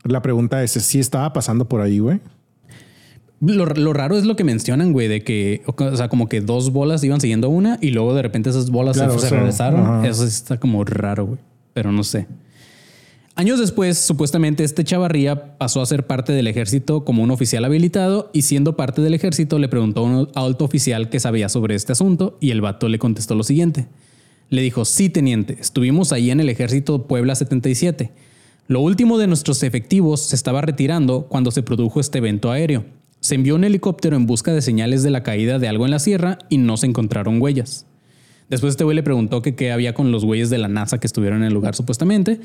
la 0.04 0.22
pregunta 0.24 0.64
es, 0.64 0.72
¿sí 0.72 1.00
estaba 1.00 1.32
pasando 1.32 1.66
por 1.66 1.82
ahí, 1.82 2.00
güey? 2.00 2.20
Lo, 3.42 3.66
lo 3.66 3.94
raro 3.94 4.18
es 4.18 4.26
lo 4.26 4.36
que 4.36 4.44
mencionan, 4.44 4.94
güey, 4.94 5.08
de 5.08 5.22
que, 5.24 5.62
o 5.68 5.96
sea, 5.96 6.08
como 6.10 6.28
que 6.30 6.42
dos 6.42 6.72
bolas 6.72 7.04
iban 7.04 7.22
siguiendo 7.22 7.50
una 7.50 7.78
y 7.82 7.92
luego 7.92 8.16
de 8.16 8.22
repente 8.24 8.50
esas 8.50 8.72
bolas 8.72 8.98
Claro, 8.98 9.20
se, 9.20 9.30
regresaron. 9.30 9.82
ajá. 9.82 10.08
Eso 10.08 10.26
está 10.26 10.58
como 10.58 10.84
raro, 10.86 11.26
güey. 11.28 11.40
Pero 11.74 11.92
no 11.92 12.04
sé. 12.04 12.26
Años 13.38 13.60
después, 13.60 13.98
supuestamente 13.98 14.64
este 14.64 14.86
Chavarría 14.86 15.58
pasó 15.58 15.82
a 15.82 15.86
ser 15.86 16.08
parte 16.08 16.32
del 16.32 16.48
ejército 16.48 17.04
como 17.04 17.22
un 17.22 17.32
oficial 17.32 17.66
habilitado 17.66 18.30
y 18.32 18.44
siendo 18.44 18.78
parte 18.78 19.02
del 19.02 19.14
ejército 19.14 19.60
le 19.60 19.68
preguntó 19.68 20.00
a 20.00 20.04
un 20.04 20.30
alto 20.36 20.64
oficial 20.64 21.10
que 21.10 21.20
sabía 21.20 21.50
sobre 21.50 21.76
este 21.76 21.92
asunto 21.92 22.38
y 22.40 22.52
el 22.52 22.62
vato 22.62 22.88
le 22.88 22.98
contestó 22.98 23.36
lo 23.36 23.44
siguiente. 23.44 23.88
Le 24.50 24.62
dijo, 24.62 24.86
sí, 24.86 25.10
teniente, 25.10 25.58
estuvimos 25.60 26.14
ahí 26.14 26.32
en 26.32 26.40
el 26.40 26.48
ejército 26.48 27.08
Puebla 27.08 27.36
77. 27.36 28.12
Lo 28.70 28.80
último 28.80 29.18
de 29.18 29.28
nuestros 29.28 29.64
efectivos 29.64 30.22
se 30.22 30.38
estaba 30.38 30.62
retirando 30.62 31.24
cuando 31.28 31.52
se 31.52 31.62
produjo 31.62 32.00
este 32.00 32.20
evento 32.20 32.52
aéreo. 32.52 32.86
Se 33.20 33.36
envió 33.36 33.56
un 33.56 33.66
helicóptero 33.66 34.16
en 34.16 34.28
busca 34.28 34.54
de 34.54 34.62
señales 34.62 35.04
de 35.04 35.10
la 35.10 35.24
caída 35.24 35.60
de 35.60 35.68
algo 35.68 35.84
en 35.84 35.92
la 35.92 36.00
sierra 36.00 36.40
y 36.48 36.58
no 36.58 36.78
se 36.78 36.88
encontraron 36.88 37.42
huellas. 37.42 37.86
Después 38.50 38.72
este 38.72 38.86
güey 38.86 38.96
le 38.96 39.04
preguntó 39.04 39.42
qué 39.42 39.72
había 39.74 39.94
con 39.94 40.14
los 40.14 40.24
güeyes 40.24 40.50
de 40.50 40.60
la 40.60 40.70
NASA 40.70 41.00
que 41.00 41.08
estuvieron 41.08 41.40
en 41.40 41.48
el 41.48 41.54
lugar 41.54 41.76
supuestamente 41.76 42.40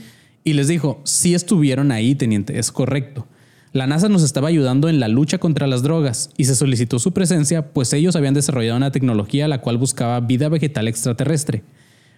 y 0.45 0.55
les 0.55 0.69
dijo, 0.69 1.01
sí 1.05 1.35
estuvieron 1.35 1.93
ahí, 1.93 2.15
teniente, 2.15 2.59
es 2.59 2.73
correcto. 2.73 3.27
La 3.73 3.87
NASA 3.87 4.09
nos 4.09 4.25
estaba 4.25 4.49
ayudando 4.49 4.89
en 4.89 4.99
la 4.99 5.07
lucha 5.07 5.39
contra 5.39 5.69
las 5.69 5.83
drogas 5.83 6.31
y 6.37 6.45
se 6.45 6.57
solicitó 6.57 6.99
su 6.99 7.13
presencia 7.13 7.73
pues 7.73 7.93
ellos 7.93 8.17
habían 8.17 8.35
desarrollado 8.35 8.77
una 8.77 8.91
tecnología 8.91 9.47
la 9.47 9.61
cual 9.61 9.79
buscaba 9.79 10.19
vida 10.19 10.49
vegetal 10.49 10.89
extraterrestre, 10.89 11.63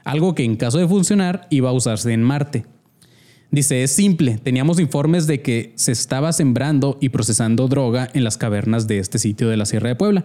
algo 0.03 0.35
que 0.35 0.45
en 0.45 0.57
caso 0.57 0.79
de 0.79 0.89
funcionar 0.89 1.47
iba 1.51 1.69
a 1.69 1.75
usarse 1.75 2.13
en 2.13 2.23
Marte. 2.23 2.65
Dice, 3.51 3.83
es 3.83 3.91
simple, 3.91 4.39
teníamos 4.39 4.81
informes 4.81 5.27
de 5.27 5.43
que 5.43 5.75
se 5.75 5.93
estaba 5.93 6.33
sembrando 6.33 6.97
y 7.03 7.11
procesando 7.11 7.69
droga 7.69 8.09
en 8.15 8.25
las 8.25 8.39
cavernas 8.39 8.87
de 8.87 8.99
este 8.99 9.19
sitio 9.19 9.51
de 9.51 9.59
la 9.59 9.67
Sierra 9.67 9.91
de 9.91 9.95
Puebla. 9.95 10.25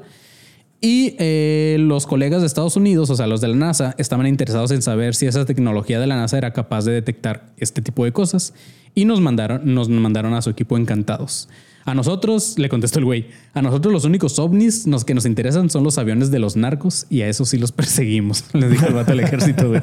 Y 0.79 1.15
eh, 1.17 1.77
los 1.79 2.05
colegas 2.05 2.41
de 2.41 2.47
Estados 2.47 2.75
Unidos, 2.75 3.09
o 3.09 3.15
sea, 3.15 3.25
los 3.25 3.41
de 3.41 3.47
la 3.47 3.55
NASA, 3.55 3.95
estaban 3.97 4.27
interesados 4.27 4.71
en 4.71 4.81
saber 4.81 5.15
si 5.15 5.25
esa 5.25 5.43
tecnología 5.45 5.99
de 5.99 6.05
la 6.05 6.15
NASA 6.15 6.37
era 6.37 6.53
capaz 6.53 6.85
de 6.85 6.91
detectar 6.91 7.51
este 7.57 7.81
tipo 7.81 8.05
de 8.05 8.11
cosas. 8.11 8.53
Y 8.93 9.05
nos 9.05 9.19
mandaron, 9.19 9.73
nos 9.73 9.89
mandaron 9.89 10.33
a 10.33 10.41
su 10.41 10.49
equipo 10.49 10.77
encantados. 10.77 11.49
A 11.85 11.93
nosotros, 11.93 12.59
le 12.59 12.67
contestó 12.67 12.99
el 12.99 13.05
güey, 13.05 13.27
a 13.53 13.61
nosotros 13.61 13.93
los 13.93 14.03
únicos 14.03 14.37
ovnis 14.39 14.87
nos, 14.87 15.05
que 15.05 15.13
nos 15.13 15.25
interesan 15.25 15.69
son 15.69 15.85
los 15.85 15.97
aviones 15.97 16.31
de 16.31 16.39
los 16.39 16.57
narcos 16.57 17.05
y 17.09 17.21
a 17.21 17.29
eso 17.29 17.45
sí 17.45 17.57
los 17.57 17.71
perseguimos, 17.73 18.43
les 18.53 18.69
dijo 18.69 18.87
el 18.87 18.93
vato 18.93 19.11
del 19.11 19.21
ejército, 19.21 19.69
güey. 19.69 19.81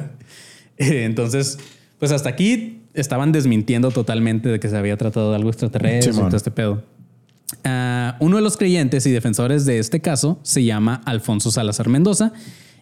Eh, 0.77 1.05
Entonces, 1.05 1.57
pues 1.97 2.11
hasta 2.11 2.29
aquí 2.29 2.81
estaban 2.93 3.31
desmintiendo 3.31 3.91
totalmente 3.91 4.49
de 4.49 4.59
que 4.59 4.69
se 4.69 4.77
había 4.77 4.97
tratado 4.97 5.31
de 5.31 5.37
algo 5.37 5.49
extraterrestre 5.49 6.13
y 6.13 6.15
todo 6.15 6.37
este 6.37 6.51
pedo. 6.51 6.83
Ah, 7.63 8.17
uno 8.19 8.37
de 8.37 8.41
los 8.41 8.57
creyentes 8.57 9.05
y 9.05 9.11
defensores 9.11 9.65
de 9.65 9.79
este 9.79 10.01
caso 10.01 10.39
se 10.43 10.63
llama 10.63 11.01
Alfonso 11.05 11.51
Salazar 11.51 11.89
Mendoza 11.89 12.33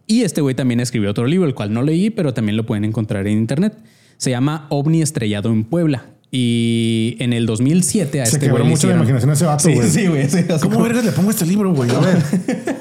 y 0.08 0.24
este 0.24 0.42
güey 0.42 0.56
también 0.56 0.80
escribió 0.80 1.12
otro 1.12 1.26
libro, 1.28 1.48
el 1.48 1.54
cual 1.56 1.74
no 1.74 1.82
leí, 1.82 2.10
pero 2.10 2.34
también 2.34 2.58
lo 2.58 2.66
pueden 2.66 2.86
encontrar 2.86 3.28
en 3.28 3.38
internet. 3.38 3.76
Se 4.18 4.30
llama 4.30 4.68
OVNI 4.70 5.02
Estrellado 5.02 5.50
en 5.50 5.64
Puebla. 5.66 6.06
Y 6.36 7.16
en 7.20 7.32
el 7.32 7.46
2007 7.46 8.22
a 8.22 8.26
Se 8.26 8.38
este 8.38 8.48
quebró 8.48 8.66
mucho 8.66 8.88
la 8.88 8.96
imaginación 8.96 9.30
a 9.30 9.34
ese 9.34 9.46
vato, 9.46 9.66
Sí, 9.70 9.76
güey. 9.76 9.88
sí, 9.90 10.08
güey. 10.08 10.28
sí, 10.30 10.40
así 10.50 10.68
¿Cómo 10.68 10.82
vergas 10.82 11.06
le 11.06 11.12
pongo 11.12 11.30
este 11.30 11.46
libro, 11.46 11.72
güey? 11.76 11.92
A 11.92 12.00
ver. 12.00 12.24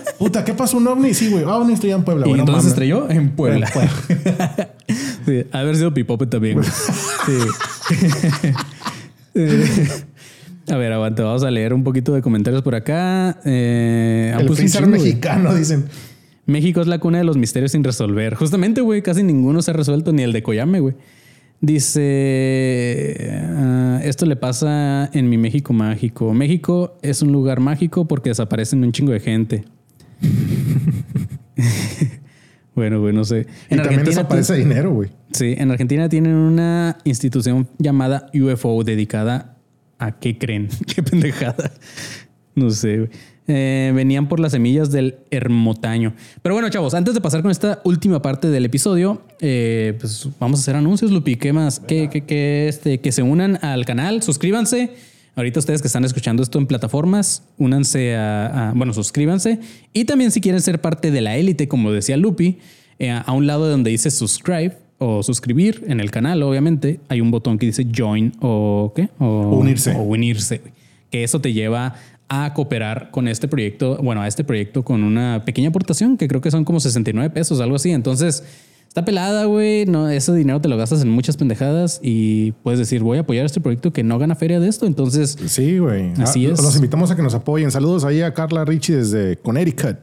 Puta, 0.19 0.43
¿qué 0.43 0.55
pasó 0.55 0.79
un 0.79 0.87
ovni? 0.89 1.13
Sí, 1.13 1.29
güey. 1.29 1.45
Ah, 1.47 1.57
ovni 1.59 1.75
estoy 1.75 1.91
en 1.91 2.03
Puebla, 2.03 2.25
Y 2.27 2.31
güey. 2.31 2.39
no 2.39 2.43
entonces 2.45 2.63
mames. 2.65 2.73
estrelló 2.73 3.11
en 3.11 3.31
Puebla. 3.37 3.67
En 3.67 3.73
Puebla. 3.73 4.71
sí, 5.27 5.45
haber 5.53 5.77
sido 5.77 5.93
Pipope 5.93 6.27
también. 6.27 6.55
güey. 6.55 6.69
Sí. 7.27 7.33
A 10.69 10.77
ver, 10.77 10.93
aguanta, 10.93 11.25
vamos 11.25 11.43
a 11.43 11.51
leer 11.51 11.75
un 11.75 11.83
poquito 11.83 12.15
de 12.15 12.23
comentarios 12.23 12.63
por 12.63 12.75
acá. 12.75 13.39
Eh, 13.45 14.35
El 14.39 14.49
freezer 14.55 14.87
mexicano, 14.87 15.55
dicen. 15.55 15.87
México 16.47 16.81
es 16.81 16.87
la 16.87 16.99
cuna 16.99 17.19
de 17.19 17.25
los 17.25 17.37
misterios 17.37 17.73
sin 17.73 17.85
resolver. 17.85 18.35
Justamente, 18.35 18.81
güey, 18.81 19.03
casi 19.03 19.23
ninguno 19.23 19.63
se 19.63 19.71
ha 19.71 19.75
resuelto, 19.75 20.13
ni 20.13 20.23
el 20.23 20.33
de 20.33 20.43
Coyame, 20.43 20.81
güey. 20.81 20.95
Dice, 21.61 23.31
ah, 23.31 24.01
esto 24.03 24.27
le 24.27 24.35
pasa 24.35 25.09
en 25.13 25.29
mi 25.29 25.39
México 25.39 25.73
mágico. 25.73 26.35
México 26.35 26.99
es 27.03 27.23
un 27.23 27.31
lugar 27.31 27.61
mágico 27.61 28.09
porque 28.09 28.31
desaparecen 28.31 28.83
un 28.83 28.91
chingo 28.91 29.13
de 29.13 29.21
gente. 29.21 29.65
bueno, 32.75 33.01
güey, 33.01 33.15
no 33.15 33.25
sé. 33.25 33.47
Y 33.71 33.77
también 33.77 34.05
desaparece 34.05 34.57
dinero, 34.57 34.93
güey. 34.93 35.11
Sí, 35.33 35.55
en 35.57 35.71
Argentina 35.71 36.09
tienen 36.09 36.35
una 36.35 36.99
institución 37.05 37.69
llamada 37.79 38.27
UFO 38.35 38.83
dedicada 38.83 39.53
a 40.03 40.19
qué 40.19 40.37
creen, 40.37 40.69
qué 40.87 41.03
pendejada. 41.03 41.73
No 42.55 42.71
sé. 42.71 43.09
Eh, 43.49 43.93
venían 43.95 44.29
por 44.29 44.41
las 44.41 44.53
semillas 44.53 44.91
del 44.91 45.17
ermotaño. 45.31 46.15
Pero 46.43 46.55
bueno, 46.55 46.69
chavos, 46.71 46.95
antes 46.95 47.15
de 47.15 47.21
pasar 47.21 47.43
con 47.43 47.51
esta 47.51 47.81
última 47.85 48.21
parte 48.21 48.49
del 48.49 48.65
episodio, 48.65 49.23
eh, 49.41 49.97
pues 49.99 50.29
vamos 50.39 50.61
a 50.61 50.63
hacer 50.63 50.77
anuncios, 50.77 51.11
Lupi. 51.11 51.37
¿Qué 51.37 51.53
más? 51.53 51.81
Que, 51.81 52.09
que, 52.09 52.69
este, 52.69 53.01
que 53.01 53.13
se 53.13 53.23
unan 53.23 53.59
al 53.63 53.85
canal, 53.85 54.23
suscríbanse. 54.23 54.91
Ahorita 55.35 55.61
ustedes 55.61 55.81
que 55.81 55.87
están 55.87 56.05
escuchando 56.05 56.43
esto 56.43 56.59
en 56.59 56.67
plataformas, 56.67 57.45
únanse 57.57 58.17
a, 58.17 58.73
bueno, 58.77 58.93
suscríbanse. 58.93 59.61
Y 59.93 60.05
también 60.05 60.31
si 60.31 60.41
quieren 60.41 60.61
ser 60.61 60.81
parte 60.81 61.11
de 61.11 61.21
la 61.23 61.37
élite, 61.37 61.69
como 61.69 61.91
decía 61.91 62.17
Lupi, 62.17 62.59
eh, 62.99 63.11
a 63.11 63.33
un 63.33 63.47
lado 63.47 63.65
de 63.65 63.71
donde 63.71 63.91
dice 63.91 64.11
subscribe 64.11 64.77
o 65.03 65.23
suscribir 65.23 65.85
en 65.89 66.01
el 66.01 66.11
canal, 66.11 66.43
obviamente, 66.43 67.01
hay 67.09 67.21
un 67.21 67.31
botón 67.31 67.59
que 67.59 67.67
dice 67.67 67.87
join 67.95 68.33
o 68.41 68.93
qué? 68.95 69.09
O 69.19 69.57
Unirse. 69.59 69.93
O 69.97 70.03
unirse. 70.03 70.61
Que 71.11 71.25
eso 71.25 71.41
te 71.41 71.53
lleva 71.53 71.95
a 72.29 72.55
cooperar 72.55 73.11
con 73.11 73.29
este 73.29 73.47
proyecto, 73.49 73.99
bueno, 74.03 74.23
a 74.23 74.29
este 74.29 74.43
proyecto 74.45 74.83
con 74.85 75.05
una 75.05 75.43
pequeña 75.45 75.69
aportación 75.69 76.17
que 76.17 76.29
creo 76.29 76.41
que 76.41 76.51
son 76.51 76.65
como 76.65 76.81
69 76.81 77.29
pesos, 77.31 77.61
algo 77.61 77.77
así. 77.77 77.91
Entonces, 77.91 78.43
está 78.89 79.05
pelada, 79.05 79.45
güey. 79.45 79.85
No, 79.85 80.09
ese 80.09 80.33
dinero 80.33 80.59
te 80.61 80.69
lo 80.69 80.79
gastas 80.79 81.03
en 81.03 81.11
muchas 81.11 81.37
pendejadas 81.37 82.01
y 82.03 82.53
puedes 82.63 82.79
decir, 82.79 83.03
voy 83.03 83.19
a 83.19 83.23
apoyar 83.23 83.45
este 83.45 83.61
proyecto 83.61 83.93
que 83.93 84.03
no 84.03 84.19
gana 84.19 84.35
feria 84.35 84.61
de 84.61 84.69
esto. 84.69 84.87
Entonces, 84.87 85.37
Sí, 85.47 85.79
güey. 85.79 86.13
Así 86.23 86.47
Ah, 86.47 86.53
es. 86.55 86.63
Los 86.63 86.75
invitamos 86.77 87.11
a 87.11 87.17
que 87.17 87.23
nos 87.23 87.35
apoyen. 87.35 87.71
Saludos 87.71 88.05
ahí 88.05 88.23
a 88.23 88.33
Carla 88.33 88.65
Richie 88.65 88.97
desde 88.97 89.37
Connecticut. 89.37 89.97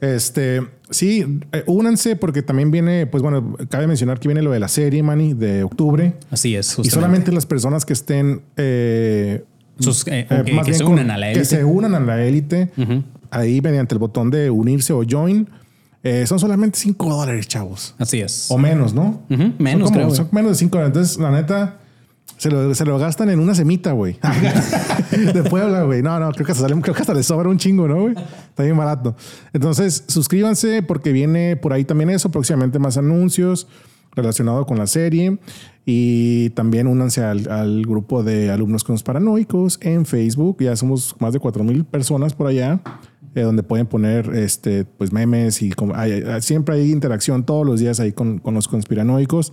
Este, 0.00 0.60
sí, 0.90 1.40
eh, 1.52 1.62
únanse 1.66 2.16
porque 2.16 2.42
también 2.42 2.70
viene, 2.70 3.06
pues 3.06 3.22
bueno, 3.22 3.56
cabe 3.70 3.86
mencionar 3.86 4.20
que 4.20 4.28
viene 4.28 4.42
lo 4.42 4.50
de 4.50 4.60
la 4.60 4.68
serie, 4.68 5.02
Manny, 5.02 5.32
de 5.34 5.62
octubre. 5.64 6.14
así 6.30 6.54
es. 6.56 6.76
Y 6.82 6.90
solamente 6.90 7.32
las 7.32 7.46
personas 7.46 7.84
que 7.84 7.92
estén 7.94 8.42
eh, 8.56 9.44
Sus- 9.78 10.06
eh, 10.06 10.26
eh, 10.30 10.42
que, 10.44 10.52
más 10.52 10.64
que 10.64 10.70
bien 10.72 10.78
se 10.78 10.84
con- 10.84 10.92
unan 10.94 11.10
a 11.10 11.18
la 11.18 11.26
Que 11.26 11.32
élite. 11.32 11.44
se 11.46 11.64
unan 11.64 11.94
a 11.94 12.00
la 12.00 12.22
élite. 12.24 12.70
Ahí 13.30 13.60
mediante 13.60 13.94
el 13.94 13.98
botón 13.98 14.30
de 14.30 14.50
unirse 14.50 14.92
o 14.92 15.02
join. 15.08 15.48
Son 16.26 16.38
solamente 16.38 16.78
5 16.78 17.08
dólares, 17.10 17.48
chavos. 17.48 17.94
Así 17.98 18.20
es. 18.20 18.46
O 18.50 18.58
menos, 18.58 18.94
¿no? 18.94 19.22
Son 19.28 19.54
menos, 19.58 19.84
como- 19.84 19.94
creo, 19.94 20.06
güey. 20.06 20.16
Son 20.16 20.28
menos 20.30 20.52
de 20.52 20.54
5 20.58 20.78
dólares. 20.78 20.94
Entonces, 20.96 21.18
la 21.18 21.30
neta, 21.32 21.78
se 22.36 22.50
lo, 22.50 22.74
se 22.74 22.84
lo 22.84 22.98
gastan 22.98 23.30
en 23.30 23.38
una 23.40 23.54
semita, 23.54 23.92
güey. 23.92 24.18
de 25.34 25.42
Puebla, 25.44 25.82
güey. 25.82 26.02
No, 26.02 26.18
no, 26.20 26.30
creo 26.32 26.46
que, 26.46 26.52
hasta 26.52 26.66
creo 26.66 26.94
que 26.94 27.00
hasta 27.00 27.14
les 27.14 27.26
sobra 27.26 27.48
un 27.48 27.58
chingo, 27.58 27.88
¿no, 27.88 28.02
güey? 28.02 28.14
Está 28.48 28.62
bien 28.62 28.76
barato. 28.76 29.16
Entonces, 29.52 30.04
suscríbanse 30.06 30.82
porque 30.82 31.12
viene 31.12 31.56
por 31.56 31.72
ahí 31.72 31.84
también 31.84 32.10
eso. 32.10 32.30
Próximamente 32.30 32.78
más 32.78 32.96
anuncios 32.96 33.66
relacionados 34.14 34.66
con 34.66 34.78
la 34.78 34.86
serie. 34.86 35.38
Y 35.84 36.50
también 36.50 36.86
únanse 36.88 37.22
al, 37.22 37.48
al 37.50 37.82
grupo 37.86 38.22
de 38.22 38.50
alumnos 38.50 38.82
con 38.84 38.94
los 38.94 39.02
paranoicos 39.02 39.78
en 39.82 40.04
Facebook. 40.04 40.56
Ya 40.60 40.74
somos 40.76 41.14
más 41.20 41.32
de 41.32 41.38
4 41.38 41.62
mil 41.64 41.84
personas 41.84 42.34
por 42.34 42.48
allá. 42.48 42.80
eh, 43.34 43.42
donde 43.42 43.62
pueden 43.62 43.86
poner 43.86 44.34
este, 44.34 44.86
pues 44.86 45.12
memes 45.12 45.60
y 45.60 45.70
hay- 45.94 46.22
hay- 46.22 46.40
siempre 46.42 46.74
hay 46.76 46.90
interacción 46.90 47.44
todos 47.44 47.66
los 47.66 47.78
días 47.80 48.00
ahí 48.00 48.12
con, 48.12 48.38
con 48.38 48.54
los 48.54 48.66
conspiranoicos. 48.66 49.52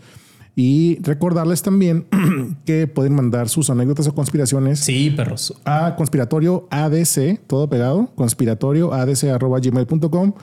Y 0.56 1.00
recordarles 1.02 1.64
también 1.64 2.06
que 2.66 2.86
pueden 2.88 3.16
mandar 3.16 3.50
sus 3.50 3.70
anécdotas 3.72 4.08
o 4.08 4.14
conspiraciones 4.14 4.80
Sí, 4.80 5.10
perros. 5.10 5.56
a 5.66 5.96
conspiratorio 5.96 6.68
ADC, 6.70 7.40
todo 7.48 7.68
pegado, 7.70 8.12
conspiratorio 8.16 8.90
gmail.com 8.90 10.34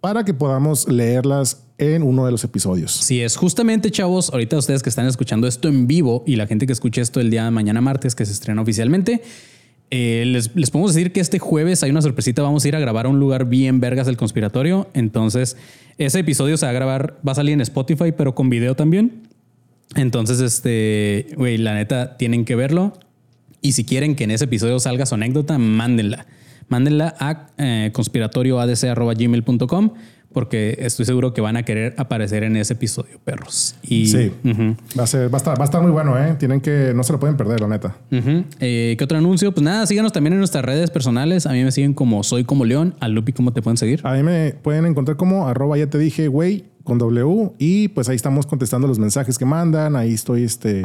para 0.00 0.24
que 0.24 0.34
podamos 0.34 0.88
leerlas 0.88 1.64
en 1.78 2.02
uno 2.04 2.24
de 2.24 2.30
los 2.30 2.44
episodios. 2.44 2.92
Sí, 2.92 3.20
es 3.22 3.36
justamente, 3.36 3.90
chavos, 3.90 4.30
ahorita 4.30 4.56
ustedes 4.56 4.82
que 4.82 4.88
están 4.88 5.06
escuchando 5.06 5.48
esto 5.48 5.66
en 5.68 5.86
vivo 5.88 6.22
y 6.26 6.36
la 6.36 6.46
gente 6.46 6.66
que 6.66 6.72
escuche 6.72 7.00
esto 7.00 7.18
el 7.20 7.30
día 7.30 7.44
de 7.44 7.50
mañana 7.50 7.80
martes, 7.80 8.14
que 8.14 8.24
se 8.24 8.32
estrena 8.32 8.62
oficialmente, 8.62 9.22
eh, 9.90 10.24
les, 10.26 10.54
les 10.54 10.70
podemos 10.70 10.94
decir 10.94 11.12
que 11.12 11.20
este 11.20 11.38
jueves 11.40 11.82
hay 11.82 11.90
una 11.90 12.02
sorpresita, 12.02 12.42
vamos 12.42 12.64
a 12.64 12.68
ir 12.68 12.76
a 12.76 12.80
grabar 12.80 13.06
a 13.06 13.08
un 13.08 13.18
lugar 13.18 13.46
bien 13.46 13.80
vergas 13.80 14.06
del 14.06 14.16
conspiratorio, 14.16 14.88
entonces 14.94 15.56
ese 15.98 16.20
episodio 16.20 16.56
se 16.56 16.66
va 16.66 16.70
a 16.70 16.74
grabar, 16.74 17.18
va 17.26 17.32
a 17.32 17.34
salir 17.36 17.54
en 17.54 17.60
Spotify, 17.62 18.12
pero 18.16 18.34
con 18.34 18.48
video 18.48 18.74
también. 18.76 19.22
Entonces, 19.96 20.40
este, 20.40 21.28
güey, 21.36 21.58
la 21.58 21.74
neta, 21.74 22.16
tienen 22.16 22.44
que 22.44 22.54
verlo. 22.54 22.92
Y 23.60 23.72
si 23.72 23.84
quieren 23.84 24.14
que 24.14 24.24
en 24.24 24.30
ese 24.30 24.44
episodio 24.44 24.78
salga 24.78 25.06
su 25.06 25.14
anécdota, 25.14 25.58
mándenla. 25.58 26.26
Mándenla 26.68 27.14
a 27.18 27.48
eh, 27.58 27.90
conspiratorioadc.gmail.com 27.92 29.90
porque 30.36 30.76
estoy 30.80 31.06
seguro 31.06 31.32
que 31.32 31.40
van 31.40 31.56
a 31.56 31.62
querer 31.62 31.94
aparecer 31.96 32.44
en 32.44 32.58
ese 32.58 32.74
episodio, 32.74 33.18
perros. 33.24 33.74
Y, 33.82 34.06
Sí, 34.06 34.30
va, 34.98 35.04
a 35.04 35.06
ser, 35.06 35.32
va, 35.32 35.36
a 35.36 35.38
estar, 35.38 35.58
va 35.58 35.62
a 35.62 35.64
estar 35.64 35.80
muy 35.80 35.90
bueno, 35.90 36.22
¿eh? 36.22 36.36
Tienen 36.38 36.60
que, 36.60 36.92
no 36.94 37.04
se 37.04 37.14
lo 37.14 37.18
pueden 37.18 37.38
perder, 37.38 37.62
la 37.62 37.68
neta. 37.68 37.96
Eh, 38.60 38.96
¿Qué 38.98 39.02
otro 39.02 39.16
anuncio? 39.16 39.50
Pues 39.52 39.64
nada, 39.64 39.86
síganos 39.86 40.12
también 40.12 40.34
en 40.34 40.40
nuestras 40.40 40.62
redes 40.62 40.90
personales. 40.90 41.46
A 41.46 41.52
mí 41.52 41.64
me 41.64 41.72
siguen 41.72 41.94
como 41.94 42.22
Soy 42.22 42.44
Como 42.44 42.66
León. 42.66 42.94
A 43.00 43.08
Lupi, 43.08 43.32
¿cómo 43.32 43.54
te 43.54 43.62
pueden 43.62 43.78
seguir? 43.78 44.02
A 44.04 44.12
mí 44.12 44.22
me 44.22 44.52
pueden 44.52 44.84
encontrar 44.84 45.16
como 45.16 45.48
arroba 45.48 45.78
ya 45.78 45.86
te 45.86 45.96
dije, 45.96 46.28
güey, 46.28 46.66
con 46.84 46.98
W. 46.98 47.52
Y 47.58 47.88
pues 47.88 48.10
ahí 48.10 48.16
estamos 48.16 48.44
contestando 48.44 48.86
los 48.86 48.98
mensajes 48.98 49.38
que 49.38 49.46
mandan. 49.46 49.96
Ahí 49.96 50.12
estoy 50.12 50.44
este, 50.44 50.84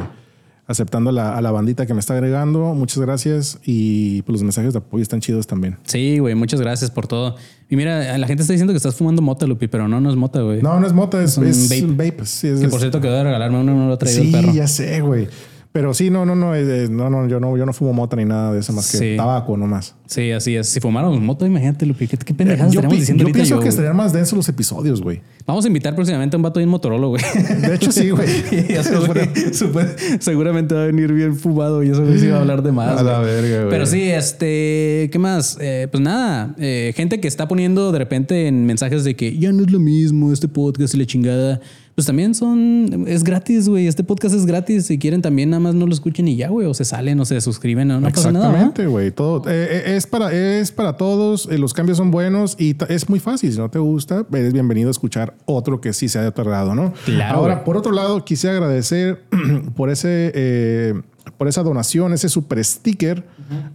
aceptando 0.66 1.10
a 1.10 1.12
la, 1.12 1.36
a 1.36 1.40
la 1.42 1.50
bandita 1.50 1.86
que 1.86 1.94
me 1.94 2.00
está 2.00 2.14
agregando. 2.14 2.74
Muchas 2.74 2.98
gracias. 2.98 3.58
Y 3.64 4.22
pues, 4.22 4.34
los 4.34 4.42
mensajes 4.42 4.72
de 4.72 4.78
apoyo 4.78 5.02
están 5.02 5.20
chidos 5.20 5.46
también. 5.46 5.78
Sí, 5.84 6.18
güey, 6.18 6.34
muchas 6.34 6.60
gracias 6.60 6.90
por 6.90 7.06
todo. 7.06 7.36
Y 7.68 7.76
mira, 7.76 8.16
la 8.18 8.26
gente 8.26 8.42
está 8.42 8.52
diciendo 8.52 8.72
que 8.72 8.76
estás 8.76 8.94
fumando 8.94 9.22
mota, 9.22 9.46
Lupi, 9.46 9.66
pero 9.68 9.88
no, 9.88 10.00
no 10.00 10.10
es 10.10 10.16
mota, 10.16 10.40
güey. 10.40 10.62
No, 10.62 10.78
no 10.78 10.86
es 10.86 10.92
mota, 10.92 11.22
es, 11.22 11.36
un 11.38 11.46
es 11.46 11.68
vape. 11.68 12.10
vape. 12.10 12.26
Sí, 12.26 12.48
es, 12.48 12.60
Que 12.60 12.68
por 12.68 12.80
cierto 12.80 13.00
quedó 13.00 13.14
de 13.14 13.24
regalarme 13.24 13.58
uno, 13.60 13.74
no 13.74 13.86
lo 13.88 13.94
ha 13.94 13.98
traído 13.98 14.22
sí, 14.22 14.28
el 14.28 14.40
perro. 14.40 14.52
ya 14.54 14.66
sé, 14.66 15.00
güey. 15.00 15.28
Pero 15.72 15.94
sí, 15.94 16.10
no, 16.10 16.26
no, 16.26 16.34
no, 16.34 16.54
eh, 16.54 16.86
no, 16.90 17.08
no, 17.08 17.26
yo 17.28 17.40
no, 17.40 17.56
yo 17.56 17.64
no 17.64 17.72
fumo 17.72 17.94
mota 17.94 18.14
ni 18.14 18.26
nada 18.26 18.52
de 18.52 18.60
eso 18.60 18.74
más 18.74 18.90
que 18.92 18.98
Sí. 18.98 19.16
tabaco 19.16 19.56
nomás. 19.56 19.94
Sí, 20.06 20.30
así 20.30 20.54
es. 20.54 20.68
Si 20.68 20.80
fumáramos 20.80 21.18
mota, 21.22 21.46
imagínate, 21.46 21.86
Lupi, 21.86 22.06
qué, 22.06 22.18
qué 22.18 22.34
pendejadas 22.34 22.72
yo 22.72 22.80
estaríamos 22.80 22.98
diciendo 23.00 23.22
yo 23.22 23.26
ahorita 23.28 23.36
pienso 23.36 23.54
yo, 23.54 23.60
que 23.62 23.68
estarían 23.68 23.96
más 23.96 24.12
densos 24.12 24.36
los 24.36 24.46
episodios, 24.50 25.00
güey. 25.00 25.22
Vamos 25.46 25.64
a 25.64 25.68
invitar 25.68 25.94
próximamente 25.94 26.36
a 26.36 26.38
un 26.38 26.42
vato 26.42 26.60
bien 26.60 26.68
Motorola, 26.68 27.06
güey. 27.06 27.22
De 27.62 27.74
hecho, 27.74 27.90
sí, 27.90 28.10
güey. 28.10 28.28
Seguramente 30.20 30.74
va 30.74 30.82
a 30.82 30.86
venir 30.86 31.10
bien 31.12 31.36
fumado 31.36 31.82
y 31.82 31.88
eso 31.88 32.04
sí 32.18 32.26
va 32.26 32.36
a 32.36 32.40
hablar 32.40 32.62
de 32.62 32.72
más. 32.72 32.98
A 33.00 33.02
la 33.02 33.20
verga, 33.20 33.58
güey. 33.60 33.70
Pero 33.70 33.86
sí, 33.86 34.02
este, 34.02 35.08
¿qué 35.10 35.18
más? 35.18 35.56
Eh, 35.58 35.88
pues 35.90 36.02
nada, 36.02 36.54
eh, 36.58 36.92
gente 36.94 37.18
que 37.18 37.28
está 37.28 37.48
poniendo 37.48 37.92
de 37.92 37.98
repente 37.98 38.46
en 38.46 38.66
mensajes 38.66 39.04
de 39.04 39.16
que 39.16 39.38
ya 39.38 39.52
no 39.52 39.64
es 39.64 39.70
lo 39.70 39.80
mismo 39.80 40.32
este 40.32 40.48
podcast 40.48 40.94
y 40.94 40.98
la 40.98 41.06
chingada. 41.06 41.60
Pues 42.02 42.08
también 42.08 42.34
son, 42.34 43.04
es 43.06 43.22
gratis, 43.22 43.68
güey. 43.68 43.86
Este 43.86 44.02
podcast 44.02 44.34
es 44.34 44.44
gratis. 44.44 44.86
Si 44.86 44.98
quieren 44.98 45.22
también 45.22 45.50
nada 45.50 45.60
más 45.60 45.76
no 45.76 45.86
lo 45.86 45.92
escuchen 45.92 46.26
y 46.26 46.34
ya, 46.34 46.48
güey. 46.48 46.66
O 46.66 46.74
se 46.74 46.84
salen 46.84 47.20
o 47.20 47.24
se 47.24 47.40
suscriben. 47.40 47.86
No, 47.86 48.00
no 48.00 48.08
pasa 48.10 48.32
nada. 48.32 48.46
¿verdad? 48.48 48.60
Exactamente, 48.62 48.90
güey. 48.90 49.12
Todo 49.12 49.48
eh, 49.48 49.68
eh, 49.70 49.96
es 49.96 50.08
para 50.08 50.32
es 50.32 50.72
para 50.72 50.96
todos. 50.96 51.46
eh, 51.48 51.58
los 51.58 51.72
cambios 51.72 51.98
son 51.98 52.10
buenos 52.10 52.56
y 52.58 52.74
es 52.88 53.08
muy 53.08 53.20
fácil. 53.20 53.52
Si 53.52 53.58
no 53.58 53.70
te 53.70 53.78
gusta, 53.78 54.26
eres 54.32 54.52
bienvenido 54.52 54.88
a 54.88 54.90
escuchar 54.90 55.34
otro 55.44 55.80
que 55.80 55.92
sí 55.92 56.08
sea 56.08 56.22
de 56.22 56.32
tu 56.32 56.40
agrado, 56.40 56.74
¿no? 56.74 56.92
Claro, 57.04 57.38
Ahora, 57.38 57.62
por 57.62 57.76
otro 57.76 57.92
lado, 57.92 58.24
quisiera 58.24 58.56
agradecer 58.56 59.22
por 59.76 59.88
ese 59.88 60.32
eh, 60.34 61.00
por 61.38 61.46
esa 61.46 61.62
donación, 61.62 62.12
ese 62.12 62.28
super 62.28 62.64
sticker. 62.64 63.24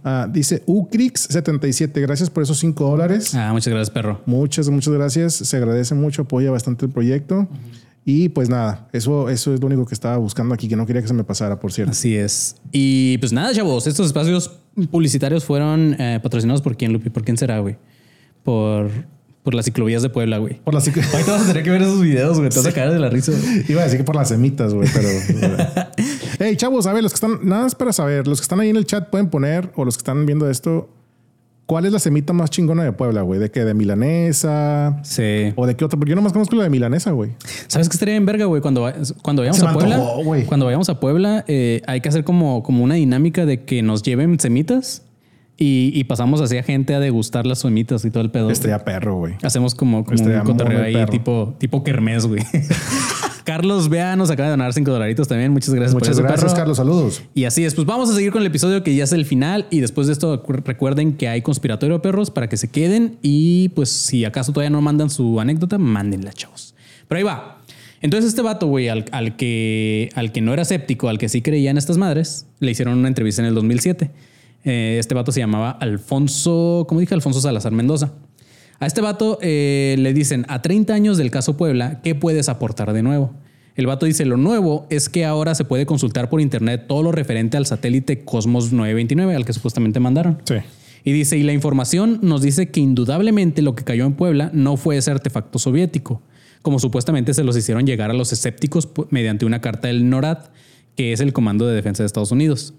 Ah, 0.04 0.28
dice 0.30 0.66
Ucrix77. 0.66 1.98
Gracias 2.02 2.28
por 2.28 2.42
esos 2.42 2.58
5 2.58 2.90
dólares. 2.90 3.34
Ah, 3.34 3.52
muchas 3.54 3.72
gracias, 3.72 3.90
perro. 3.90 4.20
Muchas, 4.26 4.68
muchas 4.68 4.92
gracias. 4.92 5.34
Se 5.34 5.56
agradece 5.56 5.94
mucho, 5.94 6.22
apoya 6.22 6.50
bastante 6.50 6.84
el 6.84 6.92
proyecto. 6.92 7.48
Y 8.10 8.30
pues 8.30 8.48
nada, 8.48 8.88
eso, 8.94 9.28
eso 9.28 9.52
es 9.52 9.60
lo 9.60 9.66
único 9.66 9.84
que 9.84 9.92
estaba 9.92 10.16
buscando 10.16 10.54
aquí, 10.54 10.66
que 10.66 10.76
no 10.76 10.86
quería 10.86 11.02
que 11.02 11.08
se 11.08 11.12
me 11.12 11.24
pasara, 11.24 11.60
por 11.60 11.74
cierto. 11.74 11.90
Así 11.90 12.16
es. 12.16 12.56
Y 12.72 13.18
pues 13.18 13.34
nada, 13.34 13.52
chavos, 13.52 13.86
estos 13.86 14.06
espacios 14.06 14.50
publicitarios 14.90 15.44
fueron 15.44 15.94
eh, 15.98 16.18
patrocinados 16.22 16.62
por 16.62 16.74
quién, 16.74 16.94
Lupi? 16.94 17.10
¿Por 17.10 17.22
quién 17.22 17.36
será, 17.36 17.58
güey? 17.58 17.76
Por, 18.42 18.88
por 19.42 19.52
las 19.52 19.66
ciclovías 19.66 20.00
de 20.00 20.08
Puebla, 20.08 20.38
güey. 20.38 20.54
Por 20.64 20.72
las 20.72 20.88
Ahorita 20.88 21.32
vas 21.32 21.42
a 21.42 21.46
tener 21.48 21.62
que 21.62 21.70
ver 21.70 21.82
esos 21.82 22.00
videos, 22.00 22.38
güey. 22.38 22.48
Te 22.48 22.56
vas 22.56 22.66
a 22.68 22.72
caer 22.72 22.92
de 22.92 22.98
la 22.98 23.10
risa. 23.10 23.30
güey. 23.32 23.64
Iba 23.68 23.82
a 23.82 23.84
decir 23.84 23.98
que 23.98 24.04
por 24.04 24.16
las 24.16 24.30
semitas, 24.30 24.72
güey, 24.72 24.88
pero. 24.90 25.08
hey, 26.38 26.56
chavos, 26.56 26.86
a 26.86 26.94
ver, 26.94 27.02
los 27.02 27.12
que 27.12 27.16
están, 27.16 27.40
nada 27.46 27.64
más 27.64 27.74
para 27.74 27.92
saber, 27.92 28.26
los 28.26 28.40
que 28.40 28.44
están 28.44 28.58
ahí 28.60 28.70
en 28.70 28.76
el 28.76 28.86
chat 28.86 29.10
pueden 29.10 29.28
poner, 29.28 29.70
o 29.76 29.84
los 29.84 29.98
que 29.98 30.00
están 30.00 30.24
viendo 30.24 30.48
esto, 30.48 30.88
¿cuál 31.68 31.84
es 31.84 31.92
la 31.92 31.98
semita 31.98 32.32
más 32.32 32.48
chingona 32.48 32.82
de 32.82 32.92
Puebla, 32.92 33.20
güey? 33.20 33.38
¿De 33.38 33.50
qué? 33.50 33.62
¿De 33.62 33.74
milanesa? 33.74 34.98
Sí. 35.02 35.52
¿O 35.54 35.66
de 35.66 35.76
qué 35.76 35.84
otra? 35.84 35.98
Porque 35.98 36.10
yo 36.10 36.16
nomás 36.16 36.32
conozco 36.32 36.56
la 36.56 36.62
de 36.62 36.70
milanesa, 36.70 37.10
güey. 37.10 37.32
¿Sabes 37.66 37.90
qué 37.90 37.94
estaría 37.94 38.16
en 38.16 38.24
verga, 38.24 38.46
güey? 38.46 38.62
Cuando, 38.62 38.90
cuando 39.22 39.42
vayamos 39.42 39.62
a 39.62 39.74
Puebla, 39.74 39.96
antojó, 39.96 40.46
cuando 40.46 40.64
vayamos 40.64 40.88
a 40.88 40.98
Puebla, 40.98 41.44
eh, 41.46 41.82
hay 41.86 42.00
que 42.00 42.08
hacer 42.08 42.24
como, 42.24 42.62
como 42.62 42.82
una 42.82 42.94
dinámica 42.94 43.44
de 43.44 43.64
que 43.64 43.82
nos 43.82 44.02
lleven 44.02 44.40
semitas 44.40 45.02
y, 45.58 45.92
y 45.94 46.04
pasamos 46.04 46.40
así 46.40 46.56
a 46.56 46.62
gente 46.62 46.94
a 46.94 47.00
degustar 47.00 47.44
las 47.44 47.58
semitas 47.58 48.02
y 48.06 48.10
todo 48.10 48.22
el 48.22 48.30
pedo. 48.30 48.50
Estaría 48.50 48.78
perro, 48.82 49.16
güey. 49.16 49.34
Hacemos 49.42 49.74
como, 49.74 50.06
como 50.06 50.24
un 50.24 50.40
cotorreo 50.40 50.82
ahí, 50.82 50.94
perro. 50.94 51.12
tipo, 51.12 51.54
tipo 51.58 51.84
kermés, 51.84 52.26
güey. 52.26 52.42
Carlos 53.48 53.88
Bea 53.88 54.14
nos 54.14 54.30
acaba 54.30 54.48
de 54.48 54.50
donar 54.50 54.74
cinco 54.74 54.90
dolaritos 54.90 55.26
también. 55.26 55.50
Muchas 55.50 55.72
gracias 55.72 55.94
por 55.94 56.02
Muchas 56.02 56.20
gracias. 56.20 56.52
Carlos. 56.52 56.76
Saludos. 56.76 57.22
Y 57.34 57.46
así 57.46 57.64
es, 57.64 57.74
pues 57.74 57.86
vamos 57.86 58.10
a 58.10 58.14
seguir 58.14 58.30
con 58.30 58.42
el 58.42 58.46
episodio 58.46 58.82
que 58.82 58.94
ya 58.94 59.04
es 59.04 59.12
el 59.12 59.24
final 59.24 59.66
y 59.70 59.80
después 59.80 60.06
de 60.06 60.12
esto 60.12 60.44
recuerden 60.66 61.14
que 61.14 61.28
hay 61.28 61.40
conspiratorio 61.40 62.02
perros 62.02 62.30
para 62.30 62.50
que 62.50 62.58
se 62.58 62.68
queden 62.68 63.16
y 63.22 63.70
pues 63.70 63.88
si 63.88 64.26
acaso 64.26 64.52
todavía 64.52 64.68
no 64.68 64.82
mandan 64.82 65.08
su 65.08 65.40
anécdota, 65.40 65.78
mándenla, 65.78 66.34
chavos. 66.34 66.74
Pero 67.08 67.20
ahí 67.20 67.24
va. 67.24 67.62
Entonces 68.02 68.28
este 68.28 68.42
vato, 68.42 68.66
güey, 68.66 68.90
al, 68.90 69.06
al 69.12 69.34
que, 69.36 70.10
al 70.14 70.30
que 70.30 70.42
no 70.42 70.52
era 70.52 70.60
escéptico, 70.60 71.08
al 71.08 71.16
que 71.16 71.30
sí 71.30 71.40
creía 71.40 71.70
en 71.70 71.78
estas 71.78 71.96
madres, 71.96 72.44
le 72.60 72.70
hicieron 72.72 72.98
una 72.98 73.08
entrevista 73.08 73.40
en 73.40 73.48
el 73.48 73.54
2007. 73.54 74.10
Eh, 74.64 74.96
este 75.00 75.14
vato 75.14 75.32
se 75.32 75.40
llamaba 75.40 75.70
Alfonso, 75.70 76.84
¿cómo 76.86 77.00
dije? 77.00 77.14
Alfonso 77.14 77.40
Salazar 77.40 77.72
Mendoza. 77.72 78.12
A 78.80 78.86
este 78.86 79.00
vato 79.00 79.38
eh, 79.42 79.96
le 79.98 80.12
dicen, 80.12 80.44
a 80.48 80.62
30 80.62 80.94
años 80.94 81.18
del 81.18 81.30
caso 81.30 81.56
Puebla, 81.56 82.00
¿qué 82.02 82.14
puedes 82.14 82.48
aportar 82.48 82.92
de 82.92 83.02
nuevo? 83.02 83.34
El 83.74 83.86
vato 83.86 84.06
dice, 84.06 84.24
lo 84.24 84.36
nuevo 84.36 84.86
es 84.90 85.08
que 85.08 85.24
ahora 85.24 85.54
se 85.54 85.64
puede 85.64 85.86
consultar 85.86 86.28
por 86.28 86.40
internet 86.40 86.84
todo 86.88 87.02
lo 87.02 87.12
referente 87.12 87.56
al 87.56 87.66
satélite 87.66 88.24
Cosmos 88.24 88.72
929, 88.72 89.34
al 89.34 89.44
que 89.44 89.52
supuestamente 89.52 90.00
mandaron. 90.00 90.42
Sí. 90.44 90.56
Y 91.04 91.12
dice, 91.12 91.38
y 91.38 91.42
la 91.42 91.52
información 91.52 92.18
nos 92.22 92.42
dice 92.42 92.70
que 92.70 92.80
indudablemente 92.80 93.62
lo 93.62 93.74
que 93.74 93.84
cayó 93.84 94.04
en 94.04 94.14
Puebla 94.14 94.50
no 94.52 94.76
fue 94.76 94.96
ese 94.96 95.10
artefacto 95.10 95.58
soviético, 95.58 96.22
como 96.62 96.78
supuestamente 96.78 97.34
se 97.34 97.44
los 97.44 97.56
hicieron 97.56 97.86
llegar 97.86 98.10
a 98.10 98.14
los 98.14 98.32
escépticos 98.32 98.88
mediante 99.10 99.46
una 99.46 99.60
carta 99.60 99.88
del 99.88 100.08
NORAD, 100.10 100.50
que 100.96 101.12
es 101.12 101.20
el 101.20 101.32
Comando 101.32 101.66
de 101.66 101.74
Defensa 101.74 102.02
de 102.02 102.08
Estados 102.08 102.32
Unidos. 102.32 102.74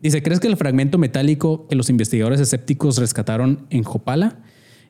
Dice, 0.00 0.22
¿crees 0.22 0.40
que 0.40 0.46
el 0.46 0.56
fragmento 0.56 0.98
metálico 0.98 1.66
que 1.68 1.74
los 1.74 1.90
investigadores 1.90 2.40
escépticos 2.40 2.98
rescataron 2.98 3.66
en 3.70 3.82
Jopala? 3.82 4.38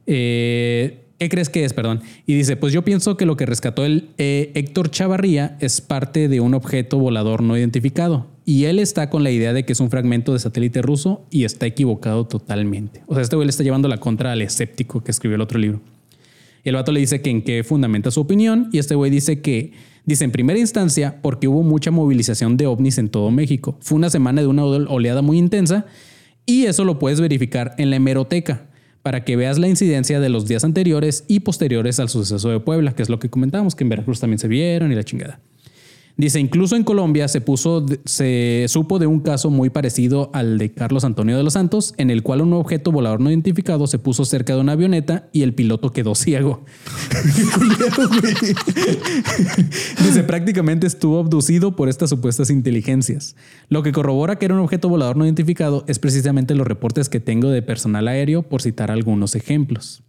Eh, 0.07 1.07
¿Qué 1.19 1.31
crees 1.31 1.49
que 1.49 1.65
es? 1.65 1.73
Perdón. 1.73 2.03
Y 2.27 2.35
dice, 2.35 2.57
pues 2.57 2.73
yo 2.75 2.83
pienso 2.83 3.17
que 3.17 3.25
lo 3.25 3.37
que 3.37 3.47
rescató 3.47 3.85
el 3.87 4.11
eh, 4.19 4.53
Héctor 4.55 4.91
Chavarría 4.91 5.57
es 5.61 5.81
parte 5.81 6.29
de 6.29 6.41
un 6.41 6.53
objeto 6.53 6.99
volador 6.99 7.43
no 7.43 7.57
identificado. 7.57 8.27
Y 8.45 8.65
él 8.65 8.79
está 8.79 9.09
con 9.09 9.25
la 9.25 9.31
idea 9.31 9.53
de 9.55 9.65
que 9.65 9.73
es 9.73 9.81
un 9.81 9.91
fragmento 9.91 10.35
de 10.35 10.39
satélite 10.39 10.83
ruso 10.83 11.25
y 11.31 11.45
está 11.45 11.67
equivocado 11.67 12.27
totalmente. 12.27 13.03
O 13.07 13.15
sea, 13.15 13.23
este 13.23 13.35
güey 13.35 13.47
le 13.47 13.51
está 13.51 13.63
llevando 13.63 13.89
la 13.89 13.97
contra 13.97 14.33
al 14.33 14.43
escéptico 14.43 15.03
que 15.03 15.11
escribió 15.11 15.37
el 15.37 15.41
otro 15.41 15.59
libro. 15.59 15.81
El 16.65 16.75
vato 16.75 16.93
le 16.93 17.01
dice 17.01 17.23
que 17.23 17.31
en 17.31 17.43
qué 17.43 17.65
fundamenta 17.65 18.11
su 18.11 18.21
opinión. 18.21 18.69
Y 18.73 18.79
este 18.79 18.95
güey 18.95 19.11
dice 19.11 19.41
que, 19.41 19.73
dice 20.05 20.25
en 20.25 20.33
primera 20.33 20.59
instancia, 20.59 21.23
porque 21.23 21.49
hubo 21.49 21.63
mucha 21.63 21.91
movilización 21.91 22.59
de 22.59 22.67
ovnis 22.67 22.99
en 22.99 23.09
todo 23.09 23.31
México. 23.31 23.79
Fue 23.81 23.97
una 23.97 24.11
semana 24.11 24.43
de 24.43 24.49
una 24.49 24.65
oleada 24.65 25.23
muy 25.23 25.39
intensa 25.39 25.87
y 26.45 26.67
eso 26.67 26.85
lo 26.85 26.99
puedes 26.99 27.21
verificar 27.21 27.75
en 27.79 27.89
la 27.89 27.97
hemeroteca 27.97 28.67
para 29.07 29.23
que 29.23 29.37
veas 29.37 29.57
la 29.61 29.69
incidencia 29.69 30.19
de 30.19 30.29
los 30.29 30.49
días 30.49 30.65
anteriores 30.65 31.23
y 31.29 31.39
posteriores 31.39 32.01
al 32.01 32.09
suceso 32.09 32.49
de 32.49 32.59
Puebla, 32.59 32.93
que 32.93 33.05
es 33.05 33.09
lo 33.09 33.21
que 33.21 33.31
comentábamos, 33.31 33.77
que 33.77 33.85
en 33.85 33.91
Veracruz 33.91 34.19
también 34.19 34.41
se 34.41 34.49
vieron 34.49 34.91
y 34.91 34.97
la 34.97 35.05
chingada. 35.05 35.39
Dice, 36.17 36.41
incluso 36.41 36.77
en 36.77 36.85
Colombia 36.85 37.29
se 37.29 37.43
puso, 37.43 37.85
se 38.07 38.65
supo 38.69 38.99
de 38.99 39.07
un 39.07 39.21
caso 39.21 39.51
muy 39.51 39.69
parecido 39.69 40.31
al 40.33 40.57
de 40.57 40.73
Carlos 40.73 41.05
Antonio 41.05 41.37
de 41.37 41.43
los 41.43 41.53
Santos, 41.53 41.93
en 41.99 42.11
el 42.11 42.23
cual 42.23 42.41
un 42.41 42.55
objeto 42.55 42.91
volador 42.91 43.21
no 43.21 43.29
identificado 43.29 43.87
se 43.87 43.99
puso 43.99 44.25
cerca 44.25 44.55
de 44.55 44.61
una 44.61 44.73
avioneta 44.73 45.29
y 45.33 45.43
el 45.43 45.53
piloto 45.53 45.93
quedó 45.93 46.15
ciego. 46.15 46.65
Dice, 50.05 50.23
prácticamente 50.23 50.87
estuvo 50.87 51.19
abducido 51.19 51.77
por 51.77 51.91
estas 51.91 52.09
supuestas 52.09 52.49
inteligencias. 52.49 53.37
Lo 53.69 53.83
que 53.83 53.93
corrobora 53.93 54.37
que 54.37 54.47
era 54.47 54.55
un 54.55 54.61
objeto 54.61 54.89
volador 54.89 55.19
no 55.19 55.27
identificado 55.27 55.85
es 55.87 55.99
precisamente 55.99 56.55
los 56.55 56.67
reportes 56.67 57.11
que 57.11 57.21
tengo 57.21 57.51
de 57.51 57.61
personal 57.61 58.09
aéreo, 58.09 58.43
por 58.43 58.63
citar 58.63 58.91
algunos 58.91 59.35
ejemplos. 59.35 60.03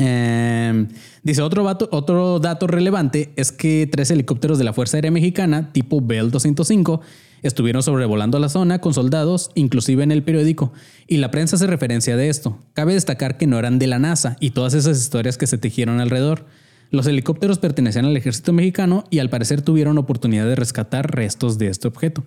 Eh, 0.00 0.86
dice 1.24 1.42
otro, 1.42 1.66
otro 1.90 2.38
dato 2.38 2.68
relevante 2.68 3.32
es 3.34 3.50
que 3.50 3.88
tres 3.90 4.12
helicópteros 4.12 4.56
de 4.56 4.64
la 4.64 4.72
Fuerza 4.72 4.96
Aérea 4.96 5.10
Mexicana 5.10 5.72
tipo 5.72 6.00
Bell 6.00 6.30
205 6.30 7.00
estuvieron 7.42 7.82
sobrevolando 7.82 8.38
la 8.38 8.48
zona 8.48 8.80
con 8.80 8.94
soldados, 8.94 9.50
inclusive 9.54 10.04
en 10.04 10.12
el 10.12 10.22
periódico, 10.22 10.72
y 11.06 11.18
la 11.18 11.30
prensa 11.30 11.56
hace 11.56 11.66
referencia 11.66 12.16
de 12.16 12.28
esto. 12.28 12.58
Cabe 12.74 12.94
destacar 12.94 13.36
que 13.36 13.46
no 13.46 13.58
eran 13.58 13.78
de 13.78 13.88
la 13.88 13.98
NASA 13.98 14.36
y 14.40 14.50
todas 14.50 14.74
esas 14.74 14.98
historias 14.98 15.36
que 15.36 15.46
se 15.46 15.58
tejieron 15.58 16.00
alrededor. 16.00 16.46
Los 16.90 17.06
helicópteros 17.06 17.58
pertenecían 17.58 18.06
al 18.06 18.16
ejército 18.16 18.52
mexicano 18.52 19.04
y 19.10 19.18
al 19.18 19.30
parecer 19.30 19.62
tuvieron 19.62 19.98
oportunidad 19.98 20.46
de 20.46 20.54
rescatar 20.54 21.14
restos 21.14 21.58
de 21.58 21.68
este 21.68 21.88
objeto. 21.88 22.24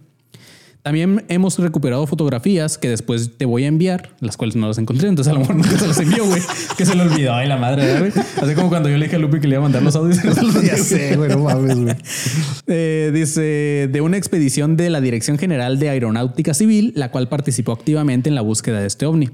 También 0.84 1.24
hemos 1.28 1.60
recuperado 1.60 2.08
fotografías 2.08 2.80
que 2.80 2.90
después 2.90 3.38
te 3.38 3.46
voy 3.46 3.66
a 3.66 3.68
enviar, 3.68 4.16
las 4.20 4.36
cuales 4.36 4.56
no 4.56 4.68
las 4.68 4.80
encontré, 4.80 5.10
entonces 5.10 5.30
a 5.32 5.34
lo 5.36 5.42
mejor 5.42 5.56
nunca 5.56 5.78
se 5.78 5.88
las 5.88 6.00
envió, 6.00 6.26
güey. 6.26 6.42
Que 6.78 6.86
se 6.86 6.96
le 6.96 7.04
olvidó, 7.04 7.36
ay 7.36 7.48
la 7.48 7.58
madre, 7.58 7.86
¿verdad, 7.86 8.00
güey. 8.00 8.26
Así 8.42 8.56
como 8.56 8.70
cuando 8.70 8.90
yo 8.90 8.98
le 8.98 9.06
dije 9.06 9.18
a 9.18 9.20
Lupi 9.20 9.40
que 9.40 9.48
le 9.48 9.56
iba 9.56 9.60
a 9.60 9.64
mandar 9.64 9.84
los 9.84 9.96
audios. 9.96 10.24
y 10.24 10.28
no 10.28 10.34
se 10.34 10.42
los 10.42 10.64
Ya 10.64 10.78
sé, 10.78 11.16
güey, 11.16 11.30
no 11.30 11.40
mames, 11.40 11.80
güey. 11.80 11.96
Eh, 12.68 13.12
dice, 13.14 13.90
de 13.92 14.02
una 14.02 14.18
expedición 14.18 14.78
de 14.78 14.90
la 14.90 15.02
Dirección 15.02 15.38
General 15.38 15.78
de 15.78 15.90
Aeronáutica 15.90 16.54
Civil, 16.54 16.94
la 16.96 17.12
cual 17.12 17.28
participó 17.28 17.74
activamente 17.74 18.30
en 18.30 18.36
la 18.36 18.42
búsqueda 18.42 18.80
de 18.80 18.88
este 18.88 19.06
ovni. 19.06 19.30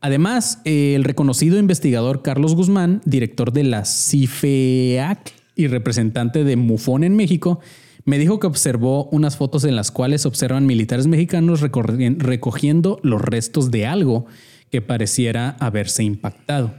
Además, 0.00 0.60
eh, 0.64 0.94
el 0.94 1.04
reconocido 1.04 1.58
investigador 1.58 2.22
Carlos 2.22 2.54
Guzmán, 2.54 3.02
director 3.04 3.52
de 3.52 3.64
la 3.64 3.84
CIFEAC 3.84 5.32
y 5.56 5.66
representante 5.66 6.44
de 6.44 6.56
MUFON 6.56 7.04
en 7.04 7.16
México, 7.16 7.60
me 8.04 8.18
dijo 8.18 8.40
que 8.40 8.46
observó 8.46 9.06
unas 9.06 9.36
fotos 9.36 9.64
en 9.64 9.76
las 9.76 9.90
cuales 9.90 10.26
observan 10.26 10.66
militares 10.66 11.06
mexicanos 11.06 11.60
recogiendo 11.60 12.98
los 13.02 13.20
restos 13.20 13.70
de 13.70 13.86
algo 13.86 14.26
que 14.70 14.80
pareciera 14.80 15.56
haberse 15.60 16.02
impactado. 16.04 16.74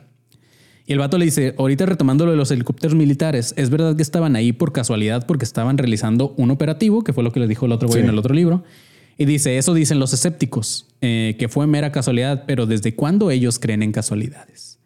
Y 0.88 0.94
el 0.94 1.00
vato 1.00 1.18
le 1.18 1.26
dice, 1.26 1.54
ahorita 1.58 1.86
retomando 1.86 2.26
lo 2.26 2.32
de 2.32 2.38
los 2.38 2.52
helicópteros 2.52 2.96
militares, 2.96 3.54
es 3.56 3.70
verdad 3.70 3.96
que 3.96 4.02
estaban 4.02 4.36
ahí 4.36 4.52
por 4.52 4.74
casualidad 4.74 5.26
porque 5.28 5.46
estaban 5.46 5.78
realizando 5.78 6.34
un 6.38 6.52
operativo, 6.52 7.04
que 7.04 7.14
fue 7.14 7.24
lo 7.24 7.32
que 7.32 7.40
le 7.40 7.48
dijo 7.48 7.66
el 7.66 7.72
otro 7.72 7.88
güey 7.88 8.02
Sí. 8.02 8.04
en 8.04 8.10
el 8.10 8.18
otro 8.18 8.34
libro. 8.34 8.64
Y 9.18 9.26
dice, 9.26 9.58
eso 9.58 9.74
dicen 9.74 10.00
los 10.00 10.14
escépticos, 10.14 10.88
eh, 11.02 11.36
que 11.38 11.48
fue 11.48 11.68
mera 11.68 11.92
casualidad, 11.92 12.44
pero 12.48 12.66
¿desde 12.66 12.96
cuándo 12.96 13.30
ellos 13.30 13.60
creen 13.60 13.84
en 13.84 13.92
casualidades? 13.92 14.80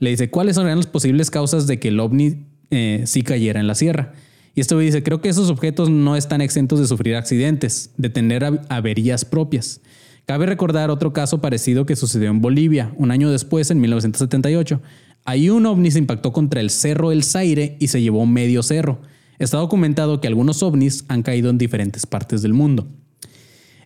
Le 0.00 0.10
dice, 0.10 0.30
¿cuáles 0.30 0.56
son 0.56 0.66
las 0.66 0.86
posibles 0.86 1.30
causas 1.30 1.66
de 1.66 1.78
que 1.78 1.88
el 1.88 2.00
ovni 2.00 2.46
eh, 2.70 3.02
sí 3.06 3.22
cayera 3.22 3.60
en 3.60 3.66
la 3.68 3.74
sierra? 3.74 4.12
Y 4.58 4.74
güey 4.74 4.86
dice, 4.86 5.04
creo 5.04 5.20
que 5.20 5.28
esos 5.28 5.50
objetos 5.50 5.88
no 5.88 6.16
están 6.16 6.40
exentos 6.40 6.80
de 6.80 6.88
sufrir 6.88 7.14
accidentes, 7.14 7.92
de 7.96 8.10
tener 8.10 8.42
av- 8.44 8.60
averías 8.68 9.24
propias. 9.24 9.80
Cabe 10.26 10.46
recordar 10.46 10.90
otro 10.90 11.12
caso 11.12 11.40
parecido 11.40 11.86
que 11.86 11.94
sucedió 11.94 12.28
en 12.30 12.40
Bolivia, 12.40 12.92
un 12.96 13.12
año 13.12 13.30
después, 13.30 13.70
en 13.70 13.80
1978. 13.80 14.80
Ahí 15.24 15.48
un 15.48 15.64
ovni 15.64 15.92
se 15.92 16.00
impactó 16.00 16.32
contra 16.32 16.60
el 16.60 16.70
cerro 16.70 17.12
El 17.12 17.22
Zaire 17.22 17.76
y 17.78 17.86
se 17.86 18.02
llevó 18.02 18.26
medio 18.26 18.64
cerro. 18.64 18.98
Está 19.38 19.58
documentado 19.58 20.20
que 20.20 20.26
algunos 20.26 20.60
ovnis 20.64 21.04
han 21.06 21.22
caído 21.22 21.50
en 21.50 21.58
diferentes 21.58 22.04
partes 22.04 22.42
del 22.42 22.52
mundo. 22.52 22.88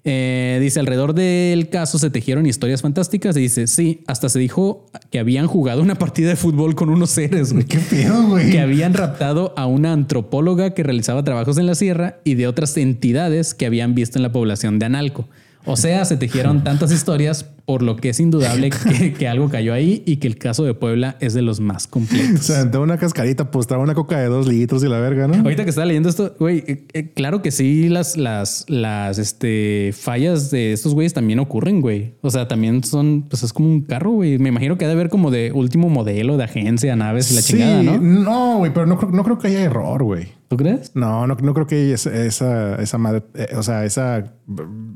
Eh, 0.05 0.59
dice, 0.61 0.81
alrededor 0.81 1.15
del 1.15 1.69
caso 1.69 1.97
se 1.97 2.11
tejieron 2.11 2.47
historias 2.47 2.83
fantásticas 2.83 3.37
y 3.37 3.41
dice, 3.41 3.69
sí, 3.69 4.03
hasta 4.09 4.29
se 4.29 4.41
dijo 4.41 4.87
que 5.11 5.21
habían 5.21 5.47
jugado 5.47 5.81
una 5.81 5.95
partida 5.95 6.29
de 6.29 6.37
fútbol 6.37 6.75
con 6.75 6.91
unos 6.91 7.11
seres, 7.11 7.53
güey. 7.53 7.65
¿Qué 7.65 7.79
pedo, 7.79 8.29
güey? 8.29 8.51
Que 8.51 8.61
habían 8.61 8.95
raptado 8.95 9.55
a 9.57 9.67
una 9.67 9.93
antropóloga 9.93 10.75
que 10.75 10.83
realizaba 10.83 11.23
trabajos 11.23 11.57
en 11.59 11.67
la 11.67 11.77
sierra 11.77 12.19
y 12.25 12.35
de 12.35 12.49
otras 12.49 12.77
entidades 12.77 13.55
que 13.55 13.67
habían 13.67 13.95
visto 13.95 14.19
en 14.19 14.23
la 14.23 14.33
población 14.33 14.81
de 14.81 14.87
Analco. 14.87 15.29
O 15.65 15.77
sea, 15.77 16.05
se 16.05 16.17
tejieron 16.17 16.65
tantas 16.65 16.93
historias, 16.93 17.45
por 17.65 17.83
lo 17.83 17.97
que 17.97 18.09
es 18.09 18.21
indudable 18.21 18.71
que, 18.99 19.13
que 19.13 19.29
algo 19.29 19.49
cayó 19.49 19.73
ahí 19.73 20.03
y 20.05 20.17
que 20.17 20.27
el 20.27 20.37
caso 20.37 20.65
de 20.65 20.75
Puebla 20.75 21.17
es 21.21 21.35
de 21.35 21.43
los 21.43 21.61
más 21.61 21.87
O 21.87 21.91
completos. 21.91 22.41
sea, 22.47 22.65
de 22.65 22.79
una 22.79 22.99
cascarita, 22.99 23.51
pues 23.51 23.67
trae 23.67 23.81
una 23.81 23.95
coca 23.95 24.19
de 24.19 24.27
dos 24.27 24.49
litros 24.49 24.83
y 24.83 24.89
la 24.89 24.99
verga, 24.99 25.29
¿no? 25.29 25.35
Ahorita 25.37 25.65
que 25.65 25.71
estaba 25.71 25.87
leyendo 25.87 26.09
esto, 26.09 26.35
güey, 26.39 26.65
eh, 26.67 26.87
eh, 26.93 27.13
claro 27.15 27.43
que 27.43 27.51
sí, 27.51 27.89
las, 27.89 28.17
las, 28.17 28.65
las 28.69 29.19
este, 29.19 29.93
fallas 29.97 30.51
de 30.51 30.73
estos 30.73 30.95
güeyes 30.95 31.15
también 31.15 31.39
ocurren, 31.39 31.81
güey. 31.81 32.15
O 32.23 32.31
sea, 32.31 32.49
también 32.49 32.83
son, 32.83 33.27
pues 33.29 33.43
es 33.43 33.53
como 33.53 33.69
un 33.69 33.83
carro, 33.83 34.11
güey. 34.11 34.39
Me 34.39 34.49
imagino 34.49 34.77
que 34.77 34.85
ha 34.85 34.89
de 34.89 34.95
haber 34.95 35.09
como 35.09 35.31
de 35.31 35.53
último 35.53 35.89
modelo 35.89 36.37
de 36.37 36.45
agencia, 36.45 36.97
naves 36.97 37.31
y 37.31 37.37
la 37.37 37.43
Sí, 37.43 37.53
chingada, 37.53 37.83
¿no? 37.83 37.99
No, 37.99 38.59
güey, 38.59 38.73
pero 38.73 38.87
no, 38.87 38.99
no 39.01 39.25
creo 39.25 39.39
que 39.39 39.49
haya 39.49 39.63
error, 39.63 40.03
güey. 40.03 40.29
¿Tú 40.53 40.59
crees? 40.59 40.95
No, 40.95 41.27
no, 41.27 41.35
no 41.35 41.55
creo 41.55 41.67
que 41.67 41.95
esa, 41.95 42.77
esa, 42.79 42.99
madre, 42.99 43.23
eh, 43.33 43.55
o 43.57 43.63
sea, 43.63 43.87
esa, 43.87 44.35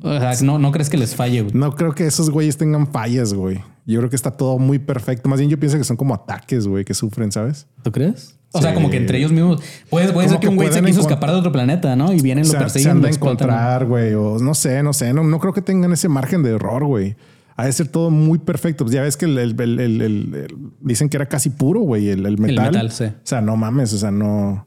O 0.03 0.19
sea, 0.19 0.33
no, 0.43 0.59
no 0.59 0.71
crees 0.71 0.91
que 0.91 0.99
les 0.99 1.15
falle, 1.17 1.41
güey. 1.41 1.55
no 1.55 1.75
creo 1.75 1.95
que 1.95 2.07
esos 2.07 2.29
güeyes 2.29 2.59
tengan 2.59 2.87
fallas, 2.93 3.33
güey. 3.33 3.63
Yo 3.87 3.99
creo 4.01 4.11
que 4.11 4.17
está 4.17 4.33
todo 4.33 4.59
muy 4.59 4.79
perfecto. 4.79 5.31
Más 5.31 5.39
bien 5.39 5.51
yo 5.51 5.59
pienso 5.59 5.79
que 5.79 5.85
son 5.85 5.97
como 5.97 6.13
ataques, 6.13 6.67
güey, 6.67 6.85
que 6.85 6.93
sufren, 6.93 7.33
¿sabes? 7.33 7.69
¿Tú 7.83 7.91
crees? 7.91 8.39
O 8.53 8.59
Sí. 8.59 8.65
sea, 8.65 8.75
como 8.75 8.91
que 8.91 8.99
entre 8.99 9.17
ellos 9.17 9.33
mismos. 9.33 9.63
Puede, 9.89 10.13
puede 10.13 10.29
ser 10.29 10.39
que 10.41 10.43
que 10.43 10.49
un 10.51 10.57
güey 10.57 10.69
se 10.69 10.73
pueden 10.75 10.87
quiso 10.87 11.01
escapar 11.01 11.31
de 11.31 11.37
otro 11.37 11.53
planeta, 11.53 11.97
¿no? 11.97 12.13
Y 12.13 12.21
vienen, 12.21 12.45
lo 12.45 12.51
se, 12.51 12.59
persiguen. 12.59 12.83
se 12.85 12.91
han 12.91 13.01
de 13.01 13.09
encontrar, 13.09 13.87
güey, 13.87 14.13
o 14.13 14.39
no 14.39 14.53
sé, 14.53 14.83
no 14.83 14.93
sé. 14.93 15.15
No, 15.15 15.25
no 15.25 15.39
creo 15.41 15.55
que 15.55 15.63
tengan 15.63 15.91
ese 15.93 16.11
margen 16.11 16.43
de 16.43 16.51
error, 16.51 16.85
güey. 16.85 17.17
Ha 17.57 17.65
de 17.65 17.73
ser 17.73 17.89
todo 17.89 18.11
muy 18.11 18.39
perfecto. 18.39 18.85
Pues 18.85 18.93
ya 18.95 19.01
ves 19.01 19.17
que 19.17 19.25
el, 19.25 19.39
el- 19.39 19.59
el- 19.59 19.81
el- 19.81 20.03
el- 20.03 20.35
el- 20.35 20.57
dicen 20.83 21.09
que 21.09 21.17
era 21.17 21.25
casi 21.27 21.49
puro, 21.49 21.81
güey, 21.81 22.11
el, 22.11 22.27
el 22.27 22.37
metal. 22.37 22.67
metal, 22.73 22.91
sí. 22.91 23.05
O 23.05 23.13
sea, 23.23 23.41
no 23.41 23.57
mames, 23.57 23.95
o 23.95 23.99
sea, 23.99 24.11
no. 24.11 24.67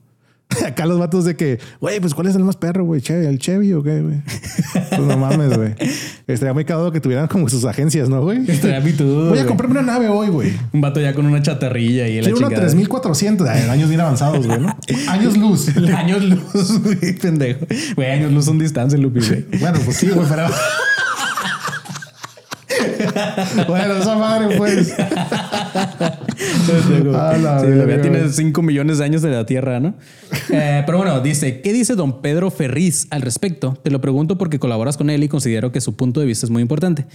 Acá 0.66 0.86
los 0.88 0.98
vatos 0.98 1.26
de 1.26 1.36
que, 1.36 1.60
güey, 1.80 2.00
pues 2.00 2.14
¿cuál 2.16 2.28
es 2.28 2.36
el 2.36 2.44
más 2.44 2.56
perro, 2.56 2.84
güey? 2.84 3.02
Che- 3.02 3.28
¿El 3.28 3.38
Chevy 3.38 3.72
o 3.74 3.84
qué, 3.84 4.02
güey? 4.02 4.22
Pues 4.90 5.02
no 5.02 5.18
mames, 5.18 5.56
güey. 5.56 5.74
Estaría 6.28 6.54
muy 6.54 6.66
cagado 6.66 6.92
que 6.92 7.00
tuvieran 7.00 7.28
como 7.28 7.48
sus 7.48 7.64
agencias, 7.66 8.10
¿no, 8.10 8.22
güey? 8.22 8.50
Estaría 8.50 8.82
pitudo, 8.84 9.30
Voy 9.30 9.40
a 9.40 9.46
comprarme 9.46 9.80
una 9.80 9.94
nave 9.94 10.10
hoy, 10.10 10.28
güey. 10.30 10.52
Un 10.74 10.82
vato 10.82 11.00
ya 11.00 11.14
con 11.14 11.26
una 11.26 11.42
chatarrilla 11.42 12.08
y 12.08 12.18
la 12.18 12.24
Quiero 12.24 12.38
una 12.38 12.48
chingada. 12.48 12.68
3400. 12.68 13.48
Ay, 13.48 13.70
años 13.70 13.88
bien 13.90 14.02
avanzados, 14.02 14.46
güey, 14.46 14.60
¿no? 14.60 14.76
Años 15.10 15.38
luz. 15.38 15.70
Años 15.96 16.24
luz, 16.24 16.82
güey, 16.84 17.14
pendejo. 17.18 17.66
Güey, 17.96 18.12
años 18.12 18.32
luz 18.32 18.46
son 18.46 18.58
distancia, 18.60 18.98
Lupi, 19.00 19.20
güey. 19.26 19.46
Bueno, 19.60 19.80
pues 19.86 19.98
sí, 19.98 20.10
güey, 20.10 20.28
pero. 20.28 20.48
bueno, 23.68 23.94
esa 23.96 24.16
madre, 24.16 24.58
pues. 24.58 24.94
Sí, 26.70 28.02
tiene 28.02 28.20
güey. 28.20 28.30
5 28.32 28.62
millones 28.62 28.98
de 29.00 29.06
años 29.06 29.22
de 29.22 29.30
la 29.30 29.46
Tierra, 29.46 29.80
¿no? 29.80 29.96
Eh, 30.52 30.84
pero 30.86 30.98
bueno, 30.98 31.20
dice, 31.20 31.62
¿qué 31.62 31.74
dice 31.74 31.96
don 31.96 32.22
Pedro 32.22 32.50
Ferriz 32.52 33.08
al 33.12 33.22
respecto? 33.22 33.78
Te 33.84 33.92
lo 33.92 34.02
pregunto 34.02 34.38
porque 34.38 34.60
colaboras 34.60 34.98
con 34.98 35.10
él 35.10 35.24
y 35.24 35.28
considero 35.28 35.72
que 35.72 35.82
su 35.82 35.96
punto 35.96 36.20
de 36.20 36.26
vista 36.26 36.46
es 36.46 36.50
muy 36.50 36.62
importante. 36.62 37.06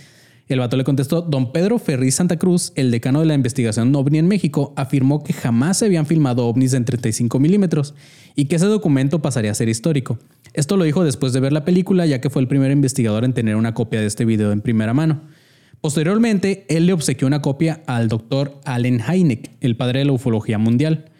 El 0.46 0.58
vato 0.58 0.76
le 0.76 0.84
contestó, 0.84 1.22
don 1.22 1.52
Pedro 1.52 1.78
Ferriz 1.78 2.16
Santa 2.16 2.36
Cruz, 2.36 2.72
el 2.74 2.90
decano 2.90 3.20
de 3.20 3.26
la 3.26 3.34
investigación 3.34 3.94
ovni 3.96 4.18
en 4.18 4.28
México, 4.28 4.74
afirmó 4.76 5.24
que 5.24 5.32
jamás 5.32 5.78
se 5.78 5.86
habían 5.86 6.04
filmado 6.04 6.46
ovnis 6.46 6.74
en 6.74 6.84
35 6.84 7.40
milímetros 7.40 7.94
y 8.34 8.44
que 8.44 8.56
ese 8.56 8.66
documento 8.66 9.22
pasaría 9.22 9.52
a 9.52 9.54
ser 9.54 9.70
histórico. 9.70 10.18
Esto 10.52 10.76
lo 10.76 10.84
dijo 10.84 11.02
después 11.02 11.32
de 11.32 11.40
ver 11.40 11.54
la 11.54 11.64
película, 11.64 12.04
ya 12.04 12.20
que 12.20 12.28
fue 12.28 12.42
el 12.42 12.48
primer 12.48 12.70
investigador 12.72 13.24
en 13.24 13.32
tener 13.32 13.56
una 13.56 13.72
copia 13.72 14.00
de 14.00 14.06
este 14.06 14.26
video 14.26 14.52
en 14.52 14.60
primera 14.60 14.92
mano. 14.92 15.22
Posteriormente, 15.84 16.64
él 16.70 16.86
le 16.86 16.94
obsequió 16.94 17.26
una 17.26 17.42
copia 17.42 17.82
al 17.86 18.08
doctor 18.08 18.58
Allen 18.64 19.02
Hynek, 19.06 19.50
el 19.60 19.76
padre 19.76 19.98
de 19.98 20.06
la 20.06 20.12
ufología 20.12 20.56
mundial. 20.56 21.10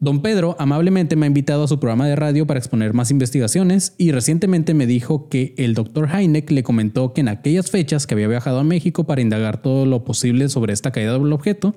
Don 0.00 0.22
Pedro 0.22 0.56
amablemente 0.58 1.14
me 1.14 1.26
ha 1.26 1.28
invitado 1.28 1.62
a 1.62 1.68
su 1.68 1.78
programa 1.78 2.08
de 2.08 2.16
radio 2.16 2.44
para 2.44 2.58
exponer 2.58 2.94
más 2.94 3.12
investigaciones 3.12 3.94
y 3.96 4.10
recientemente 4.10 4.74
me 4.74 4.88
dijo 4.88 5.28
que 5.28 5.54
el 5.56 5.74
doctor 5.74 6.08
Hynek 6.12 6.50
le 6.50 6.64
comentó 6.64 7.12
que 7.14 7.20
en 7.20 7.28
aquellas 7.28 7.70
fechas 7.70 8.08
que 8.08 8.14
había 8.14 8.26
viajado 8.26 8.58
a 8.58 8.64
México 8.64 9.04
para 9.04 9.20
indagar 9.20 9.62
todo 9.62 9.86
lo 9.86 10.02
posible 10.02 10.48
sobre 10.48 10.72
esta 10.72 10.90
caída 10.90 11.12
del 11.12 11.32
objeto, 11.32 11.76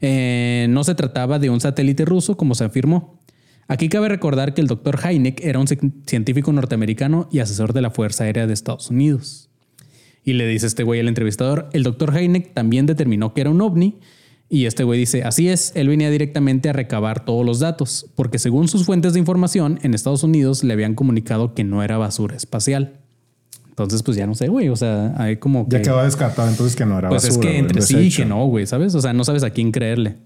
eh, 0.00 0.66
no 0.68 0.82
se 0.82 0.96
trataba 0.96 1.38
de 1.38 1.48
un 1.48 1.60
satélite 1.60 2.04
ruso 2.04 2.36
como 2.36 2.56
se 2.56 2.64
afirmó. 2.64 3.20
Aquí 3.68 3.88
cabe 3.88 4.08
recordar 4.08 4.52
que 4.52 4.62
el 4.62 4.66
doctor 4.66 4.98
Hynek 4.98 5.40
era 5.44 5.60
un 5.60 5.68
ci- 5.68 5.92
científico 6.08 6.52
norteamericano 6.52 7.28
y 7.30 7.38
asesor 7.38 7.72
de 7.72 7.82
la 7.82 7.90
Fuerza 7.92 8.24
Aérea 8.24 8.48
de 8.48 8.52
Estados 8.52 8.90
Unidos. 8.90 9.48
Y 10.24 10.34
le 10.34 10.46
dice 10.46 10.66
este 10.66 10.84
güey 10.84 11.00
al 11.00 11.08
entrevistador, 11.08 11.68
el 11.72 11.82
doctor 11.82 12.16
Heineck 12.16 12.54
también 12.54 12.86
determinó 12.86 13.34
que 13.34 13.40
era 13.40 13.50
un 13.50 13.60
ovni. 13.60 13.98
Y 14.48 14.66
este 14.66 14.84
güey 14.84 14.98
dice, 14.98 15.24
así 15.24 15.48
es, 15.48 15.72
él 15.74 15.88
venía 15.88 16.10
directamente 16.10 16.68
a 16.68 16.74
recabar 16.74 17.24
todos 17.24 17.44
los 17.44 17.60
datos, 17.60 18.06
porque 18.14 18.38
según 18.38 18.68
sus 18.68 18.84
fuentes 18.84 19.14
de 19.14 19.18
información, 19.18 19.78
en 19.82 19.94
Estados 19.94 20.24
Unidos 20.24 20.62
le 20.62 20.74
habían 20.74 20.94
comunicado 20.94 21.54
que 21.54 21.64
no 21.64 21.82
era 21.82 21.96
basura 21.96 22.36
espacial. 22.36 23.00
Entonces, 23.70 24.02
pues 24.02 24.18
ya 24.18 24.26
no 24.26 24.34
sé, 24.34 24.48
güey, 24.48 24.68
o 24.68 24.76
sea, 24.76 25.14
hay 25.16 25.38
como 25.38 25.66
que... 25.66 25.78
Ya 25.78 25.82
quedó 25.82 26.04
descartado 26.04 26.50
entonces 26.50 26.76
que 26.76 26.84
no 26.84 26.98
era 26.98 27.08
Pues 27.08 27.24
es 27.24 27.30
basura, 27.30 27.42
que 27.42 27.48
güey, 27.48 27.60
entre 27.60 27.80
sí 27.80 27.94
desecho. 27.94 28.22
que 28.22 28.28
no, 28.28 28.44
güey, 28.44 28.66
¿sabes? 28.66 28.94
O 28.94 29.00
sea, 29.00 29.14
no 29.14 29.24
sabes 29.24 29.42
a 29.42 29.48
quién 29.48 29.72
creerle. 29.72 30.16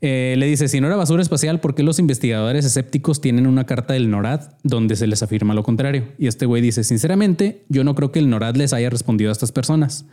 Eh, 0.00 0.36
le 0.38 0.46
dice, 0.46 0.68
si 0.68 0.80
no 0.80 0.86
era 0.86 0.96
basura 0.96 1.22
espacial, 1.22 1.60
¿por 1.60 1.74
qué 1.74 1.82
los 1.82 1.98
investigadores 1.98 2.64
escépticos 2.64 3.20
tienen 3.20 3.46
una 3.46 3.66
carta 3.66 3.94
del 3.94 4.10
NORAD 4.10 4.52
donde 4.62 4.94
se 4.94 5.06
les 5.06 5.22
afirma 5.22 5.54
lo 5.54 5.64
contrario? 5.64 6.08
Y 6.18 6.28
este 6.28 6.46
güey 6.46 6.62
dice, 6.62 6.84
sinceramente, 6.84 7.64
yo 7.68 7.82
no 7.82 7.94
creo 7.94 8.12
que 8.12 8.20
el 8.20 8.30
NORAD 8.30 8.56
les 8.56 8.72
haya 8.72 8.90
respondido 8.90 9.30
a 9.30 9.32
estas 9.32 9.50
personas. 9.50 10.04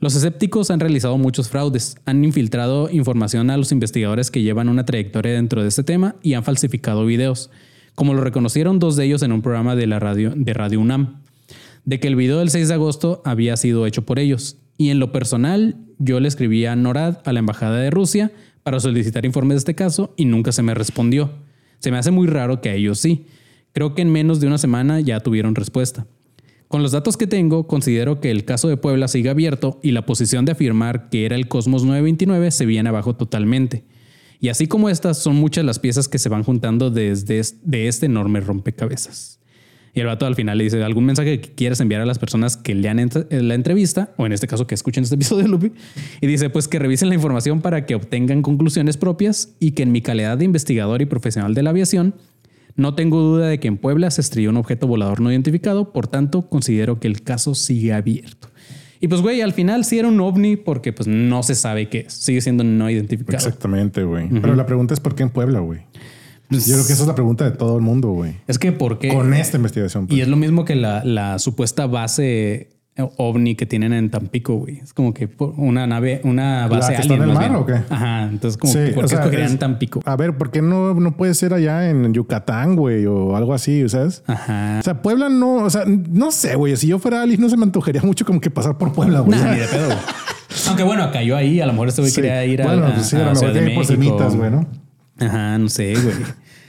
Los 0.00 0.16
escépticos 0.16 0.70
han 0.70 0.80
realizado 0.80 1.16
muchos 1.18 1.48
fraudes, 1.48 1.96
han 2.06 2.24
infiltrado 2.24 2.90
información 2.90 3.50
a 3.50 3.56
los 3.56 3.70
investigadores 3.70 4.30
que 4.30 4.42
llevan 4.42 4.68
una 4.68 4.84
trayectoria 4.84 5.32
dentro 5.32 5.62
de 5.62 5.68
este 5.68 5.84
tema 5.84 6.16
y 6.22 6.34
han 6.34 6.42
falsificado 6.42 7.04
videos, 7.04 7.50
como 7.94 8.14
lo 8.14 8.22
reconocieron 8.22 8.78
dos 8.78 8.96
de 8.96 9.04
ellos 9.04 9.22
en 9.22 9.32
un 9.32 9.42
programa 9.42 9.76
de 9.76 9.86
la 9.86 9.98
radio 9.98 10.32
de 10.34 10.54
Radio 10.54 10.80
UNAM 10.80 11.20
de 11.84 12.00
que 12.00 12.08
el 12.08 12.16
video 12.16 12.38
del 12.38 12.50
6 12.50 12.68
de 12.68 12.74
agosto 12.74 13.22
había 13.24 13.56
sido 13.56 13.86
hecho 13.86 14.02
por 14.02 14.18
ellos. 14.18 14.58
Y 14.76 14.90
en 14.90 14.98
lo 14.98 15.12
personal, 15.12 15.76
yo 15.98 16.20
le 16.20 16.28
escribí 16.28 16.64
a 16.66 16.76
NORAD, 16.76 17.18
a 17.24 17.32
la 17.32 17.40
Embajada 17.40 17.78
de 17.78 17.90
Rusia, 17.90 18.32
para 18.70 18.78
solicitar 18.78 19.24
informes 19.26 19.56
de 19.56 19.58
este 19.58 19.74
caso 19.74 20.14
y 20.16 20.26
nunca 20.26 20.52
se 20.52 20.62
me 20.62 20.74
respondió. 20.74 21.32
Se 21.80 21.90
me 21.90 21.98
hace 21.98 22.12
muy 22.12 22.28
raro 22.28 22.60
que 22.60 22.68
a 22.68 22.74
ellos 22.74 23.00
sí. 23.00 23.26
Creo 23.72 23.96
que 23.96 24.02
en 24.02 24.12
menos 24.12 24.38
de 24.38 24.46
una 24.46 24.58
semana 24.58 25.00
ya 25.00 25.18
tuvieron 25.18 25.56
respuesta. 25.56 26.06
Con 26.68 26.80
los 26.84 26.92
datos 26.92 27.16
que 27.16 27.26
tengo, 27.26 27.66
considero 27.66 28.20
que 28.20 28.30
el 28.30 28.44
caso 28.44 28.68
de 28.68 28.76
Puebla 28.76 29.08
sigue 29.08 29.28
abierto 29.28 29.80
y 29.82 29.90
la 29.90 30.06
posición 30.06 30.44
de 30.44 30.52
afirmar 30.52 31.08
que 31.10 31.26
era 31.26 31.34
el 31.34 31.48
Cosmos 31.48 31.82
929 31.82 32.52
se 32.52 32.64
viene 32.64 32.88
abajo 32.90 33.16
totalmente. 33.16 33.82
Y 34.38 34.50
así 34.50 34.68
como 34.68 34.88
estas, 34.88 35.18
son 35.18 35.34
muchas 35.34 35.64
las 35.64 35.80
piezas 35.80 36.06
que 36.06 36.20
se 36.20 36.28
van 36.28 36.44
juntando 36.44 36.90
desde 36.92 37.40
es- 37.40 37.56
de 37.68 37.88
este 37.88 38.06
enorme 38.06 38.38
rompecabezas. 38.38 39.39
Y 39.94 40.00
el 40.00 40.06
vato 40.06 40.24
al 40.26 40.34
final 40.36 40.56
le 40.58 40.64
dice 40.64 40.82
algún 40.84 41.04
mensaje 41.04 41.40
que 41.40 41.52
quieras 41.52 41.80
enviar 41.80 42.00
a 42.00 42.06
las 42.06 42.18
personas 42.18 42.56
que 42.56 42.74
lean 42.74 42.98
ent- 42.98 43.26
la 43.30 43.54
entrevista, 43.54 44.12
o 44.16 44.26
en 44.26 44.32
este 44.32 44.46
caso 44.46 44.66
que 44.66 44.74
escuchen 44.74 45.02
este 45.02 45.16
episodio, 45.16 45.48
Lupi. 45.48 45.72
Y 46.20 46.26
dice 46.28 46.48
pues 46.50 46.68
que 46.68 46.78
revisen 46.78 47.08
la 47.08 47.16
información 47.16 47.60
para 47.60 47.86
que 47.86 47.94
obtengan 47.96 48.42
conclusiones 48.42 48.96
propias 48.96 49.54
y 49.58 49.72
que 49.72 49.82
en 49.82 49.90
mi 49.92 50.00
calidad 50.00 50.38
de 50.38 50.44
investigador 50.44 51.02
y 51.02 51.06
profesional 51.06 51.54
de 51.54 51.62
la 51.64 51.70
aviación, 51.70 52.14
no 52.76 52.94
tengo 52.94 53.20
duda 53.20 53.48
de 53.48 53.58
que 53.58 53.66
en 53.68 53.76
Puebla 53.78 54.10
se 54.12 54.20
estrelló 54.20 54.50
un 54.50 54.56
objeto 54.56 54.86
volador 54.86 55.20
no 55.20 55.30
identificado, 55.30 55.92
por 55.92 56.06
tanto 56.06 56.48
considero 56.48 57.00
que 57.00 57.08
el 57.08 57.22
caso 57.22 57.54
sigue 57.56 57.92
abierto. 57.92 58.48
Y 59.02 59.08
pues 59.08 59.22
güey, 59.22 59.40
al 59.40 59.52
final 59.54 59.84
sí 59.84 59.98
era 59.98 60.08
un 60.08 60.20
ovni 60.20 60.56
porque 60.56 60.92
pues 60.92 61.08
no 61.08 61.42
se 61.42 61.54
sabe 61.54 61.88
qué 61.88 62.00
es, 62.06 62.12
sigue 62.12 62.40
siendo 62.42 62.62
no 62.64 62.88
identificado. 62.90 63.36
Exactamente, 63.44 64.04
güey. 64.04 64.28
Pero 64.28 64.54
la 64.54 64.66
pregunta 64.66 64.94
es 64.94 65.00
por 65.00 65.14
qué 65.14 65.22
en 65.24 65.30
Puebla, 65.30 65.60
güey. 65.60 65.80
Yo 66.50 66.74
creo 66.74 66.86
que 66.86 66.92
esa 66.92 67.02
es 67.02 67.06
la 67.08 67.14
pregunta 67.14 67.44
de 67.44 67.52
todo 67.52 67.76
el 67.76 67.82
mundo, 67.82 68.08
güey. 68.10 68.34
es 68.46 68.58
que 68.58 68.72
por 68.72 68.98
qué... 68.98 69.08
Con 69.08 69.32
esta 69.34 69.56
investigación. 69.56 70.06
pues. 70.06 70.18
Y 70.18 70.20
es 70.22 70.28
lo 70.28 70.36
mismo 70.36 70.64
que 70.64 70.74
la, 70.74 71.04
la 71.04 71.38
supuesta 71.38 71.86
base 71.86 72.70
ovni 73.16 73.54
que 73.54 73.64
tienen 73.64 73.94
en 73.94 74.10
Tampico, 74.10 74.56
güey. 74.56 74.80
Es 74.80 74.92
como 74.92 75.14
que 75.14 75.26
una 75.56 75.86
nave, 75.86 76.20
una 76.24 76.66
base 76.66 76.94
que 76.94 77.00
está 77.00 77.14
alien. 77.14 77.22
en 77.22 77.28
el 77.30 77.34
mar, 77.34 77.48
bien. 77.48 77.54
o 77.62 77.64
qué? 77.64 77.74
Ajá. 77.88 78.24
Entonces, 78.24 78.58
como, 78.58 78.72
Sí, 78.74 78.78
que, 78.80 78.90
¿por 78.90 79.06
qué 79.08 79.14
escogerían 79.14 79.52
es- 79.52 79.58
Tampico? 79.58 80.02
A 80.04 80.16
ver, 80.16 80.36
¿por 80.36 80.50
qué 80.50 80.60
no, 80.60 80.92
no 80.92 81.16
puede 81.16 81.32
ser 81.34 81.54
allá 81.54 81.88
en 81.88 82.12
Yucatán, 82.12 82.76
güey? 82.76 83.06
O 83.06 83.36
algo 83.36 83.54
así, 83.54 83.88
¿sabes? 83.88 84.22
Ajá. 84.26 84.78
O 84.80 84.82
sea, 84.82 85.00
Puebla 85.00 85.30
no, 85.30 85.56
o 85.64 85.70
sea, 85.70 85.84
no 85.86 86.30
sé, 86.30 86.56
güey. 86.56 86.76
Si 86.76 86.88
yo 86.88 86.98
fuera 86.98 87.22
Ali, 87.22 87.38
no 87.38 87.48
se 87.48 87.56
me 87.56 87.62
antojaría 87.62 88.02
mucho 88.02 88.26
como 88.26 88.38
que 88.40 88.50
pasar 88.50 88.76
por 88.76 88.92
Puebla, 88.92 89.20
güey. 89.20 89.38
Nah, 89.38 89.52
ni 89.54 89.60
de 89.60 89.66
pedo, 89.66 89.86
güey. 89.86 89.98
Aunque 90.68 90.82
bueno, 90.82 91.10
cayó 91.10 91.36
ahí. 91.36 91.60
A 91.60 91.66
lo 91.66 91.72
mejor 91.72 91.88
este 91.88 92.02
güey 92.02 92.10
Sí. 92.10 92.16
quería 92.20 92.44
ir 92.44 92.60
a, 92.60 92.66
Bueno, 92.66 92.86
a- 92.88 92.94
pues 92.94 93.06
sí, 93.06 93.16
a 93.16 93.30
a 93.30 93.34
Ciudad 93.34 93.54
de 93.54 93.60
ir 93.60 93.74
por 93.74 93.86
México. 93.86 94.02
semitas, 94.04 94.36
güey, 94.36 94.50
¿no? 94.50 94.66
Ajá, 95.20 95.56
no 95.58 95.68
sé, 95.70 95.94
güey. 95.94 96.14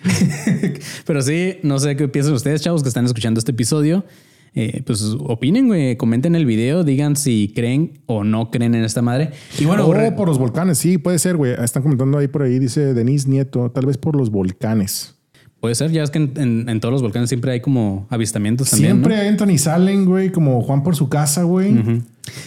Pero 1.06 1.22
sí, 1.22 1.58
no 1.64 1.80
sé 1.80 1.95
qué 1.95 2.08
piensan 2.08 2.34
ustedes, 2.34 2.62
chavos, 2.62 2.82
que 2.84 2.89
están 2.89 3.06
escuchando 3.06 3.39
este 3.39 3.52
episodio. 3.52 4.06
Eh, 4.54 4.84
pues 4.86 5.02
opinen, 5.20 5.68
güey, 5.68 5.95
comenten 5.95 6.36
el 6.36 6.45
video, 6.45 6.84
digan 6.84 7.16
si 7.16 7.54
creen 7.56 8.02
o 8.06 8.26
no 8.26 8.52
creen 8.52 8.76
en 8.76 8.84
esta 8.84 9.02
madre. 9.02 9.32
Y 9.58 9.64
bueno, 9.66 9.88
o 9.88 9.93
re- 9.93 10.12
por 10.12 10.28
los 10.28 10.38
volcanes, 10.38 10.78
sí, 10.78 10.97
puede 10.97 11.20
ser, 11.20 11.38
güey. 11.38 11.54
Están 11.54 11.84
comentando 11.84 12.18
ahí 12.18 12.28
por 12.28 12.41
ahí, 12.43 12.60
dice 12.60 12.93
Denise 12.93 13.30
Nieto, 13.30 13.72
tal 13.72 13.86
vez 13.86 13.97
por 13.97 14.16
los 14.18 14.30
volcanes. 14.30 15.16
puede 15.62 15.76
ser, 15.76 15.91
ya 15.91 16.04
es 16.04 16.10
que 16.10 16.18
en, 16.18 16.34
en- 16.36 16.68
en 16.70 16.80
todos 16.82 16.91
los 16.91 17.02
volcanes 17.02 17.30
siempre 17.30 17.52
hay 17.54 17.62
como 17.62 18.08
avistamientos 18.10 18.70
también. 18.72 18.91
Siempre 18.93 19.16
¿no? 19.16 19.22
entran 19.24 19.49
y 19.52 19.58
salen, 19.58 20.04
güey, 20.06 20.32
como 20.34 20.62
Juan 20.64 20.84
por 20.84 20.97
su 20.97 21.08
casa, 21.08 21.43
güey. 21.43 21.72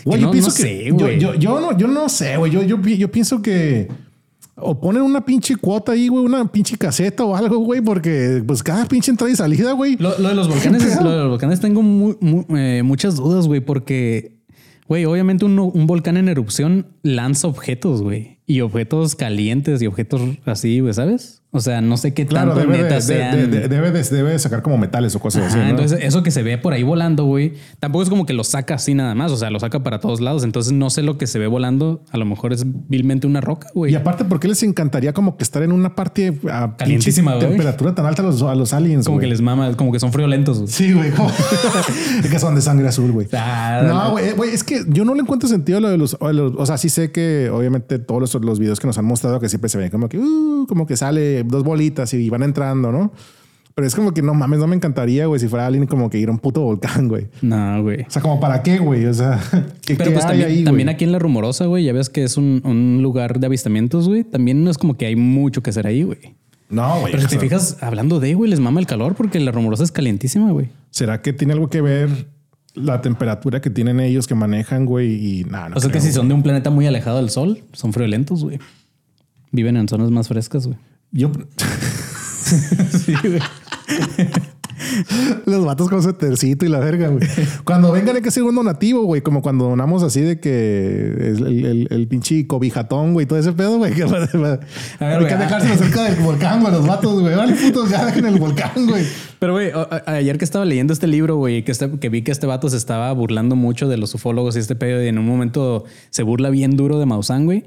Güey, 0.04 0.20
yo 0.20 0.26
no- 0.26 0.30
pienso 0.30 0.50
no 0.50 0.54
que 0.56 0.62
sé, 0.62 0.84
yo, 0.88 0.94
güey. 0.96 1.18
yo, 1.18 1.34
yo 1.36 1.58
no, 1.58 1.78
yo 1.78 1.86
no 1.88 2.10
sé, 2.10 2.36
güey. 2.36 2.52
Yo, 2.52 2.62
yo, 2.64 2.82
pi- 2.82 2.98
yo 2.98 3.10
pienso 3.10 3.40
que 3.40 3.88
o 4.56 4.78
ponen 4.80 5.02
una 5.02 5.24
pinche 5.24 5.56
cuota 5.56 5.92
ahí, 5.92 6.08
güey, 6.08 6.24
una 6.24 6.50
pinche 6.50 6.76
caseta 6.76 7.24
o 7.24 7.34
algo, 7.34 7.58
güey, 7.58 7.80
porque 7.80 8.42
pues 8.46 8.62
cada 8.62 8.86
pinche 8.86 9.10
entrada 9.10 9.32
y 9.32 9.36
salida, 9.36 9.72
güey. 9.72 9.96
Lo, 9.96 10.14
de 10.14 10.34
los 10.34 10.48
volcanes, 10.48 11.02
lo 11.02 11.10
de 11.10 11.18
los 11.18 11.28
volcanes 11.30 11.60
tengo 11.60 11.82
eh, 12.56 12.82
muchas 12.84 13.16
dudas, 13.16 13.46
güey, 13.46 13.60
porque, 13.60 14.36
güey, 14.86 15.04
obviamente 15.04 15.44
un, 15.44 15.58
un 15.58 15.86
volcán 15.86 16.16
en 16.16 16.28
erupción 16.28 16.86
lanza 17.02 17.48
objetos, 17.48 18.02
güey, 18.02 18.38
y 18.46 18.60
objetos 18.60 19.16
calientes 19.16 19.82
y 19.82 19.86
objetos 19.86 20.20
así, 20.44 20.80
güey, 20.80 20.94
¿sabes? 20.94 21.42
O 21.56 21.60
sea, 21.60 21.80
no 21.80 21.96
sé 21.96 22.12
qué 22.14 22.26
Claro, 22.26 22.48
tanto 22.52 22.62
debe 22.62 22.76
de, 22.78 22.82
neta 22.82 22.94
de- 22.96 23.00
sean. 23.00 23.36
de- 23.36 23.46
de- 23.60 23.68
debe, 23.68 23.92
de, 23.92 24.02
debe 24.02 24.30
de 24.32 24.38
sacar 24.40 24.60
como 24.62 24.76
metales 24.76 25.14
o 25.14 25.20
cosas 25.20 25.42
Ajá, 25.44 25.50
así. 25.50 25.58
¿no? 25.58 25.68
entonces 25.70 26.00
eso 26.02 26.24
que 26.24 26.32
se 26.32 26.42
ve 26.42 26.58
por 26.58 26.72
ahí 26.72 26.82
volando, 26.82 27.24
güey, 27.26 27.52
tampoco 27.78 28.02
es 28.02 28.08
como 28.10 28.26
que 28.26 28.32
lo 28.32 28.42
saca 28.42 28.74
así 28.74 28.92
nada 28.94 29.14
más, 29.14 29.30
o 29.30 29.36
sea, 29.36 29.50
lo 29.50 29.60
saca 29.60 29.82
para 29.84 30.00
todos 30.00 30.20
lados, 30.20 30.42
entonces 30.42 30.72
no 30.72 30.90
sé 30.90 31.02
lo 31.02 31.16
que 31.16 31.26
se 31.28 31.38
ve 31.38 31.46
volando, 31.46 32.02
a 32.10 32.16
lo 32.16 32.24
mejor 32.24 32.52
es 32.52 32.64
vilmente 32.88 33.26
una 33.28 33.40
roca, 33.40 33.68
güey. 33.72 33.92
y 33.92 33.94
aparte, 33.94 34.24
¿por 34.24 34.40
qué 34.40 34.48
les 34.48 34.62
encantaría 34.64 35.12
como 35.12 35.36
que 35.36 35.44
estar 35.44 35.62
en 35.62 35.70
una 35.70 35.94
parte 35.94 36.36
a 36.50 36.74
Calientísima, 36.76 37.38
temperatura 37.38 37.94
tan 37.94 38.04
alta 38.06 38.22
a 38.22 38.26
los, 38.26 38.42
a 38.42 38.54
los 38.56 38.72
aliens? 38.72 39.06
Como 39.06 39.20
que 39.20 39.26
les 39.28 39.40
mama, 39.40 39.76
como 39.76 39.92
que 39.92 40.00
son 40.00 40.12
friolentos. 40.12 40.62
Sí, 40.66 40.92
güey. 40.92 41.12
que 42.30 42.38
son 42.38 42.54
de 42.54 42.62
sangre 42.62 42.88
azul, 42.88 43.12
güey. 43.12 43.28
Ah, 43.32 43.82
No, 43.86 44.10
güey, 44.12 44.32
güey, 44.32 44.50
es 44.50 44.64
que 44.64 44.82
yo 44.88 45.04
no 45.04 45.14
le 45.14 45.20
encuentro 45.20 45.48
sentido 45.48 45.78
a 45.78 45.80
lo 45.80 45.88
de 45.90 45.98
los, 45.98 46.16
a 46.20 46.32
los- 46.32 46.52
O 46.56 46.66
sea, 46.66 46.78
sí 46.78 46.88
sé 46.88 47.12
que 47.12 47.50
obviamente 47.52 47.98
todos 47.98 48.20
los, 48.20 48.44
los 48.44 48.58
videos 48.58 48.80
que 48.80 48.86
nos 48.86 48.98
han 48.98 49.04
mostrado 49.04 49.38
que 49.40 49.48
siempre 49.48 49.68
se 49.68 49.78
ven 49.78 49.90
como 49.90 50.08
que, 50.08 50.18
uh, 50.18 50.66
como 50.68 50.86
que 50.86 50.96
sale 50.96 51.43
dos 51.46 51.64
bolitas 51.64 52.12
y 52.14 52.28
van 52.30 52.42
entrando, 52.42 52.92
¿no? 52.92 53.12
Pero 53.74 53.88
es 53.88 53.94
como 53.96 54.14
que 54.14 54.22
no 54.22 54.34
mames, 54.34 54.60
no 54.60 54.68
me 54.68 54.76
encantaría, 54.76 55.26
güey, 55.26 55.40
si 55.40 55.48
fuera 55.48 55.66
alguien 55.66 55.86
como 55.86 56.08
que 56.08 56.18
ir 56.18 56.28
a 56.28 56.30
un 56.30 56.38
puto 56.38 56.60
volcán, 56.60 57.08
güey. 57.08 57.26
No, 57.42 57.82
güey. 57.82 58.02
O 58.02 58.10
sea, 58.10 58.22
como 58.22 58.38
para 58.38 58.62
qué, 58.62 58.78
güey. 58.78 59.04
O 59.06 59.14
sea, 59.14 59.40
¿qué, 59.84 59.96
Pero 59.96 60.10
qué 60.10 60.14
pues 60.14 60.24
hay 60.26 60.30
también, 60.30 60.48
ahí, 60.48 60.64
también 60.64 60.88
aquí 60.88 61.04
en 61.04 61.10
La 61.10 61.18
Rumorosa, 61.18 61.66
güey, 61.66 61.84
ya 61.84 61.92
ves 61.92 62.08
que 62.08 62.22
es 62.22 62.36
un, 62.36 62.62
un 62.64 63.00
lugar 63.02 63.40
de 63.40 63.46
avistamientos, 63.46 64.08
güey. 64.08 64.22
También 64.22 64.62
no 64.62 64.70
es 64.70 64.78
como 64.78 64.96
que 64.96 65.06
hay 65.06 65.16
mucho 65.16 65.60
que 65.60 65.70
hacer 65.70 65.88
ahí, 65.88 66.04
güey. 66.04 66.36
No, 66.70 67.00
güey. 67.00 67.12
Pero 67.12 67.24
si 67.24 67.36
te 67.36 67.38
fijas, 67.40 67.78
hablando 67.80 68.20
de, 68.20 68.34
güey, 68.34 68.48
les 68.48 68.60
mama 68.60 68.78
el 68.78 68.86
calor 68.86 69.16
porque 69.16 69.40
La 69.40 69.50
Rumorosa 69.50 69.82
es 69.82 69.90
calientísima, 69.90 70.52
güey. 70.52 70.68
¿Será 70.90 71.20
que 71.20 71.32
tiene 71.32 71.52
algo 71.52 71.68
que 71.68 71.80
ver 71.80 72.28
la 72.74 73.00
temperatura 73.00 73.60
que 73.60 73.70
tienen 73.70 73.98
ellos 73.98 74.28
que 74.28 74.36
manejan, 74.36 74.86
güey? 74.86 75.40
Y 75.40 75.44
nada, 75.44 75.70
no 75.70 75.76
o 75.76 75.80
sea 75.80 75.90
que 75.90 76.00
si 76.00 76.12
son 76.12 76.28
de 76.28 76.34
un 76.34 76.44
planeta 76.44 76.70
muy 76.70 76.86
alejado 76.86 77.16
del 77.16 77.30
sol, 77.30 77.64
son 77.72 77.92
friolentos, 77.92 78.44
güey. 78.44 78.60
Viven 79.50 79.76
en 79.76 79.88
zonas 79.88 80.12
más 80.12 80.28
frescas, 80.28 80.66
güey. 80.66 80.78
Yo. 81.14 81.30
Sí, 82.44 83.14
güey. 83.22 83.40
Los 85.46 85.64
vatos 85.64 85.88
con 85.88 86.02
su 86.02 86.12
tercito 86.12 86.66
y 86.66 86.68
la 86.68 86.78
verga, 86.78 87.08
güey. 87.08 87.26
Cuando 87.64 87.90
vengan 87.90 88.16
hay 88.16 88.22
que 88.22 88.28
hacer 88.28 88.42
un 88.42 88.54
donativo, 88.54 89.04
güey. 89.04 89.22
Como 89.22 89.40
cuando 89.40 89.64
donamos 89.64 90.02
así 90.02 90.20
de 90.20 90.40
que 90.40 91.06
el, 91.06 91.46
el, 91.46 91.88
el, 91.90 92.06
pinche 92.06 92.46
cobijatón, 92.46 93.14
güey. 93.14 93.24
Todo 93.24 93.38
ese 93.38 93.52
pedo, 93.52 93.78
güey. 93.78 93.94
Que, 93.94 94.02
A 94.02 94.06
ver, 94.06 94.60
hay 95.00 95.26
que 95.26 95.34
ah. 95.34 95.38
dejárselo 95.38 95.76
cerca 95.76 96.02
del 96.04 96.16
volcán, 96.20 96.60
güey. 96.60 96.72
Los 96.72 96.86
vatos, 96.86 97.18
güey. 97.20 97.34
Vale, 97.34 97.54
putos, 97.54 97.88
ya 97.88 98.04
dejen 98.04 98.26
el 98.26 98.38
volcán, 98.38 98.86
güey. 98.86 99.06
Pero, 99.38 99.54
güey, 99.54 99.70
ayer 100.06 100.36
que 100.36 100.44
estaba 100.44 100.66
leyendo 100.66 100.92
este 100.92 101.06
libro, 101.06 101.36
güey, 101.36 101.64
que, 101.64 101.72
este- 101.72 101.98
que 101.98 102.10
vi 102.10 102.20
que 102.20 102.32
este 102.32 102.46
vato 102.46 102.68
se 102.68 102.76
estaba 102.76 103.10
burlando 103.12 103.56
mucho 103.56 103.88
de 103.88 103.96
los 103.96 104.14
ufólogos 104.14 104.56
y 104.56 104.58
este 104.58 104.76
pedo, 104.76 105.02
y 105.02 105.08
en 105.08 105.18
un 105.18 105.26
momento 105.26 105.84
se 106.10 106.22
burla 106.22 106.50
bien 106.50 106.76
duro 106.76 106.98
de 106.98 107.06
Maussan, 107.06 107.46
güey. 107.46 107.64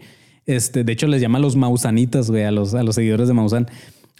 Este, 0.47 0.83
de 0.83 0.93
hecho, 0.93 1.07
les 1.07 1.21
llama 1.21 1.39
los 1.39 1.55
mausanitas, 1.55 2.31
güey, 2.31 2.43
a 2.43 2.51
los, 2.51 2.73
a 2.73 2.81
los 2.81 2.95
seguidores 2.95 3.27
de 3.27 3.33
Maussan. 3.33 3.67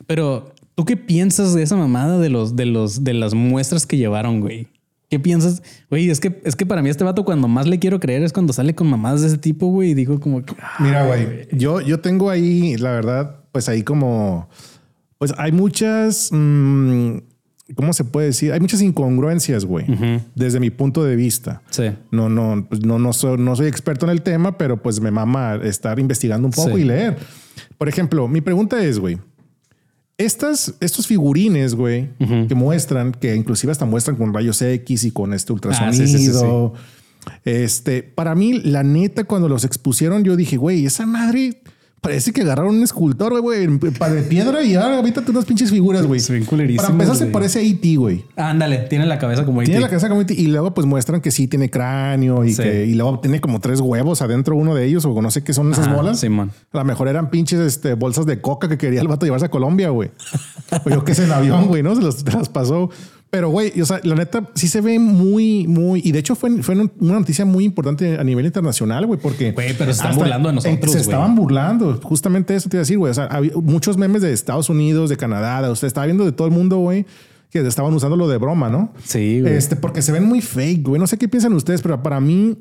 Pero, 0.06 0.54
¿tú 0.76 0.86
qué 0.86 0.98
piensas 0.98 1.54
de 1.54 1.64
esa 1.64 1.76
mamada 1.76 2.20
de 2.20 2.30
los, 2.30 2.56
de 2.56 2.66
los, 2.66 3.04
de 3.04 3.14
las 3.14 3.34
muestras 3.34 3.88
que 3.88 3.98
llevaron, 3.98 4.42
güey? 4.42 4.68
¿Qué 5.10 5.20
piensas? 5.20 5.64
Güey, 5.90 6.10
es 6.10 6.20
que, 6.20 6.42
es 6.44 6.58
que 6.58 6.66
para 6.66 6.82
mí 6.82 6.90
este 6.90 7.06
vato 7.06 7.24
cuando 7.24 7.48
más 7.48 7.66
le 7.66 7.80
quiero 7.80 8.02
creer 8.02 8.24
es 8.24 8.34
cuando 8.34 8.52
sale 8.52 8.76
con 8.76 8.90
mamadas 8.90 9.22
de 9.22 9.28
ese 9.28 9.38
tipo, 9.38 9.68
güey, 9.68 9.92
y 9.92 9.94
digo 9.94 10.20
como 10.20 10.44
que... 10.44 10.54
ah, 10.62 10.76
Mira, 10.80 11.06
güey. 11.06 11.48
Yo, 11.54 11.80
yo 11.80 12.02
tengo 12.02 12.30
ahí, 12.30 12.76
la 12.76 12.92
verdad, 12.92 13.40
pues 13.54 13.70
ahí 13.70 13.84
como. 13.84 14.50
Pues 15.18 15.34
hay 15.38 15.54
muchas. 15.54 16.30
mm, 16.34 17.20
¿Cómo 17.76 17.92
se 17.94 18.06
puede 18.06 18.28
decir? 18.28 18.54
Hay 18.54 18.60
muchas 18.62 18.82
incongruencias, 18.82 19.66
güey. 19.66 19.86
Desde 20.36 20.60
mi 20.60 20.70
punto 20.70 21.04
de 21.04 21.16
vista. 21.16 21.62
Sí. 21.70 21.84
No, 22.12 22.30
no, 22.30 22.66
pues 22.70 22.86
no, 22.86 22.98
no, 22.98 23.12
soy, 23.14 23.38
no 23.38 23.56
soy 23.56 23.68
experto 23.68 24.06
en 24.06 24.12
el 24.12 24.22
tema, 24.22 24.58
pero 24.58 24.82
pues 24.82 25.02
me 25.02 25.12
mama 25.12 25.60
estar 25.64 26.00
investigando 26.00 26.48
un 26.48 26.54
poco 26.54 26.76
Sí. 26.76 26.82
y 26.82 26.86
leer. 26.86 27.18
Por 27.78 27.90
ejemplo, 27.90 28.28
mi 28.28 28.40
pregunta 28.42 28.82
es, 28.84 29.00
güey, 29.00 29.18
estas, 30.18 30.74
estos 30.80 31.06
figurines, 31.08 31.76
güey, 31.76 32.10
que 32.48 32.56
muestran, 32.56 33.12
que 33.12 33.36
inclusive 33.36 33.72
hasta 33.72 33.86
muestran 33.86 34.16
con 34.16 34.34
rayos 34.34 34.62
X 34.62 35.04
y 35.04 35.12
con 35.12 35.34
este 35.34 35.54
ultrasonido. 35.54 36.04
Ah, 36.04 36.08
sí, 36.08 36.18
sí. 36.18 36.32
Este, 37.44 38.04
para 38.04 38.34
mí, 38.36 38.54
la 38.62 38.84
neta, 38.84 39.26
cuando 39.26 39.50
los 39.50 39.66
expusieron, 39.66 40.24
yo 40.24 40.36
dije, 40.36 40.58
güey, 40.58 40.86
esa 40.86 41.06
madre 41.06 41.62
parece 42.02 42.32
que 42.32 42.42
agarraron 42.42 42.76
un 42.78 42.84
escultor, 42.84 43.40
güey, 43.42 43.64
en- 43.64 43.80
pa- 43.80 44.10
de 44.10 44.22
piedra 44.24 44.64
y 44.64 44.76
ahora 44.76 45.00
avítate 45.00 45.32
unas 45.32 45.46
pinches 45.46 45.72
figuras, 45.72 46.06
güey. 46.06 46.20
Se 46.20 46.32
ven 46.34 46.46
Para 46.46 46.90
empezar, 46.90 47.16
se 47.16 47.26
parece 47.28 47.60
a 47.60 47.62
E.T., 47.64 47.96
güey. 47.98 48.24
Ándale, 48.36 48.78
tiene 48.90 49.06
la 49.06 49.18
cabeza 49.20 49.46
como 49.46 49.60
Tiene 49.62 49.76
E.T.. 49.76 49.82
la 49.82 49.90
cabeza 49.90 50.08
como 50.08 50.22
E.T. 50.22 50.34
y 50.34 50.48
luego 50.48 50.74
pues 50.74 50.86
muestran 50.88 51.20
que 51.22 51.32
sí 51.32 51.48
tiene 51.48 51.70
cráneo 51.70 52.46
y 52.46 52.54
Sí. 52.54 52.64
que 52.64 52.86
y 52.86 52.94
luego 52.94 53.20
tiene 53.20 53.42
como 53.42 53.60
tres 53.60 53.80
huevos 53.82 54.22
adentro 54.22 54.56
uno 54.56 54.74
de 54.76 54.86
ellos 54.86 55.04
o 55.06 55.22
no 55.22 55.32
sé 55.32 55.44
qué 55.44 55.54
son 55.54 55.72
esas 55.72 55.88
Ajá, 55.88 55.96
bolas. 55.98 56.20
Simón. 56.20 56.52
A 56.72 56.78
lo 56.78 56.86
mejor 56.86 57.08
eran 57.08 57.30
pinches 57.30 57.60
este, 57.60 57.94
bolsas 57.96 58.26
de 58.26 58.40
coca 58.42 58.70
que 58.70 58.78
quería 58.78 59.02
el 59.02 59.08
vato 59.08 59.26
llevarse 59.26 59.48
a 59.48 59.50
Colombia, 59.50 59.90
güey. 59.90 60.12
o 60.86 60.90
yo 60.90 61.04
qué 61.04 61.16
sé, 61.16 61.24
en 61.26 61.32
avión, 61.32 61.68
güey, 61.68 61.84
¿no? 61.84 61.96
Se 61.96 62.02
las 62.32 62.50
pasó. 62.50 62.90
Pero, 63.30 63.50
güey, 63.50 63.82
o 63.82 63.86
sea, 63.86 64.00
la 64.04 64.16
neta 64.16 64.50
sí 64.56 64.70
se 64.70 64.80
ve 64.80 65.00
muy, 65.00 65.68
muy. 65.68 66.02
Y 66.04 66.14
de 66.14 66.20
hecho 66.20 66.36
fue, 66.36 66.64
fue 66.64 66.76
una 66.76 66.90
noticia 67.20 67.44
muy 67.44 67.66
importante 67.66 68.18
a 68.18 68.24
nivel 68.24 68.46
internacional, 68.46 69.06
güey, 69.06 69.20
porque. 69.20 69.52
Güey, 69.52 69.76
pero 69.78 69.94
se 69.94 70.02
están 70.02 70.16
burlando 70.16 70.50
de 70.50 70.56
nosotros, 70.56 70.92
Se 70.94 71.00
estaban 71.00 71.36
burlando. 71.36 72.00
Justamente 72.02 72.56
eso 72.56 72.70
te 72.70 72.78
iba 72.78 72.82
a 72.82 72.84
decir, 72.84 72.98
güey. 72.98 73.12
O 73.12 73.14
sea, 73.14 73.26
había 73.26 73.52
muchos 73.56 73.98
memes 73.98 74.22
de 74.22 74.32
Estados 74.32 74.70
Unidos, 74.70 75.10
de 75.10 75.18
Canadá, 75.18 75.62
de 75.62 75.70
usted 75.70 75.88
estaba 75.88 76.06
viendo 76.06 76.24
de 76.24 76.32
todo 76.32 76.48
el 76.48 76.54
mundo, 76.54 76.78
güey, 76.78 77.06
que 77.50 77.60
estaban 77.60 77.94
usando 77.94 78.16
lo 78.16 78.30
de 78.30 78.38
broma, 78.38 78.70
¿no? 78.70 78.94
Sí, 79.04 79.42
güey. 79.42 79.56
Este, 79.56 79.76
porque 79.76 80.02
se 80.02 80.14
ven 80.14 80.24
muy 80.24 80.40
fake, 80.40 80.88
güey. 80.88 81.00
No 81.00 81.08
sé 81.08 81.18
qué 81.18 81.28
piensan 81.28 81.52
ustedes, 81.54 81.82
pero 81.82 82.02
para 82.02 82.22
mí, 82.22 82.58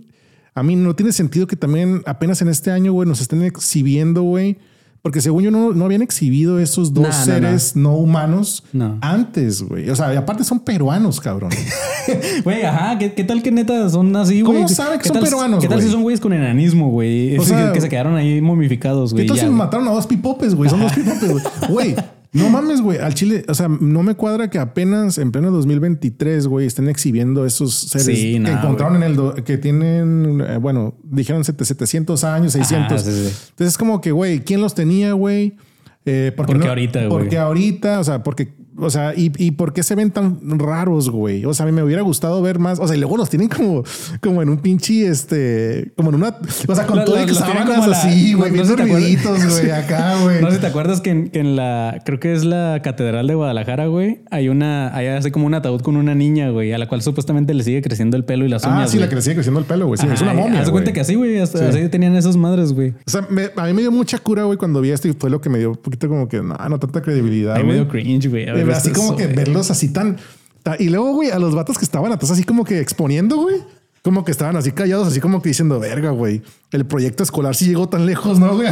a 0.55 0.65
mí 0.65 0.75
no 0.75 0.97
tiene 0.97 1.13
sentido 1.13 1.47
que 1.47 1.55
también 1.55 2.03
apenas 2.07 2.43
en 2.43 2.49
este 2.49 2.73
año, 2.73 2.93
güey, 2.93 3.09
nos 3.09 3.21
estén 3.21 3.43
exhibiendo, 3.43 4.23
güey. 4.23 4.59
Porque 5.07 5.21
según 5.21 5.45
yo 5.45 5.53
no, 5.53 5.71
no 5.73 5.85
habían 5.85 6.03
exhibido 6.03 6.59
esos 6.59 6.93
dos 6.93 7.05
No, 7.05 7.11
no, 7.11 7.25
seres 7.25 7.77
no, 7.77 7.95
humanos 7.95 8.65
No. 8.73 8.99
antes, 9.01 9.63
güey. 9.63 9.89
O 9.89 9.95
sea, 9.95 10.13
y 10.13 10.17
aparte 10.17 10.43
son 10.43 10.59
peruanos, 10.59 11.21
cabrón. 11.21 11.51
Güey, 12.43 12.65
ajá, 12.65 12.99
¿qué, 12.99 13.13
qué 13.15 13.23
tal 13.23 13.41
que 13.41 13.53
neta 13.53 13.89
son 13.89 14.15
así, 14.17 14.41
güey? 14.41 14.57
¿Cómo 14.57 14.69
saben 14.69 14.99
que 14.99 15.05
¿Qué 15.05 15.09
son 15.11 15.15
tal- 15.19 15.23
peruanos, 15.25 15.61
¿Qué 15.63 15.69
tal 15.69 15.81
si 15.81 15.91
son 15.91 16.03
güeyes 16.03 16.21
con 16.21 16.33
enanismo, 16.33 16.91
güey? 16.91 17.39
O 17.39 17.45
sea, 17.45 17.73
que, 17.73 17.81
se 17.81 17.89
quedaron 17.89 18.17
ahí 18.17 18.41
momificados, 18.41 19.11
¿Qué 19.13 19.19
güey. 19.19 19.27
tal 19.29 19.37
ya, 19.37 19.43
si 19.43 19.47
güey. 19.47 19.59
mataron 19.59 19.87
a 19.87 19.93
dos 19.93 20.09
pipopes, 20.09 20.57
güey? 20.57 20.69
Son 20.69 20.81
dos 20.81 20.93
pipopes, 20.93 21.31
güey. 21.31 21.45
Güey, 21.69 21.95
no 22.37 22.51
mames, 22.51 22.81
güey. 22.81 22.99
Al 22.99 23.15
Chile, 23.15 23.45
o 23.49 23.55
sea, 23.55 23.69
no 23.69 24.03
me 24.03 24.15
cuadra 24.15 24.49
que 24.51 24.59
apenas 24.59 25.19
en 25.19 25.33
pleno 25.33 25.51
2023, 25.51 26.47
güey, 26.47 26.67
estén 26.67 26.89
exhibiendo 26.89 27.45
esos 27.47 27.75
seres 27.75 28.07
Sí, 28.07 28.41
que 28.45 28.51
encontraron 28.53 28.97
en 28.97 29.03
el, 29.03 29.17
do- 29.17 29.35
que 29.35 29.59
tienen, 29.59 30.43
eh, 30.47 30.59
bueno, 30.59 30.97
dijeron 31.05 31.45
700 31.45 32.25
años, 32.25 32.53
600. 32.53 33.03
sí, 33.03 33.11
sí. 33.11 33.19
Entonces 33.51 33.69
es 33.75 33.79
como 33.79 34.01
que, 34.01 34.13
güey, 34.13 34.41
¿quién 34.41 34.61
los 34.61 34.75
tenía, 34.75 35.13
güey? 35.13 35.57
Eh, 36.05 36.33
¿Por 36.37 36.47
qué 36.47 36.55
no- 36.55 36.67
ahorita, 36.67 36.99
güey? 37.01 37.11
Porque 37.11 37.39
ahorita, 37.39 38.01
o 38.01 38.05
sea, 38.05 38.23
porque 38.23 38.55
o 38.79 38.91
sea, 38.91 39.15
¿y, 39.17 39.33
¿y 39.39 39.53
por 39.53 39.73
qué 39.73 39.83
se 39.83 39.95
ven 39.95 40.11
tan 40.11 40.39
raros, 40.59 41.11
güey? 41.11 41.45
O 41.45 41.55
sea, 41.55 41.65
a 41.65 41.67
mí 41.67 41.73
me 41.73 41.83
hubiera 41.83 42.03
gustado 42.03 42.41
ver 42.43 42.59
más. 42.59 42.79
O 42.79 42.87
sea, 42.87 42.97
y 42.97 43.01
luego 43.01 43.17
los 43.17 43.31
tienen 43.31 43.49
como, 43.49 43.83
como 44.23 44.43
en 44.43 44.49
un 44.49 44.59
pinche, 44.59 45.07
este, 45.09 45.93
como 45.97 46.11
en 46.11 46.17
una, 46.17 46.37
o 46.69 46.75
sea, 46.75 46.87
con 46.87 46.99
Lo- 46.99 47.05
todo 47.05 47.17
lo- 47.17 47.23
y 47.23 47.27
tienen 47.27 47.43
sábanas 47.43 47.89
así, 47.89 48.35
güey, 48.35 48.51
no 48.51 48.63
bien 48.65 48.77
dormiditos, 48.77 49.61
güey, 49.61 49.71
acá, 49.73 50.15
güey. 50.23 50.41
No 50.41 50.49
sé 50.51 50.57
si 50.57 50.61
te 50.61 50.67
acuerdas 50.67 51.01
que 51.01 51.11
en, 51.11 51.29
que 51.31 51.41
en 51.41 51.57
la, 51.57 52.01
creo 52.05 52.21
que 52.21 52.33
es 52.33 52.45
la 52.45 52.81
Catedral 52.83 53.27
de 53.27 53.35
Guadalajara, 53.35 53.87
güey, 53.87 54.21
hay 54.31 54.49
una, 54.49 54.95
hay 54.95 55.07
así 55.09 55.31
como 55.31 55.47
un 55.47 55.55
ataúd 55.55 55.81
con 55.81 55.97
una 55.97 56.15
niña, 56.15 56.51
güey, 56.51 56.73
a 56.73 56.79
la 56.79 56.89
cual 56.89 57.03
supuestamente 57.03 57.55
le 57.55 57.65
sigue 57.65 57.83
creciendo 57.83 58.17
el 58.17 58.25
pelo 58.25 58.45
y 58.45 58.49
las 58.49 58.65
Ah, 58.65 58.75
uñas. 58.77 58.91
sí, 58.91 58.97
la 58.99 59.03
güey. 59.03 59.11
que 59.11 59.17
le 59.17 59.23
sigue 59.23 59.35
creciendo 59.37 59.61
el 59.61 59.67
pelo, 59.67 59.87
güey. 59.87 59.99
Sí, 59.99 60.07
es 60.13 60.21
una 60.23 60.35
momia. 60.35 60.61
Haz 60.61 60.71
cuenta 60.71 60.93
que 60.93 61.01
así, 61.01 61.15
güey, 61.15 61.39
hasta 61.39 61.59
Sí. 61.59 61.65
así 61.65 61.89
tenían 61.89 62.15
esas 62.17 62.37
madres, 62.37 62.73
güey. 62.73 62.91
O 63.07 63.11
sea, 63.11 63.27
me- 63.31 63.51
a 63.57 63.65
mí 63.67 63.73
me 63.73 63.81
dio 63.83 63.91
mucha 63.93 64.19
cura, 64.19 64.45
güey, 64.45 64.59
cuando 64.59 64.81
vi 64.81 64.91
esto 64.91 65.09
y 65.09 65.13
fue 65.13 65.31
lo 65.31 65.41
que 65.41 65.49
me 65.49 65.59
dio 65.59 65.71
un 65.71 65.77
poquito 65.77 66.09
como 66.09 66.29
que, 66.29 66.43
no, 66.43 66.57
no 66.69 66.79
tanta 66.79 67.01
credibilidad. 67.03 67.57
Me 67.63 67.75
dio 67.75 67.89
cringe, 67.89 68.29
güey. 68.29 68.47
Eh, 68.71 68.75
Así 68.77 68.91
como 68.93 69.17
que 69.17 69.27
verlos 69.27 69.71
así 69.71 69.89
tan, 69.89 70.17
ta- 70.63 70.77
Y 70.79 70.89
luego, 70.89 71.13
güey, 71.15 71.31
a 71.31 71.39
los 71.39 71.55
vatos 71.55 71.79
que 71.79 71.85
estaban 71.85 72.13
atrás 72.13 72.31
así 72.31 72.45
como 72.45 72.65
que 72.65 72.81
exponiendo, 72.81 73.37
güey. 73.37 73.57
Como 74.03 74.25
que 74.25 74.31
estaban 74.31 74.57
así 74.57 74.71
callados, 74.73 75.09
así 75.09 75.21
como 75.21 75.43
que 75.43 75.49
diciendo, 75.49 75.81
verga, 75.81 76.11
güey. 76.11 76.43
El 76.71 76.87
proyecto 76.87 77.23
escolar 77.25 77.55
sí 77.57 77.67
llegó 77.67 77.89
tan 77.89 78.07
lejos, 78.07 78.39
¿no, 78.39 78.55
güey? 78.55 78.69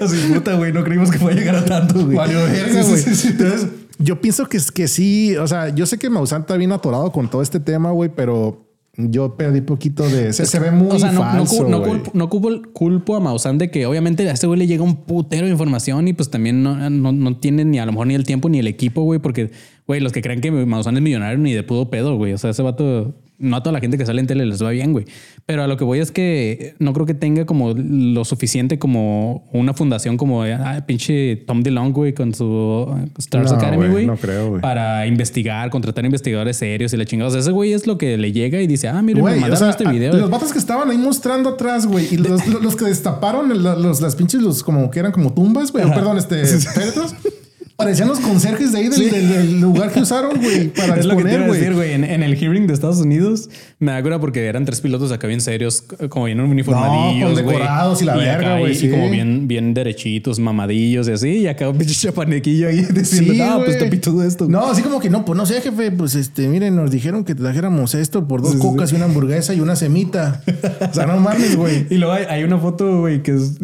Así, 0.00 0.16
puta, 0.32 0.54
güey, 0.54 0.72
no 0.72 0.82
creímos 0.84 1.10
que 1.10 1.18
fuera 1.18 1.36
a 1.36 1.38
llegar 1.38 1.56
a 1.56 1.64
tanto, 1.64 2.04
güey. 2.04 2.16
Valió 2.16 2.38
verga, 2.44 2.82
Sí, 2.82 2.88
güey. 2.88 3.02
sí, 3.02 3.14
sí, 3.14 3.16
sí. 3.16 3.28
Entonces, 3.28 3.66
yo 3.98 4.20
pienso 4.20 4.46
que, 4.48 4.56
es- 4.56 4.70
que 4.72 4.88
sí, 4.88 5.36
o 5.36 5.46
sea, 5.46 5.68
yo 5.70 5.86
sé 5.86 5.98
que 5.98 6.10
Maussan 6.10 6.42
está 6.42 6.56
bien 6.56 6.72
atorado 6.72 7.10
con 7.12 7.28
todo 7.30 7.42
este 7.42 7.60
tema, 7.60 7.90
güey, 7.92 8.10
pero 8.14 8.65
yo 8.98 9.36
perdí 9.36 9.60
poquito 9.60 10.08
de... 10.08 10.32
Se, 10.32 10.46
se 10.46 10.58
ve 10.58 10.70
muy 10.70 10.88
o 10.90 10.98
sea, 10.98 11.12
no, 11.12 11.20
falso, 11.20 11.64
no, 11.64 11.68
no 11.68 11.82
culpo, 11.82 12.10
no 12.14 12.30
culpo- 12.30 12.72
culpo 12.72 13.14
a 13.16 13.20
Maussan 13.20 13.58
de 13.58 13.70
que 13.70 13.84
obviamente 13.86 14.28
a 14.28 14.32
este 14.32 14.46
güey 14.46 14.58
le 14.58 14.66
llega 14.66 14.82
un 14.82 14.96
putero 14.96 15.44
de 15.46 15.52
información 15.52 16.08
y 16.08 16.12
pues 16.14 16.30
también 16.30 16.62
no, 16.62 16.88
no, 16.90 17.12
no 17.12 17.36
tiene 17.36 17.64
ni 17.64 17.78
a 17.78 17.84
lo 17.86 17.92
mejor 17.92 18.06
ni 18.06 18.14
el 18.14 18.24
tiempo 18.24 18.48
ni 18.48 18.58
el 18.58 18.66
equipo, 18.66 19.02
güey, 19.02 19.18
porque, 19.20 19.50
güey, 19.86 20.00
los 20.00 20.12
que 20.12 20.22
creen 20.22 20.40
que 20.40 20.50
Maussan 20.50 20.96
es 20.96 21.02
millonario 21.02 21.38
ni 21.38 21.52
de 21.52 21.62
pudo 21.62 21.90
pedo, 21.90 22.16
güey. 22.16 22.32
O 22.32 22.38
sea, 22.38 22.50
ese 22.50 22.62
vato, 22.62 23.14
no 23.38 23.56
a 23.56 23.62
toda 23.62 23.72
la 23.74 23.80
gente 23.80 23.98
que 23.98 24.06
sale 24.06 24.20
en 24.20 24.26
tele 24.28 24.46
les 24.46 24.62
va 24.64 24.70
bien, 24.70 24.92
güey. 24.92 25.04
Pero 25.48 25.62
a 25.62 25.68
lo 25.68 25.76
que 25.76 25.84
voy 25.84 26.00
es 26.00 26.10
que 26.10 26.74
no 26.80 26.92
creo 26.92 27.06
que 27.06 27.14
tenga 27.14 27.46
como 27.46 27.72
lo 27.72 28.24
suficiente 28.24 28.80
como 28.80 29.48
una 29.52 29.74
fundación 29.74 30.16
como 30.16 30.42
ah, 30.42 30.82
pinche 30.88 31.36
Tom 31.46 31.62
DeLonge, 31.62 31.92
güey, 31.92 32.14
con 32.14 32.34
su 32.34 32.44
uh, 32.44 33.08
Stars 33.16 33.52
No, 33.52 33.56
Academy, 33.56 33.86
güey, 33.88 34.06
no 34.06 34.16
creo, 34.16 34.48
güey. 34.48 34.60
Para 34.60 35.06
investigar, 35.06 35.70
contratar 35.70 36.04
investigadores 36.04 36.56
serios 36.56 36.92
y 36.92 36.96
la 36.96 37.04
chingada. 37.04 37.28
O 37.28 37.30
sea, 37.30 37.40
ese 37.42 37.52
güey 37.52 37.72
es 37.74 37.86
lo 37.86 37.96
que 37.96 38.16
le 38.18 38.32
llega 38.32 38.60
y 38.60 38.66
dice, 38.66 38.88
ah, 38.88 39.00
Güey, 39.00 39.14
me 39.14 39.20
o 39.20 39.24
mandaron 39.24 39.56
sea, 39.56 39.70
este 39.70 39.86
a- 39.86 39.92
video. 39.92 40.14
los 40.14 40.30
vatos 40.30 40.52
que 40.52 40.58
estaban 40.58 40.90
ahí 40.90 40.98
mostrando 40.98 41.50
atrás, 41.50 41.86
güey, 41.86 42.08
y 42.12 42.16
los, 42.16 42.44
los- 42.48 42.62
los 42.62 42.74
que 42.74 42.86
destaparon 42.86 43.48
los, 43.62 44.00
las 44.00 44.16
pinches, 44.16 44.42
los 44.42 44.64
como 44.64 44.90
que 44.90 44.98
eran 44.98 45.12
como 45.12 45.32
tumbas, 45.32 45.70
güey, 45.70 45.84
perdón, 45.88 46.18
este, 46.18 46.44
féretros, 46.74 47.14
parecían 47.76 48.08
los 48.08 48.20
conserjes 48.20 48.72
de 48.72 48.78
ahí 48.78 48.88
del, 48.88 49.10
del- 49.10 49.28
del 49.28 49.60
lugar 49.60 49.90
que 49.92 50.00
usaron, 50.00 50.38
güey, 50.40 50.68
para 50.76 50.96
es 50.96 51.04
exponer, 51.06 51.74
güey. 51.74 51.92
En, 51.92 52.04
en 52.04 52.22
el 52.22 52.36
hearing 52.36 52.66
de 52.66 52.74
Estados 52.74 52.98
Unidos 52.98 53.48
me 53.78 53.92
da 53.92 54.02
cura 54.02 54.18
porque 54.18 54.46
eran 54.46 54.64
tres 54.64 54.80
pilotos 54.80 55.12
acá 55.12 55.26
bien 55.26 55.40
serios, 55.40 55.82
como 56.08 56.24
bien 56.26 56.40
uniformadillos, 56.40 57.28
No, 57.30 57.42
güey. 57.42 57.46
decorados 57.56 58.02
y 58.02 58.04
la 58.06 58.16
verga, 58.16 58.34
acá, 58.54 58.58
güey, 58.60 58.72
Y, 58.72 58.74
sí. 58.74 58.86
y 58.86 58.90
como 58.90 59.10
bien, 59.10 59.46
bien 59.46 59.74
derechitos, 59.74 60.38
mamadillos 60.38 61.08
y 61.08 61.12
así. 61.12 61.28
Y 61.38 61.46
acá 61.48 61.68
un 61.68 61.76
pinche 61.78 61.94
chapanequillo 61.94 62.68
ahí 62.68 62.82
diciendo, 62.82 63.32
Sí, 63.34 63.38
no, 63.38 63.54
pues 63.56 63.66
güey. 63.66 63.70
está 63.76 63.90
pitudo 63.90 64.22
esto. 64.24 64.48
No, 64.48 64.66
así 64.70 64.82
como 64.82 64.98
que 65.00 65.10
no, 65.10 65.24
pues 65.24 65.36
no 65.36 65.44
sé, 65.46 65.60
jefe, 65.60 65.90
pues 65.92 66.14
este, 66.14 66.48
miren, 66.48 66.74
nos 66.76 66.90
dijeron 66.90 67.24
que 67.24 67.34
trajéramos 67.34 67.94
esto 67.94 68.26
por 68.26 68.40
dos 68.42 68.52
Sí, 68.52 68.58
cocas 68.58 68.92
y 68.92 68.96
una 68.96 69.04
hamburguesa 69.04 69.52
y 69.54 69.60
una 69.60 69.76
semita. 69.76 70.42
o 70.90 70.94
sea, 70.94 71.06
no 71.06 71.16
mames, 71.20 71.56
güey. 71.56 71.86
Y 71.90 71.96
luego 71.96 72.14
hay, 72.14 72.24
hay 72.28 72.44
una 72.44 72.58
foto, 72.58 73.00
güey, 73.00 73.22
que 73.22 73.32
es 73.32 73.58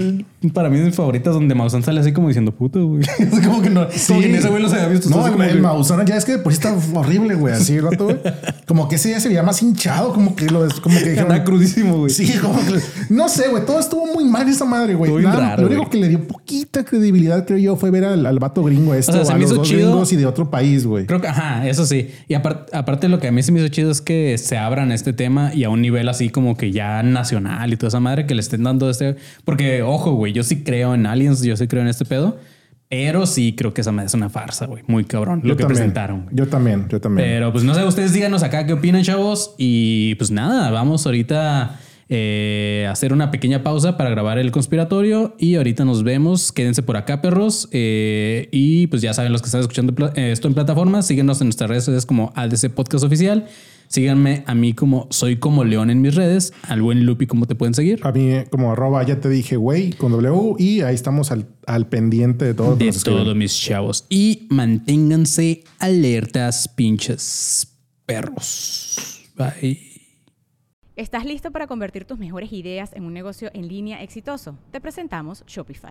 para 0.53 0.69
mí 0.69 0.79
de 0.79 0.85
mis 0.87 0.95
favoritas, 0.97 1.33
donde 1.35 1.55
Maussan 1.55 1.83
sale 1.83 2.01
así 2.01 2.13
como 2.13 2.29
diciendo 2.29 2.53
puto, 2.53 2.87
güey. 2.87 3.03
Es 3.19 3.41
como 3.47 3.63
que 3.63 3.71
no, 3.71 3.87
como 4.07 4.21
que 4.21 4.29
ni 4.29 4.35
ese 4.39 4.49
güey 4.49 4.63
los 4.63 4.73
había 4.73 4.89
visto. 4.89 5.09
No, 5.11 5.25
el, 5.27 5.33
como 5.33 5.45
el 5.45 5.53
que- 5.55 5.61
Maussan 5.61 6.07
ya 6.07 6.17
es 6.17 6.25
que 6.25 6.39
por 6.39 6.53
sí 6.53 6.59
está 6.63 6.75
horrible, 6.95 7.35
güey. 7.35 7.55
Así 7.55 7.75
el 7.77 7.83
vato, 7.83 8.05
güey. 8.05 8.19
Como 8.67 8.89
que 8.89 8.97
ese 8.97 9.09
día 9.09 9.21
se 9.21 9.29
veía 9.29 9.43
más 9.43 9.63
hinchado, 9.63 10.13
como 10.13 10.35
que 10.37 10.47
lo 10.47 10.67
como 10.83 10.99
que 10.99 11.19
Anda 11.21 11.45
crudísimo, 11.45 11.99
güey. 11.99 12.11
Sí, 12.11 12.33
como 12.39 12.59
que 12.61 12.81
no 13.11 13.29
sé, 13.29 13.49
güey. 13.49 13.65
Todo 13.67 13.81
estuvo 13.81 14.07
muy 14.07 14.25
mal 14.25 14.49
esa 14.49 14.65
madre, 14.65 14.95
güey. 14.95 15.13
Nada, 15.23 15.41
raro, 15.41 15.63
Lo 15.63 15.69
único 15.69 15.83
güey. 15.83 15.91
que 15.91 15.99
le 15.99 16.09
dio 16.09 16.27
poquita 16.27 16.85
credibilidad, 16.85 17.45
creo 17.47 17.59
yo, 17.59 17.77
fue 17.77 17.91
ver 17.91 18.05
al, 18.05 18.25
al 18.27 18.39
vato 18.39 18.63
gringo 18.63 18.95
este 18.95 19.13
O 19.13 19.15
sea, 19.17 19.25
se 19.25 19.33
a 19.33 19.35
me 19.35 19.41
los 19.43 19.51
hizo 19.51 19.59
dos 19.59 19.69
chido. 19.69 19.89
gringos 19.91 20.13
y 20.13 20.17
de 20.17 20.27
otro 20.27 20.51
país, 20.51 20.87
güey. 20.87 21.07
Creo 21.07 21.21
que, 21.21 21.29
ajá, 21.29 21.69
eso 21.69 21.85
sí. 21.87 22.11
Y 22.29 22.35
apar- 22.35 22.67
aparte 22.73 23.09
lo 23.09 23.19
que 23.19 23.29
a 23.29 23.33
mí 23.33 23.43
se 23.43 23.53
me 23.53 23.61
hizo 23.61 23.69
chido 23.69 23.91
es 23.91 24.01
que 24.01 24.39
se 24.39 24.57
abran 24.59 24.93
este 24.93 25.13
tema 25.13 25.53
y 25.55 25.65
a 25.65 25.71
un 25.71 25.83
nivel 25.83 26.09
así 26.09 26.31
como 26.31 26.57
que 26.57 26.71
ya 26.73 27.03
nacional 27.03 27.73
y 27.73 27.77
toda 27.77 27.89
esa 27.89 28.01
madre 28.01 28.27
que 28.27 28.35
le 28.35 28.41
estén 28.41 28.63
dando 28.63 28.89
este... 28.91 29.17
Porque, 29.45 29.83
ojo, 29.83 30.13
güey, 30.13 30.33
yo 30.33 30.43
sí 30.43 30.63
creo 30.63 30.95
en 30.95 31.07
aliens, 31.07 31.43
yo 31.43 31.57
sí 31.57 31.67
creo 31.67 31.83
en 31.83 31.89
este 31.89 32.05
pedo, 32.05 32.39
pero 32.93 33.25
sí 33.25 33.55
creo 33.57 33.73
que 33.73 33.81
esa 33.81 33.91
es 34.05 34.13
una 34.13 34.29
farsa, 34.29 34.67
güey. 34.67 34.83
Muy 34.87 35.07
cabrón 35.07 35.41
lo 35.43 35.57
que 35.57 35.63
también. 35.63 35.79
presentaron. 35.79 36.25
güey. 36.25 36.37
Yo 36.37 36.47
también, 36.49 36.89
yo 36.91 37.01
también. 37.01 37.27
Pero 37.27 37.51
pues 37.51 37.65
no 37.65 37.75
sé, 37.75 37.83
ustedes 37.87 38.13
díganos 38.13 38.43
acá 38.43 38.67
qué 38.67 38.75
opinan, 38.75 39.03
chavos. 39.03 39.55
Y 39.57 40.15
pues 40.17 40.31
nada, 40.31 40.71
vamos 40.71 41.07
ahorita 41.07 41.81
eh, 42.11 42.85
a 42.87 42.93
hacer 42.93 43.15
una 43.15 43.31
pequeña 43.31 43.63
pausa 43.63 43.97
para 43.97 44.11
grabar 44.11 44.39
el 44.39 44.51
conspiratorio. 44.51 45.35
Y 45.39 45.55
ahorita 45.55 45.87
nos 45.87 46.05
vemos. 46.05 46.53
Quédense 46.53 46.83
por 46.83 46.99
acá, 46.99 47.23
perros. 47.23 47.67
Eh, 47.73 48.51
y 48.53 48.89
pues 48.89 49.01
ya 49.01 49.15
saben 49.15 49.33
los 49.33 49.41
que 49.41 49.47
están 49.47 49.63
escuchando 49.63 49.95
eh, 50.15 50.31
esto 50.31 50.49
en 50.49 50.53
plataformas. 50.53 51.07
Síguenos 51.07 51.41
en 51.41 51.47
nuestras 51.47 51.71
redes 51.71 51.85
sociales 51.85 52.05
como 52.05 52.31
ADC 52.37 52.75
Podcast 52.75 53.07
Oficial. 53.07 53.47
Síganme 53.93 54.43
a 54.47 54.55
mí 54.55 54.73
como 54.73 55.07
soy 55.11 55.37
como 55.37 55.65
León 55.65 55.91
en 55.91 56.01
mis 56.01 56.15
redes. 56.15 56.55
Al 56.67 56.81
buen 56.81 57.05
Lupi, 57.05 57.27
¿cómo 57.27 57.45
te 57.45 57.55
pueden 57.55 57.75
seguir? 57.75 58.01
A 58.05 58.11
mí, 58.11 58.33
como 58.51 58.73
arroba, 58.73 59.03
ya 59.03 59.21
te 59.21 59.29
dije, 59.29 59.57
güey, 59.57 59.93
con 59.93 60.13
W. 60.13 60.55
Y 60.59 60.81
ahí 60.81 60.95
estamos 60.95 61.31
al, 61.31 61.47
al 61.67 61.87
pendiente 61.89 62.47
de 62.47 62.55
todo. 62.55 62.75
de 62.75 62.87
nos 62.87 62.97
escriben. 62.97 63.25
todo, 63.25 63.35
mis 63.35 63.55
chavos. 63.61 64.07
Y 64.09 64.47
manténganse 64.49 65.65
alertas, 65.79 66.69
pinches 66.69 67.69
perros. 68.07 69.21
Bye. 69.37 69.79
¿Estás 70.97 71.27
listo 71.27 71.51
para 71.51 71.67
convertir 71.67 72.07
tus 72.07 72.19
mejores 72.19 72.51
ideas 72.51 72.95
en 72.95 73.05
un 73.05 73.13
negocio 73.13 73.51
en 73.53 73.69
línea 73.69 74.03
exitoso? 74.03 74.57
Te 74.71 74.81
presentamos 74.81 75.45
Shopify. 75.47 75.91